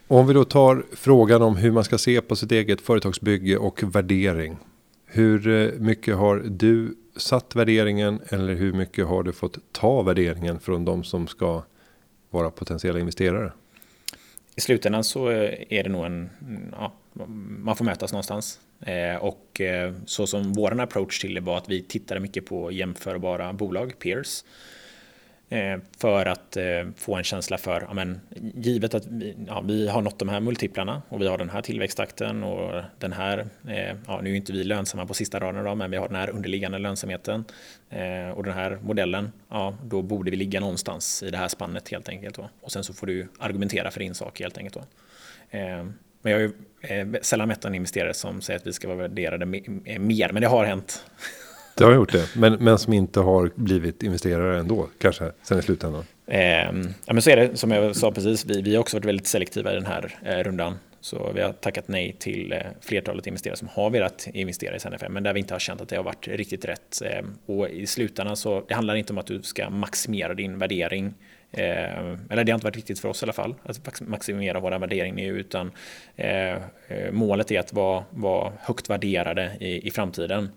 Om 0.09 0.27
vi 0.27 0.35
då 0.35 0.45
tar 0.45 0.85
frågan 0.93 1.43
om 1.43 1.57
hur 1.57 1.71
man 1.71 1.85
ska 1.85 1.99
se 1.99 2.21
på 2.21 2.37
sitt 2.37 2.53
eget 2.53 2.81
företagsbygge 2.81 3.57
och 3.57 3.95
värdering. 3.95 4.57
Hur 5.07 5.49
eh, 5.49 5.81
mycket 5.81 6.17
har 6.17 6.37
du 6.37 6.95
satt 7.17 7.57
värderingen 7.57 8.21
eller 8.29 8.55
hur 8.55 8.73
mycket 8.73 9.07
har 9.07 9.23
du 9.23 9.33
fått 9.33 9.59
ta 9.73 10.03
värderingen 10.03 10.61
från 10.61 10.85
de 10.85 11.05
som 11.05 11.27
ska 11.27 11.63
vara 12.31 12.51
potentiella 12.51 13.01
investerare? 13.01 13.53
I 14.57 14.61
slutändan 14.61 15.05
så 15.05 15.31
eh, 15.31 15.53
är 15.69 15.83
det 15.83 15.89
nog 15.89 16.05
en, 16.05 16.31
ja, 16.73 16.93
man 17.59 17.77
får 17.77 17.85
mötas 17.85 18.13
någonstans. 18.13 18.61
Eh, 18.81 19.17
och 19.17 19.61
eh, 19.61 19.95
så 20.07 20.27
som 20.27 20.53
våran 20.53 20.81
approach 20.81 21.21
till 21.21 21.35
det 21.35 21.41
var 21.41 21.59
att 21.59 21.69
vi 21.69 21.83
tittade 21.83 22.21
mycket 22.21 22.47
på 22.47 22.73
jämförbara 22.73 23.53
bolag, 23.53 23.99
peers. 23.99 24.45
Eh, 25.53 25.79
för 25.99 26.27
att 26.27 26.57
eh, 26.57 26.65
få 26.97 27.17
en 27.17 27.25
känsla 27.25 27.59
för, 27.59 27.85
ja, 27.89 27.95
men, 27.95 28.21
givet 28.55 28.95
att 28.95 29.07
vi, 29.07 29.37
ja, 29.47 29.61
vi 29.61 29.89
har 29.89 30.03
nått 30.03 30.19
de 30.19 30.29
här 30.29 30.41
multiplarna 30.41 31.03
och 31.09 31.21
vi 31.21 31.27
har 31.27 31.39
den 31.39 31.51
här 31.51 31.63
tillväxttakten 31.63 32.43
och 32.43 32.83
den 32.99 33.13
här, 33.13 33.39
eh, 33.69 33.97
ja, 34.07 34.21
nu 34.23 34.31
är 34.31 34.35
inte 34.35 34.53
vi 34.53 34.65
lönsamma 34.65 35.07
på 35.07 35.15
sista 35.15 35.41
raden 35.41 35.61
idag, 35.61 35.77
men 35.77 35.91
vi 35.91 35.97
har 35.97 36.09
den 36.09 36.17
här 36.17 36.31
underliggande 36.31 36.79
lönsamheten 36.79 37.45
och 38.35 38.45
den 38.45 38.55
här 38.55 38.79
modellen, 38.83 39.33
ja, 39.51 39.75
då 39.85 40.03
borde 40.03 40.31
vi 40.31 40.37
ligga 40.37 40.61
någonstans 40.61 41.23
i 41.23 41.31
det 41.31 41.39
här 41.39 41.49
spannet 41.49 41.89
helt 41.89 42.09
enkelt. 42.09 42.37
Då. 42.37 42.49
Och 42.61 42.73
sen 42.73 42.85
så 42.85 42.95
får 42.95 43.07
du 43.07 43.29
argumentera 43.39 43.91
för 43.91 44.01
din 44.01 44.15
sak 44.15 44.41
helt 44.41 44.59
enkelt. 44.59 44.75
Då. 44.75 44.83
Men 46.23 46.33
jag 46.33 46.35
har 46.35 46.41
ju 46.41 46.53
sällan 47.23 47.49
mött 47.49 47.65
en 47.65 47.75
investerare 47.75 48.15
som 48.15 48.41
säger 48.41 48.61
att 48.61 48.67
vi 48.67 48.73
ska 48.73 48.89
vara 48.89 48.99
värderade 48.99 49.47
mer, 49.47 50.33
men 50.33 50.43
det 50.43 50.49
har 50.49 50.65
hänt. 50.65 51.05
Det 51.75 51.85
har 51.85 51.95
gjort 51.95 52.13
det, 52.13 52.37
men, 52.37 52.53
men 52.53 52.79
som 52.79 52.93
inte 52.93 53.21
har 53.21 53.51
blivit 53.55 54.03
investerare 54.03 54.59
ändå, 54.59 54.89
kanske 54.99 55.33
sen 55.43 55.59
i 55.59 55.63
slutändan. 55.63 56.05
Eh, 56.27 56.41
ja, 57.07 57.13
men 57.13 57.23
så 57.23 57.31
är 57.31 57.37
det, 57.37 57.57
som 57.57 57.71
jag 57.71 57.97
sa 57.97 58.13
precis, 58.13 58.45
vi, 58.45 58.63
vi 58.63 58.75
har 58.75 58.81
också 58.81 58.97
varit 58.97 59.05
väldigt 59.05 59.27
selektiva 59.27 59.73
i 59.73 59.75
den 59.75 59.87
här 59.87 60.19
eh, 60.25 60.39
rundan. 60.39 60.75
Så 61.01 61.33
vi 61.35 61.41
har 61.41 61.53
tackat 61.53 61.89
nej 61.89 62.17
till 62.19 62.53
eh, 62.53 62.59
flertalet 62.81 63.27
investerare 63.27 63.57
som 63.57 63.69
har 63.69 63.91
velat 63.91 64.29
investera 64.35 64.77
i 64.77 64.81
SNFM, 64.81 65.13
men 65.13 65.23
där 65.23 65.33
vi 65.33 65.41
inte 65.41 65.55
har 65.55 65.59
känt 65.59 65.81
att 65.81 65.89
det 65.89 65.97
har 65.97 66.05
varit 66.05 66.29
riktigt 66.29 66.65
rätt. 66.65 67.03
Eh, 67.05 67.25
och 67.47 67.69
i 67.69 67.87
slutändan 67.87 68.37
så, 68.37 68.65
det 68.69 68.75
handlar 68.75 68.95
inte 68.95 69.13
om 69.13 69.19
att 69.19 69.27
du 69.27 69.43
ska 69.43 69.71
maximera 69.71 70.35
din 70.35 70.59
värdering, 70.59 71.15
Eh, 71.53 72.13
eller 72.31 72.45
det 72.45 72.53
har 72.53 72.57
inte 72.57 72.65
varit 72.65 72.77
riktigt 72.77 73.01
för 73.01 73.09
oss 73.09 73.23
i 73.23 73.25
alla 73.25 73.33
fall, 73.33 73.55
att 73.63 74.01
maximera 74.01 74.61
våra 74.61 74.79
värdering 74.79 75.15
nu, 75.15 75.27
utan 75.27 75.71
eh, 76.17 76.53
eh, 76.89 77.11
målet 77.13 77.51
är 77.51 77.61
att 77.61 77.73
vara, 77.73 78.05
vara 78.11 78.53
högt 78.61 78.91
värderade 78.91 79.57
i, 79.61 79.87
i 79.89 79.91
framtiden. 79.91 80.49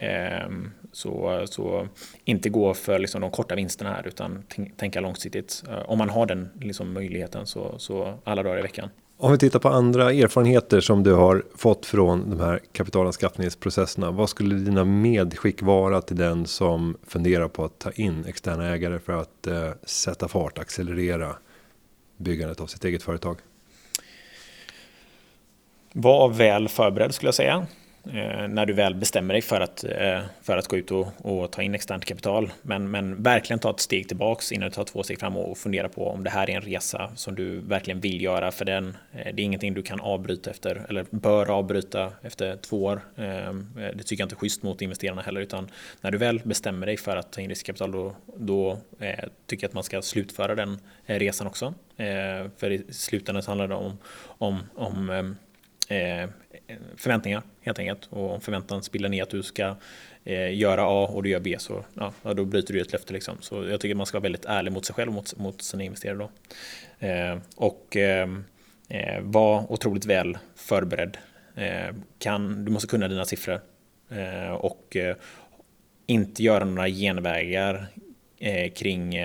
Ehm, 0.00 0.70
så, 0.92 1.42
så 1.46 1.88
inte 2.24 2.48
gå 2.48 2.74
för 2.74 2.98
liksom 2.98 3.20
de 3.20 3.30
korta 3.30 3.54
vinsterna 3.54 3.90
här 3.90 4.06
utan 4.06 4.44
tänka 4.76 5.00
långsiktigt. 5.00 5.62
Eh, 5.68 5.90
om 5.90 5.98
man 5.98 6.10
har 6.10 6.26
den 6.26 6.48
liksom 6.60 6.92
möjligheten 6.92 7.46
så, 7.46 7.78
så 7.78 8.14
alla 8.24 8.42
dagar 8.42 8.58
i 8.58 8.62
veckan. 8.62 8.88
Om 9.16 9.32
vi 9.32 9.38
tittar 9.38 9.58
på 9.58 9.68
andra 9.68 10.12
erfarenheter 10.12 10.80
som 10.80 11.02
du 11.02 11.12
har 11.12 11.44
fått 11.56 11.86
från 11.86 12.30
de 12.30 12.40
här 12.40 12.60
kapitalanskaffningsprocesserna. 12.72 14.10
Vad 14.10 14.28
skulle 14.28 14.54
dina 14.54 14.84
medskick 14.84 15.62
vara 15.62 16.00
till 16.00 16.16
den 16.16 16.46
som 16.46 16.96
funderar 17.06 17.48
på 17.48 17.64
att 17.64 17.78
ta 17.78 17.90
in 17.90 18.24
externa 18.28 18.68
ägare 18.68 18.98
för 18.98 19.12
att 19.12 19.46
eh, 19.46 19.70
sätta 19.82 20.28
fart, 20.28 20.58
accelerera 20.58 21.36
byggandet 22.16 22.60
av 22.60 22.66
sitt 22.66 22.84
eget 22.84 23.02
företag? 23.02 23.36
var 25.92 26.28
väl 26.28 26.68
förberedd 26.68 27.14
skulle 27.14 27.28
jag 27.28 27.34
säga. 27.34 27.66
Eh, 28.06 28.48
när 28.48 28.66
du 28.66 28.72
väl 28.72 28.94
bestämmer 28.94 29.34
dig 29.34 29.42
för 29.42 29.60
att, 29.60 29.84
eh, 29.84 30.20
för 30.42 30.56
att 30.56 30.68
gå 30.68 30.76
ut 30.76 30.90
och, 30.90 31.06
och, 31.18 31.52
ta 31.52 31.62
in 31.62 31.74
externt 31.74 32.04
kapital. 32.04 32.52
Men, 32.62 32.90
men 32.90 33.22
verkligen 33.22 33.60
ta 33.60 33.70
ett 33.70 33.80
steg 33.80 34.08
tillbaks 34.08 34.52
innan 34.52 34.68
du 34.68 34.74
tar 34.74 34.84
två 34.84 35.02
steg 35.02 35.20
fram 35.20 35.36
och 35.36 35.58
fundera 35.58 35.88
på 35.88 36.08
om 36.08 36.24
det 36.24 36.30
här 36.30 36.50
är 36.50 36.56
en 36.56 36.62
resa 36.62 37.10
som 37.14 37.34
du 37.34 37.60
verkligen 37.60 38.00
vill 38.00 38.22
göra. 38.22 38.50
För 38.50 38.64
den, 38.64 38.96
eh, 39.12 39.34
det 39.34 39.42
är 39.42 39.44
ingenting 39.44 39.74
du 39.74 39.82
kan 39.82 40.00
avbryta 40.00 40.50
efter, 40.50 40.86
eller 40.88 41.06
bör 41.10 41.50
avbryta 41.50 42.12
efter 42.22 42.56
två 42.56 42.84
år. 42.84 43.00
Ehm, 43.16 43.68
eh, 43.76 43.96
det 43.96 44.02
tycker 44.02 44.22
jag 44.22 44.26
inte 44.26 44.34
är 44.34 44.38
schysst 44.38 44.62
mot 44.62 44.82
investerarna 44.82 45.22
heller, 45.22 45.40
utan 45.40 45.68
när 46.00 46.10
du 46.10 46.18
väl 46.18 46.40
bestämmer 46.44 46.86
dig 46.86 46.96
för 46.96 47.16
att 47.16 47.32
ta 47.32 47.40
in 47.40 47.48
riskkapital, 47.48 47.92
då, 47.92 48.16
då 48.36 48.78
eh, 49.00 49.24
tycker 49.46 49.64
jag 49.64 49.68
att 49.68 49.74
man 49.74 49.84
ska 49.84 50.02
slutföra 50.02 50.54
den 50.54 50.78
eh, 51.06 51.18
resan 51.18 51.46
också. 51.46 51.74
För 52.56 52.70
i 52.70 52.84
slutändan 52.92 53.42
så 53.42 53.50
handlar 53.50 53.68
det 53.68 53.74
om, 53.74 53.98
om, 54.38 54.58
om 54.74 55.10
ehm, 55.88 56.32
förväntningar 56.96 57.42
helt 57.60 57.78
enkelt. 57.78 58.06
Och 58.10 58.34
om 58.34 58.40
förväntan 58.40 58.82
spiller 58.82 59.08
ner 59.08 59.22
att 59.22 59.30
du 59.30 59.42
ska 59.42 59.76
eh, 60.24 60.54
göra 60.58 60.82
A 60.82 61.06
och 61.06 61.22
du 61.22 61.30
gör 61.30 61.40
B 61.40 61.56
så 61.58 61.84
ja, 61.94 62.12
då 62.34 62.44
bryter 62.44 62.74
du 62.74 62.80
ett 62.80 62.92
löfte. 62.92 63.12
Liksom. 63.12 63.36
Så 63.40 63.64
jag 63.64 63.80
tycker 63.80 63.94
man 63.94 64.06
ska 64.06 64.18
vara 64.18 64.22
väldigt 64.22 64.44
ärlig 64.44 64.72
mot 64.72 64.84
sig 64.84 64.94
själv 64.94 65.08
och 65.08 65.14
mot, 65.14 65.38
mot 65.38 65.62
sina 65.62 65.82
investerare. 65.82 66.18
Då. 66.18 66.30
Eh, 67.06 67.38
och 67.56 67.96
eh, 67.96 68.28
eh, 68.88 69.20
var 69.20 69.72
otroligt 69.72 70.06
väl 70.06 70.38
förberedd. 70.56 71.16
Eh, 71.54 71.94
kan, 72.18 72.64
du 72.64 72.72
måste 72.72 72.88
kunna 72.88 73.08
dina 73.08 73.24
siffror. 73.24 73.60
Eh, 74.10 74.52
och 74.52 74.96
eh, 74.96 75.16
inte 76.06 76.42
göra 76.42 76.64
några 76.64 76.88
genvägar 76.88 77.86
eh, 78.38 78.72
kring 78.72 79.16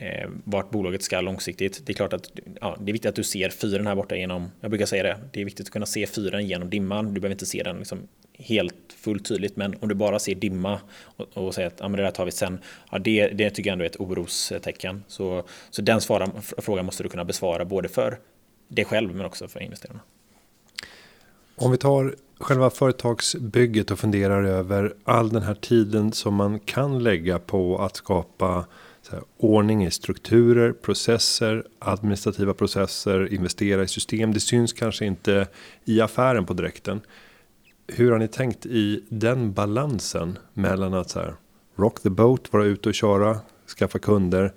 eh, 0.00 0.28
vart 0.44 0.70
bolaget 0.70 1.02
ska 1.02 1.20
långsiktigt. 1.20 1.86
Det 1.86 1.92
är 1.92 1.94
klart 1.94 2.12
att 2.12 2.30
ja, 2.60 2.76
det 2.80 2.90
är 2.90 2.92
viktigt 2.92 3.08
att 3.08 3.14
du 3.14 3.24
ser 3.24 3.50
fyren 3.50 3.86
här 3.86 3.94
borta 3.94 4.16
genom, 4.16 4.50
jag 4.60 4.70
brukar 4.70 4.86
säga 4.86 5.02
det, 5.02 5.18
det 5.32 5.40
är 5.40 5.44
viktigt 5.44 5.66
att 5.66 5.72
kunna 5.72 5.86
se 5.86 6.06
fyren 6.06 6.46
genom 6.46 6.70
dimman. 6.70 7.14
Du 7.14 7.20
behöver 7.20 7.34
inte 7.34 7.46
se 7.46 7.62
den 7.62 7.78
liksom 7.78 7.98
helt 8.32 8.74
fullt 8.96 9.24
tydligt, 9.24 9.56
men 9.56 9.74
om 9.80 9.88
du 9.88 9.94
bara 9.94 10.18
ser 10.18 10.34
dimma 10.34 10.80
och, 11.02 11.36
och 11.36 11.54
säger 11.54 11.68
att 11.68 11.80
ja, 11.80 11.88
men 11.88 11.96
det 11.96 12.02
där 12.02 12.10
tar 12.10 12.24
vi 12.24 12.30
sen, 12.30 12.58
ja, 12.90 12.98
det, 12.98 13.28
det 13.28 13.50
tycker 13.50 13.70
jag 13.70 13.72
ändå 13.72 13.84
är 13.84 13.88
ett 13.88 14.00
orostecken. 14.00 15.04
Så, 15.08 15.44
så 15.70 15.82
den 15.82 16.00
svara, 16.00 16.30
frågan 16.58 16.86
måste 16.86 17.02
du 17.02 17.08
kunna 17.08 17.24
besvara 17.24 17.64
både 17.64 17.88
för 17.88 18.18
dig 18.68 18.84
själv 18.84 19.14
men 19.14 19.26
också 19.26 19.48
för 19.48 19.62
investerarna. 19.62 20.00
Om 21.56 21.70
vi 21.70 21.76
tar 21.76 22.14
själva 22.40 22.70
företagsbygget 22.70 23.90
och 23.90 23.98
funderar 23.98 24.44
över 24.44 24.94
all 25.04 25.30
den 25.30 25.42
här 25.42 25.54
tiden 25.54 26.12
som 26.12 26.34
man 26.34 26.60
kan 26.60 27.02
lägga 27.02 27.38
på 27.38 27.78
att 27.78 27.96
skapa 27.96 28.66
här, 29.10 29.22
ordning 29.36 29.84
i 29.84 29.90
strukturer, 29.90 30.72
processer, 30.72 31.64
administrativa 31.78 32.54
processer, 32.54 33.32
investera 33.34 33.82
i 33.82 33.88
system. 33.88 34.34
Det 34.34 34.40
syns 34.40 34.72
kanske 34.72 35.06
inte 35.06 35.46
i 35.84 36.00
affären 36.00 36.46
på 36.46 36.52
direkten. 36.52 37.00
Hur 37.86 38.12
har 38.12 38.18
ni 38.18 38.28
tänkt 38.28 38.66
i 38.66 39.04
den 39.08 39.52
balansen 39.52 40.38
mellan 40.54 40.94
att 40.94 41.10
så 41.10 41.18
här, 41.20 41.34
rock 41.76 42.00
the 42.00 42.10
boat, 42.10 42.52
vara 42.52 42.64
ute 42.64 42.88
och 42.88 42.94
köra, 42.94 43.40
skaffa 43.78 43.98
kunder, 43.98 44.52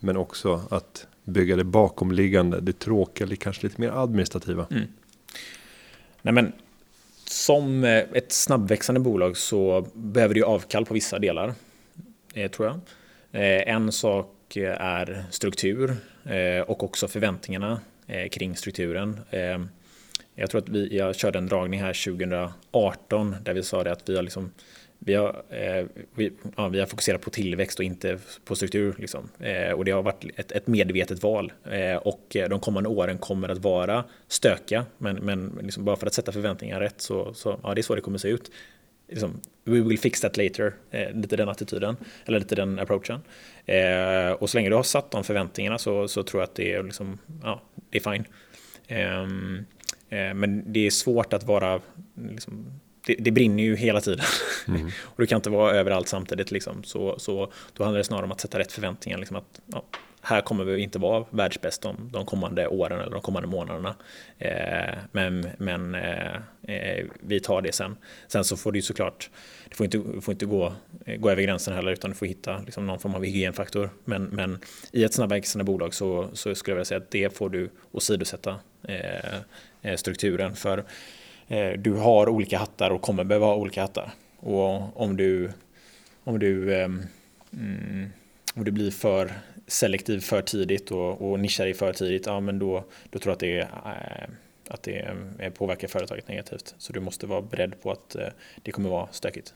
men 0.00 0.16
också 0.16 0.62
att 0.70 1.06
bygga 1.24 1.56
det 1.56 1.64
bakomliggande, 1.64 2.60
det 2.60 2.78
tråkiga, 2.78 3.26
det 3.26 3.36
kanske 3.36 3.66
lite 3.66 3.80
mer 3.80 3.90
administrativa. 3.90 4.66
Mm. 4.70 4.84
Nej, 6.22 6.34
men 6.34 6.52
som 7.24 7.84
eh, 7.84 7.98
ett 8.12 8.32
snabbväxande 8.32 9.00
bolag 9.00 9.36
så 9.36 9.86
behöver 9.94 10.34
du 10.34 10.44
avkall 10.44 10.86
på 10.86 10.94
vissa 10.94 11.18
delar, 11.18 11.54
eh, 12.34 12.50
tror 12.50 12.68
jag. 12.68 12.80
Eh, 13.32 13.74
en 13.74 13.92
sak 13.92 14.56
är 14.78 15.24
struktur 15.30 15.96
eh, 16.24 16.60
och 16.60 16.82
också 16.82 17.08
förväntningarna 17.08 17.80
eh, 18.06 18.28
kring 18.28 18.56
strukturen. 18.56 19.20
Jag 20.34 20.50
tror 20.50 20.60
att 20.60 20.68
vi, 20.68 20.96
jag 20.96 21.16
körde 21.16 21.38
en 21.38 21.46
dragning 21.46 21.80
här 21.80 22.04
2018 22.04 23.36
där 23.42 23.54
vi 23.54 23.62
sa 23.62 23.84
det 23.84 23.92
att 23.92 24.08
vi 24.08 24.16
har, 24.16 24.22
liksom, 24.22 24.52
vi 24.98 25.14
har, 25.14 25.42
vi, 26.14 26.32
ja, 26.56 26.68
vi 26.68 26.80
har 26.80 26.86
fokuserat 26.86 27.20
på 27.20 27.30
tillväxt 27.30 27.78
och 27.78 27.84
inte 27.84 28.18
på 28.44 28.54
struktur. 28.54 28.94
Liksom. 28.98 29.28
och 29.76 29.84
det 29.84 29.90
har 29.90 30.02
varit 30.02 30.24
ett, 30.36 30.52
ett 30.52 30.66
medvetet 30.66 31.22
val. 31.22 31.52
och 32.02 32.36
de 32.50 32.60
kommande 32.60 32.88
åren 32.88 33.18
kommer 33.18 33.48
att 33.48 33.58
vara 33.58 34.04
stökiga. 34.28 34.86
Men, 34.98 35.16
men 35.16 35.58
liksom 35.62 35.84
bara 35.84 35.96
för 35.96 36.06
att 36.06 36.14
sätta 36.14 36.32
förväntningar 36.32 36.80
rätt 36.80 37.00
så, 37.00 37.34
så 37.34 37.60
ja, 37.62 37.74
det 37.74 37.80
är 37.80 37.82
så 37.82 37.94
det 37.94 38.00
kommer 38.00 38.16
att 38.16 38.22
se 38.22 38.28
ut 38.28 38.50
liksom, 39.08 39.40
we 39.64 39.80
will 39.80 39.98
fix 39.98 40.20
that 40.20 40.36
later, 40.36 40.74
eh, 40.90 41.12
lite 41.14 41.36
den 41.36 41.48
attityden, 41.48 41.96
eller 42.26 42.38
lite 42.38 42.54
den 42.54 42.78
approachen. 42.78 43.20
Eh, 43.66 44.30
och 44.30 44.50
så 44.50 44.58
länge 44.58 44.68
du 44.68 44.76
har 44.76 44.82
satt 44.82 45.10
de 45.10 45.24
förväntningarna 45.24 45.78
så, 45.78 46.08
så 46.08 46.22
tror 46.22 46.42
jag 46.42 46.48
att 46.48 46.54
det 46.54 46.72
är, 46.72 46.82
liksom, 46.82 47.18
ja, 47.42 47.62
det 47.90 47.98
är 47.98 48.12
fine. 48.12 48.24
Ehm, 48.88 49.64
eh, 50.08 50.34
men 50.34 50.72
det 50.72 50.86
är 50.86 50.90
svårt 50.90 51.32
att 51.32 51.44
vara, 51.44 51.80
liksom, 52.14 52.80
det, 53.08 53.14
det, 53.18 53.30
brinner 53.30 53.62
ju 53.62 53.76
hela 53.76 54.00
tiden. 54.00 54.24
Mm. 54.68 54.86
och 55.04 55.14
du 55.16 55.26
kan 55.26 55.36
inte 55.36 55.50
vara 55.50 55.74
överallt 55.74 56.08
samtidigt. 56.08 56.50
Liksom. 56.50 56.84
Så, 56.84 57.18
så 57.18 57.52
då 57.72 57.84
handlar 57.84 57.98
det 57.98 58.04
snarare 58.04 58.24
om 58.24 58.32
att 58.32 58.40
sätta 58.40 58.58
rätt 58.58 58.72
förväntningar. 58.72 59.18
Liksom 59.18 59.36
att, 59.36 59.60
ja, 59.66 59.84
här 60.20 60.40
kommer 60.40 60.64
vi 60.64 60.82
inte 60.82 60.98
vara 60.98 61.24
världsbäst 61.30 61.82
de, 61.82 62.10
de 62.12 62.26
kommande 62.26 62.66
åren 62.66 63.00
eller 63.00 63.10
de 63.10 63.20
kommande 63.20 63.48
månaderna. 63.48 63.94
Eh, 64.38 64.94
men 65.12 65.46
men 65.58 65.94
eh, 65.94 66.34
eh, 66.62 67.06
vi 67.20 67.40
tar 67.40 67.62
det 67.62 67.72
sen. 67.72 67.96
Sen 68.26 68.44
så 68.44 68.56
får 68.56 68.72
du 68.72 68.82
såklart, 68.82 69.30
det 69.68 69.74
får 69.74 69.84
inte, 69.84 70.20
får 70.20 70.32
inte 70.32 70.46
gå, 70.46 70.72
gå 71.18 71.30
över 71.30 71.42
gränsen 71.42 71.74
heller 71.74 71.92
utan 71.92 72.10
du 72.10 72.16
får 72.16 72.26
hitta 72.26 72.58
liksom 72.58 72.86
någon 72.86 72.98
form 72.98 73.14
av 73.14 73.24
hygienfaktor. 73.24 73.90
Men, 74.04 74.24
men 74.24 74.58
i 74.92 75.04
ett 75.04 75.14
snabbväxande 75.14 75.64
bolag 75.64 75.94
så, 75.94 76.28
så 76.32 76.54
skulle 76.54 76.72
jag 76.72 76.76
vilja 76.76 76.84
säga 76.84 76.98
att 76.98 77.10
det 77.10 77.36
får 77.36 77.50
du 77.50 77.70
åsidosätta 77.92 78.56
eh, 78.82 79.34
eh 79.82 79.96
strukturen. 79.96 80.56
För 80.56 80.78
eh, 80.78 80.84
Eh, 81.48 81.72
du 81.78 81.92
har 81.92 82.28
olika 82.28 82.58
hattar 82.58 82.90
och 82.90 83.02
kommer 83.02 83.24
behöva 83.24 83.46
ha 83.46 83.54
olika 83.54 83.80
hattar. 83.80 84.12
Och 84.36 85.00
om 85.02 85.16
du, 85.16 85.52
om 86.24 86.38
du 86.38 86.74
ehm, 86.74 87.02
mm, 87.52 88.10
om 88.54 88.64
du 88.64 88.70
blir 88.70 88.90
för 88.90 89.32
selektiv 89.66 90.20
för 90.20 90.42
tidigt 90.42 90.90
och, 90.90 91.30
och 91.30 91.40
nischar 91.40 91.66
i 91.66 91.74
för 91.74 91.92
tidigt, 91.92 92.26
ja 92.26 92.40
men 92.40 92.58
då, 92.58 92.84
då 93.10 93.18
tror 93.18 93.30
jag 93.30 93.34
att 93.34 93.40
det, 93.40 93.58
är, 93.58 94.28
att 94.68 94.82
det 94.82 95.50
påverkar 95.54 95.88
företaget 95.88 96.28
negativt. 96.28 96.74
Så 96.78 96.92
du 96.92 97.00
måste 97.00 97.26
vara 97.26 97.42
beredd 97.42 97.82
på 97.82 97.90
att 97.90 98.14
eh, 98.14 98.26
det 98.62 98.72
kommer 98.72 98.88
vara 98.90 99.08
stökigt. 99.10 99.54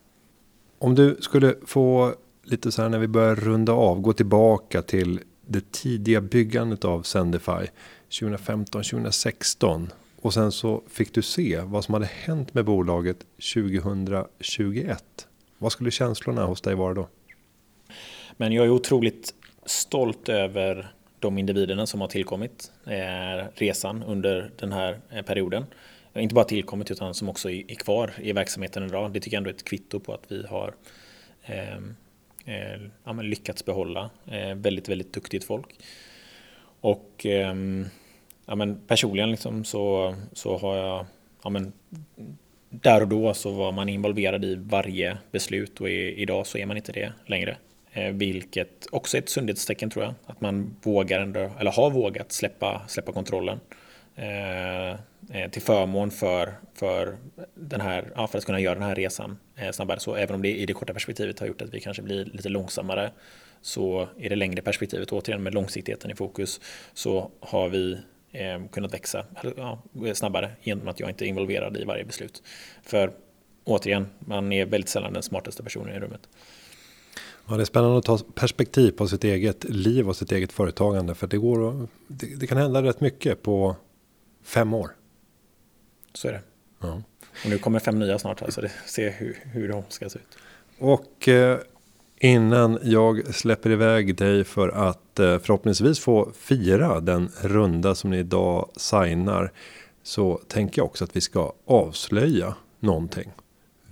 Om 0.78 0.94
du 0.94 1.16
skulle 1.20 1.54
få 1.66 2.14
lite 2.42 2.72
så 2.72 2.82
här 2.82 2.88
när 2.88 2.98
vi 2.98 3.08
börjar 3.08 3.34
runda 3.34 3.72
av, 3.72 4.00
gå 4.00 4.12
tillbaka 4.12 4.82
till 4.82 5.20
det 5.46 5.72
tidiga 5.72 6.20
byggandet 6.20 6.84
av 6.84 7.02
Sendify 7.02 7.66
2015, 8.20 8.82
2016 8.82 9.90
och 10.22 10.34
sen 10.34 10.52
så 10.52 10.82
fick 10.88 11.14
du 11.14 11.22
se 11.22 11.60
vad 11.60 11.84
som 11.84 11.94
hade 11.94 12.06
hänt 12.06 12.54
med 12.54 12.64
bolaget 12.64 13.26
2021. 13.54 15.28
Vad 15.58 15.72
skulle 15.72 15.90
känslorna 15.90 16.44
hos 16.44 16.60
dig 16.60 16.74
vara 16.74 16.94
då? 16.94 17.08
Men 18.36 18.52
jag 18.52 18.64
är 18.64 18.70
otroligt 18.70 19.34
stolt 19.66 20.28
över 20.28 20.92
de 21.18 21.38
individerna 21.38 21.86
som 21.86 22.00
har 22.00 22.08
tillkommit 22.08 22.72
eh, 22.86 23.46
resan 23.54 24.02
under 24.02 24.50
den 24.58 24.72
här 24.72 25.00
eh, 25.10 25.22
perioden. 25.22 25.64
Inte 26.14 26.34
bara 26.34 26.44
tillkommit 26.44 26.90
utan 26.90 27.14
som 27.14 27.28
också 27.28 27.50
är 27.50 27.74
kvar 27.74 28.12
i 28.18 28.32
verksamheten 28.32 28.84
idag. 28.84 29.12
Det 29.12 29.20
tycker 29.20 29.36
jag 29.36 29.40
ändå 29.40 29.50
är 29.50 29.54
ett 29.54 29.64
kvitto 29.64 30.00
på 30.00 30.14
att 30.14 30.24
vi 30.28 30.46
har 30.46 30.74
eh, 31.42 31.76
eh, 32.44 32.80
ja, 33.04 33.12
lyckats 33.12 33.64
behålla 33.64 34.10
eh, 34.26 34.54
väldigt, 34.54 34.88
väldigt 34.88 35.12
duktigt 35.12 35.44
folk. 35.44 35.78
Och 36.80 37.26
ehm, 37.26 37.86
ja, 38.52 38.56
men 38.56 38.80
personligen 38.86 39.30
liksom 39.30 39.64
så, 39.64 40.14
så 40.32 40.58
har 40.58 40.76
jag, 40.76 41.06
ja, 41.42 41.50
men, 41.50 41.72
där 42.70 43.00
och 43.00 43.08
då 43.08 43.34
så 43.34 43.50
var 43.50 43.72
man 43.72 43.88
involverad 43.88 44.44
i 44.44 44.54
varje 44.54 45.18
beslut 45.30 45.80
och 45.80 45.90
i, 45.90 46.22
idag 46.22 46.46
så 46.46 46.58
är 46.58 46.66
man 46.66 46.76
inte 46.76 46.92
det 46.92 47.12
längre. 47.26 47.56
Eh, 47.92 48.12
vilket 48.12 48.86
också 48.90 49.16
är 49.16 49.22
ett 49.22 49.28
sundhetstecken 49.28 49.90
tror 49.90 50.04
jag. 50.04 50.14
Att 50.26 50.40
man 50.40 50.76
vågar 50.82 51.20
ändå, 51.20 51.50
eller 51.58 51.72
har 51.72 51.90
vågat 51.90 52.32
släppa, 52.32 52.82
släppa 52.88 53.12
kontrollen. 53.12 53.60
Eh, 54.16 54.90
eh 54.90 55.50
till 55.50 55.62
förmån 55.62 56.10
för, 56.10 56.54
för, 56.74 57.16
den 57.54 57.80
här, 57.80 58.12
ja, 58.14 58.26
för 58.26 58.38
att 58.38 58.44
kunna 58.44 58.60
göra 58.60 58.74
den 58.74 58.88
här 58.88 58.94
resan 58.94 59.38
eh, 59.56 59.70
snabbare. 59.70 60.00
Så 60.00 60.14
även 60.14 60.34
om 60.34 60.42
det 60.42 60.56
i 60.56 60.66
det 60.66 60.72
korta 60.72 60.92
perspektivet 60.92 61.40
har 61.40 61.46
gjort 61.46 61.62
att 61.62 61.74
vi 61.74 61.80
kanske 61.80 62.02
blir 62.02 62.24
lite 62.24 62.48
långsammare 62.48 63.10
så 63.62 64.08
i 64.18 64.28
det 64.28 64.36
längre 64.36 64.62
perspektivet, 64.62 65.12
återigen 65.12 65.42
med 65.42 65.54
långsiktigheten 65.54 66.10
i 66.10 66.14
fokus, 66.14 66.60
så 66.94 67.30
har 67.40 67.68
vi 67.68 67.98
eh, 68.32 68.66
kunnat 68.72 68.94
växa 68.94 69.26
ja, 69.56 69.82
snabbare 70.14 70.50
genom 70.62 70.88
att 70.88 71.00
jag 71.00 71.10
inte 71.10 71.24
är 71.24 71.26
involverad 71.26 71.76
i 71.76 71.84
varje 71.84 72.04
beslut. 72.04 72.42
För 72.82 73.12
återigen, 73.64 74.06
man 74.18 74.52
är 74.52 74.66
väldigt 74.66 74.90
sällan 74.90 75.12
den 75.12 75.22
smartaste 75.22 75.62
personen 75.62 75.96
i 75.96 76.00
rummet. 76.00 76.28
Ja, 77.48 77.54
det 77.54 77.62
är 77.62 77.64
spännande 77.64 77.98
att 77.98 78.04
ta 78.04 78.18
perspektiv 78.34 78.90
på 78.90 79.08
sitt 79.08 79.24
eget 79.24 79.64
liv 79.64 80.08
och 80.08 80.16
sitt 80.16 80.32
eget 80.32 80.52
företagande. 80.52 81.14
För 81.14 81.26
det, 81.26 81.38
går 81.38 81.88
det, 82.06 82.26
det 82.26 82.46
kan 82.46 82.58
hända 82.58 82.82
rätt 82.82 83.00
mycket 83.00 83.42
på 83.42 83.76
fem 84.42 84.74
år. 84.74 84.90
Så 86.14 86.28
är 86.28 86.32
det. 86.32 86.42
Ja. 86.80 87.02
Och 87.44 87.50
nu 87.50 87.58
kommer 87.58 87.78
fem 87.78 87.98
nya 87.98 88.18
snart, 88.18 88.38
så 88.38 88.44
alltså 88.44 88.62
se 88.86 89.10
hur, 89.10 89.38
hur 89.42 89.68
de 89.68 89.82
ska 89.88 90.10
se 90.10 90.18
ut. 90.18 90.38
Och 90.78 91.28
eh, 91.28 91.58
innan 92.22 92.78
jag 92.82 93.34
släpper 93.34 93.70
iväg 93.70 94.16
dig 94.16 94.44
för 94.44 94.68
att 94.68 95.18
eh, 95.18 95.38
förhoppningsvis 95.38 96.00
få 96.00 96.32
fira 96.38 97.00
den 97.00 97.30
runda 97.40 97.94
som 97.94 98.10
ni 98.10 98.18
idag 98.18 98.68
signar. 98.76 99.52
så 100.02 100.40
tänker 100.48 100.80
jag 100.80 100.86
också 100.86 101.04
att 101.04 101.16
vi 101.16 101.20
ska 101.20 101.52
avslöja 101.66 102.54
någonting. 102.80 103.30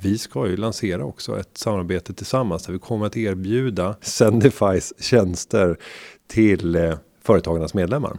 Vi 0.00 0.18
ska 0.18 0.48
ju 0.48 0.56
lansera 0.56 1.04
också 1.04 1.40
ett 1.40 1.58
samarbete 1.58 2.12
tillsammans 2.12 2.62
där 2.62 2.72
vi 2.72 2.78
kommer 2.78 3.06
att 3.06 3.16
erbjuda 3.16 3.96
Sendifys 4.00 4.92
tjänster 4.98 5.76
till 6.26 6.76
eh, 6.76 6.94
företagarnas 7.22 7.74
medlemmar. 7.74 8.18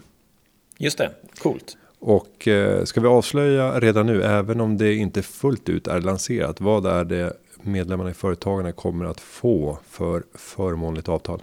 Just 0.77 0.97
det, 0.97 1.11
coolt. 1.39 1.77
Och 1.99 2.47
eh, 2.47 2.83
ska 2.83 3.01
vi 3.01 3.07
avslöja 3.07 3.79
redan 3.79 4.05
nu, 4.05 4.23
även 4.23 4.61
om 4.61 4.77
det 4.77 4.93
inte 4.93 5.21
fullt 5.21 5.69
ut 5.69 5.87
är 5.87 6.01
lanserat, 6.01 6.61
vad 6.61 6.85
är 6.85 7.05
det 7.05 7.33
medlemmarna 7.63 8.09
i 8.09 8.13
Företagarna 8.13 8.71
kommer 8.71 9.05
att 9.05 9.19
få 9.19 9.77
för 9.87 10.23
förmånligt 10.33 11.09
avtal? 11.09 11.41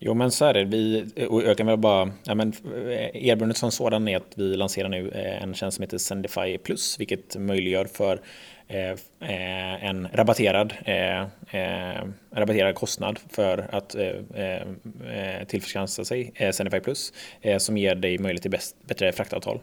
Jo 0.00 0.14
men 0.14 0.30
så 0.30 0.44
är 0.44 0.54
det. 0.54 0.64
Vi, 0.64 1.06
och 1.28 1.42
jag 1.42 1.56
kan 1.56 1.66
väl 1.66 1.76
bara, 1.76 2.10
ja, 2.24 2.34
men 2.34 2.52
eh, 2.88 3.26
erbjudandet 3.26 3.56
som 3.56 3.70
sådan 3.70 4.08
är 4.08 4.16
att 4.16 4.32
vi 4.34 4.56
lanserar 4.56 4.88
nu 4.88 5.10
eh, 5.10 5.42
en 5.42 5.54
tjänst 5.54 5.76
som 5.76 5.82
heter 5.82 5.98
Sendify 5.98 6.58
Plus, 6.58 7.00
vilket 7.00 7.36
möjliggör 7.36 7.84
för 7.84 8.20
eh, 8.68 8.90
eh 8.90 9.84
en 9.84 10.08
rabatterad, 10.12 10.74
eh, 10.84 11.20
eh, 11.50 12.04
rabatterad 12.30 12.74
kostnad 12.74 13.18
för 13.30 13.68
att 13.72 13.94
eh, 13.94 15.44
tillförskansa 15.46 16.04
sig 16.04 16.32
Sendify 16.52 16.80
Plus, 16.80 17.12
som 17.58 17.76
ger 17.76 17.94
dig 17.94 18.18
möjlighet 18.18 18.42
till 18.42 18.50
bäst, 18.50 18.76
bättre 18.86 19.12
fraktavtal 19.12 19.60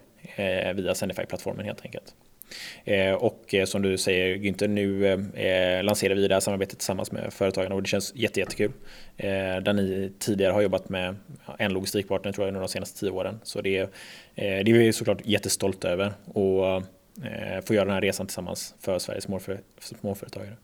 via 0.76 0.94
Sendify-plattformen 0.94 1.66
helt 1.66 1.82
enkelt. 1.86 2.16
Eh, 2.84 3.14
och 3.14 3.54
eh, 3.54 3.66
som 3.66 3.82
du 3.82 3.98
säger 3.98 4.36
Günther, 4.36 4.68
nu 4.68 5.08
eh, 5.08 5.84
lanserar 5.84 6.16
vi 6.16 6.28
det 6.28 6.34
här 6.34 6.42
samarbetet 6.42 6.80
tillsammans 6.80 7.12
med 7.12 7.34
företagarna 7.34 7.76
och 7.76 7.82
det 7.82 7.90
känns 7.90 8.16
jättejättekul. 8.16 8.72
Där 9.18 9.74
ni 9.74 10.12
tidigare 10.20 10.52
har 10.52 10.62
jobbat 10.62 10.90
med 10.90 11.16
en 11.58 11.74
logistikpartner 11.74 12.32
tror 12.32 12.48
jag 12.48 12.48
under 12.48 12.62
de 12.62 12.70
senaste 12.70 13.00
tio 13.00 13.10
åren. 13.10 13.40
Så 13.44 13.62
det, 13.62 13.90
det 14.36 14.44
är 14.44 14.74
vi 14.74 14.94
såklart 14.94 15.22
jättestolta 15.24 15.90
över 15.90 16.14
och 16.26 16.84
få 17.66 17.74
göra 17.74 17.86
den 17.86 17.94
här 17.94 18.02
resan 18.02 18.28
tillsammans 18.28 18.76
för 18.80 19.00
Sveriges 19.00 19.28
småföretagare. 20.02 20.56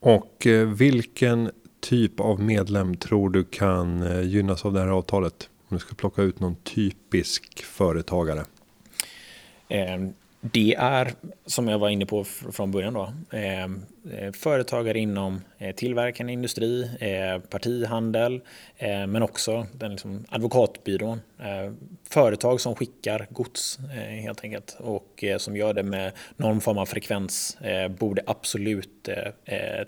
Och 0.00 0.46
vilken 0.76 1.50
typ 1.80 2.20
av 2.20 2.40
medlem 2.40 2.96
tror 2.96 3.30
du 3.30 3.44
kan 3.44 4.20
gynnas 4.30 4.64
av 4.64 4.72
det 4.72 4.80
här 4.80 4.88
avtalet? 4.88 5.48
Om 5.68 5.76
du 5.76 5.78
ska 5.78 5.94
plocka 5.94 6.22
ut 6.22 6.40
någon 6.40 6.56
typisk 6.56 7.64
företagare. 7.64 8.44
Det 10.42 10.74
är, 10.74 11.12
som 11.46 11.68
jag 11.68 11.78
var 11.78 11.88
inne 11.88 12.06
på 12.06 12.24
från 12.24 12.70
början, 12.70 12.94
då, 12.94 13.12
ehm, 13.30 13.82
eh, 14.12 14.32
företagare 14.32 14.98
inom 14.98 15.40
eh, 15.58 15.74
tillverkande 15.74 16.32
industri, 16.32 16.90
eh, 17.00 17.38
partihandel, 17.38 18.40
eh, 18.76 19.06
men 19.06 19.22
också 19.22 19.66
den 19.72 19.90
liksom, 19.90 20.24
advokatbyrån. 20.28 21.20
Eh, 21.38 21.72
företag 22.08 22.60
som 22.60 22.74
skickar 22.74 23.26
gods 23.30 23.78
eh, 23.78 24.22
helt 24.22 24.44
enkelt 24.44 24.76
och 24.78 25.24
eh, 25.24 25.38
som 25.38 25.56
gör 25.56 25.74
det 25.74 25.82
med 25.82 26.12
någon 26.36 26.60
form 26.60 26.78
av 26.78 26.86
frekvens 26.86 27.56
eh, 27.60 27.88
borde 27.88 28.22
absolut 28.26 29.08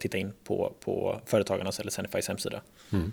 titta 0.01 0.19
in 0.19 0.33
på, 0.45 0.73
på 0.85 1.21
Företagarnas 1.27 1.81
eller 1.81 1.91
Zenifys 1.91 2.29
hemsida. 2.29 2.61
Mm. 2.93 3.13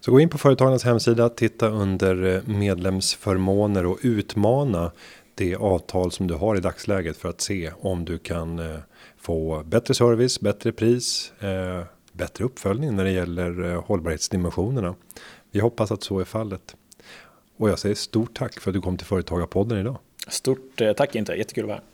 Så 0.00 0.12
gå 0.12 0.20
in 0.20 0.28
på 0.28 0.38
Företagarnas 0.38 0.84
hemsida, 0.84 1.28
titta 1.28 1.68
under 1.68 2.42
medlemsförmåner 2.46 3.86
och 3.86 3.98
utmana 4.02 4.92
det 5.40 5.56
avtal 5.56 6.12
som 6.12 6.26
du 6.26 6.34
har 6.34 6.56
i 6.56 6.60
dagsläget 6.60 7.16
för 7.16 7.28
att 7.28 7.40
se 7.40 7.70
om 7.80 8.04
du 8.04 8.18
kan 8.18 8.58
eh, 8.58 8.76
få 9.16 9.62
bättre 9.62 9.94
service, 9.94 10.40
bättre 10.40 10.72
pris, 10.72 11.32
eh, 11.40 11.82
bättre 12.12 12.44
uppföljning 12.44 12.96
när 12.96 13.04
det 13.04 13.10
gäller 13.10 13.72
eh, 13.72 13.84
hållbarhetsdimensionerna. 13.84 14.94
Vi 15.50 15.60
hoppas 15.60 15.92
att 15.92 16.02
så 16.02 16.20
är 16.20 16.24
fallet. 16.24 16.76
Och 17.56 17.70
jag 17.70 17.78
säger 17.78 17.94
stort 17.94 18.34
tack 18.34 18.60
för 18.60 18.70
att 18.70 18.74
du 18.74 18.80
kom 18.80 18.96
till 18.96 19.06
Företagarpodden 19.06 19.78
idag. 19.78 19.98
Stort 20.28 20.82
tack 20.96 21.14
inte, 21.14 21.32
jättekul 21.32 21.64
att 21.64 21.68
vara 21.68 21.76
här. 21.76 21.84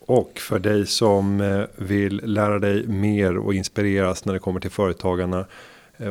Och 0.00 0.38
för 0.38 0.58
dig 0.58 0.86
som 0.86 1.66
vill 1.76 2.20
lära 2.24 2.58
dig 2.58 2.86
mer 2.86 3.38
och 3.38 3.54
inspireras 3.54 4.24
när 4.24 4.32
det 4.32 4.38
kommer 4.38 4.60
till 4.60 4.70
företagarna 4.70 5.46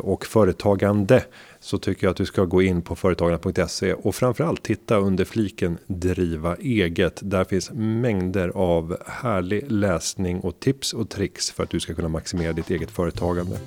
och 0.01 0.25
företagande 0.25 1.25
så 1.59 1.77
tycker 1.77 2.07
jag 2.07 2.11
att 2.11 2.17
du 2.17 2.25
ska 2.25 2.45
gå 2.45 2.61
in 2.61 2.81
på 2.81 2.95
företagarna.se 2.95 3.93
och 3.93 4.15
framförallt 4.15 4.63
titta 4.63 4.97
under 4.97 5.25
fliken 5.25 5.77
driva 5.87 6.55
eget. 6.55 7.19
Där 7.21 7.43
finns 7.43 7.71
mängder 7.73 8.51
av 8.55 8.97
härlig 9.05 9.71
läsning 9.71 10.39
och 10.39 10.59
tips 10.59 10.93
och 10.93 11.09
tricks 11.09 11.51
för 11.51 11.63
att 11.63 11.69
du 11.69 11.79
ska 11.79 11.93
kunna 11.93 12.09
maximera 12.09 12.53
ditt 12.53 12.69
eget 12.69 12.91
företagande. 12.91 13.57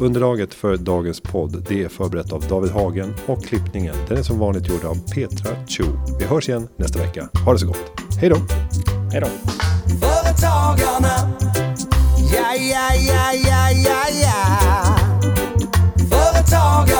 Underlaget 0.00 0.54
för 0.54 0.76
dagens 0.76 1.20
podd 1.20 1.64
det 1.68 1.82
är 1.82 1.88
förberett 1.88 2.32
av 2.32 2.48
David 2.48 2.70
Hagen 2.70 3.14
och 3.26 3.44
klippningen 3.44 3.94
den 4.08 4.18
är 4.18 4.22
som 4.22 4.38
vanligt 4.38 4.68
gjord 4.68 4.84
av 4.84 4.94
Petra 5.14 5.66
Chu. 5.66 5.84
Vi 6.18 6.24
hörs 6.24 6.48
igen 6.48 6.68
nästa 6.76 6.98
vecka. 6.98 7.28
Ha 7.44 7.52
det 7.52 7.58
så 7.58 7.66
gott. 7.66 8.00
Hej 8.20 8.30
då! 8.30 8.36
Hej 9.12 9.20
då! 9.20 9.26
Företagarna 10.00 11.30
Ja, 12.32 12.54
ja, 12.54 12.94
ja, 12.94 13.32
ja, 13.32 13.70
ja, 14.22 14.89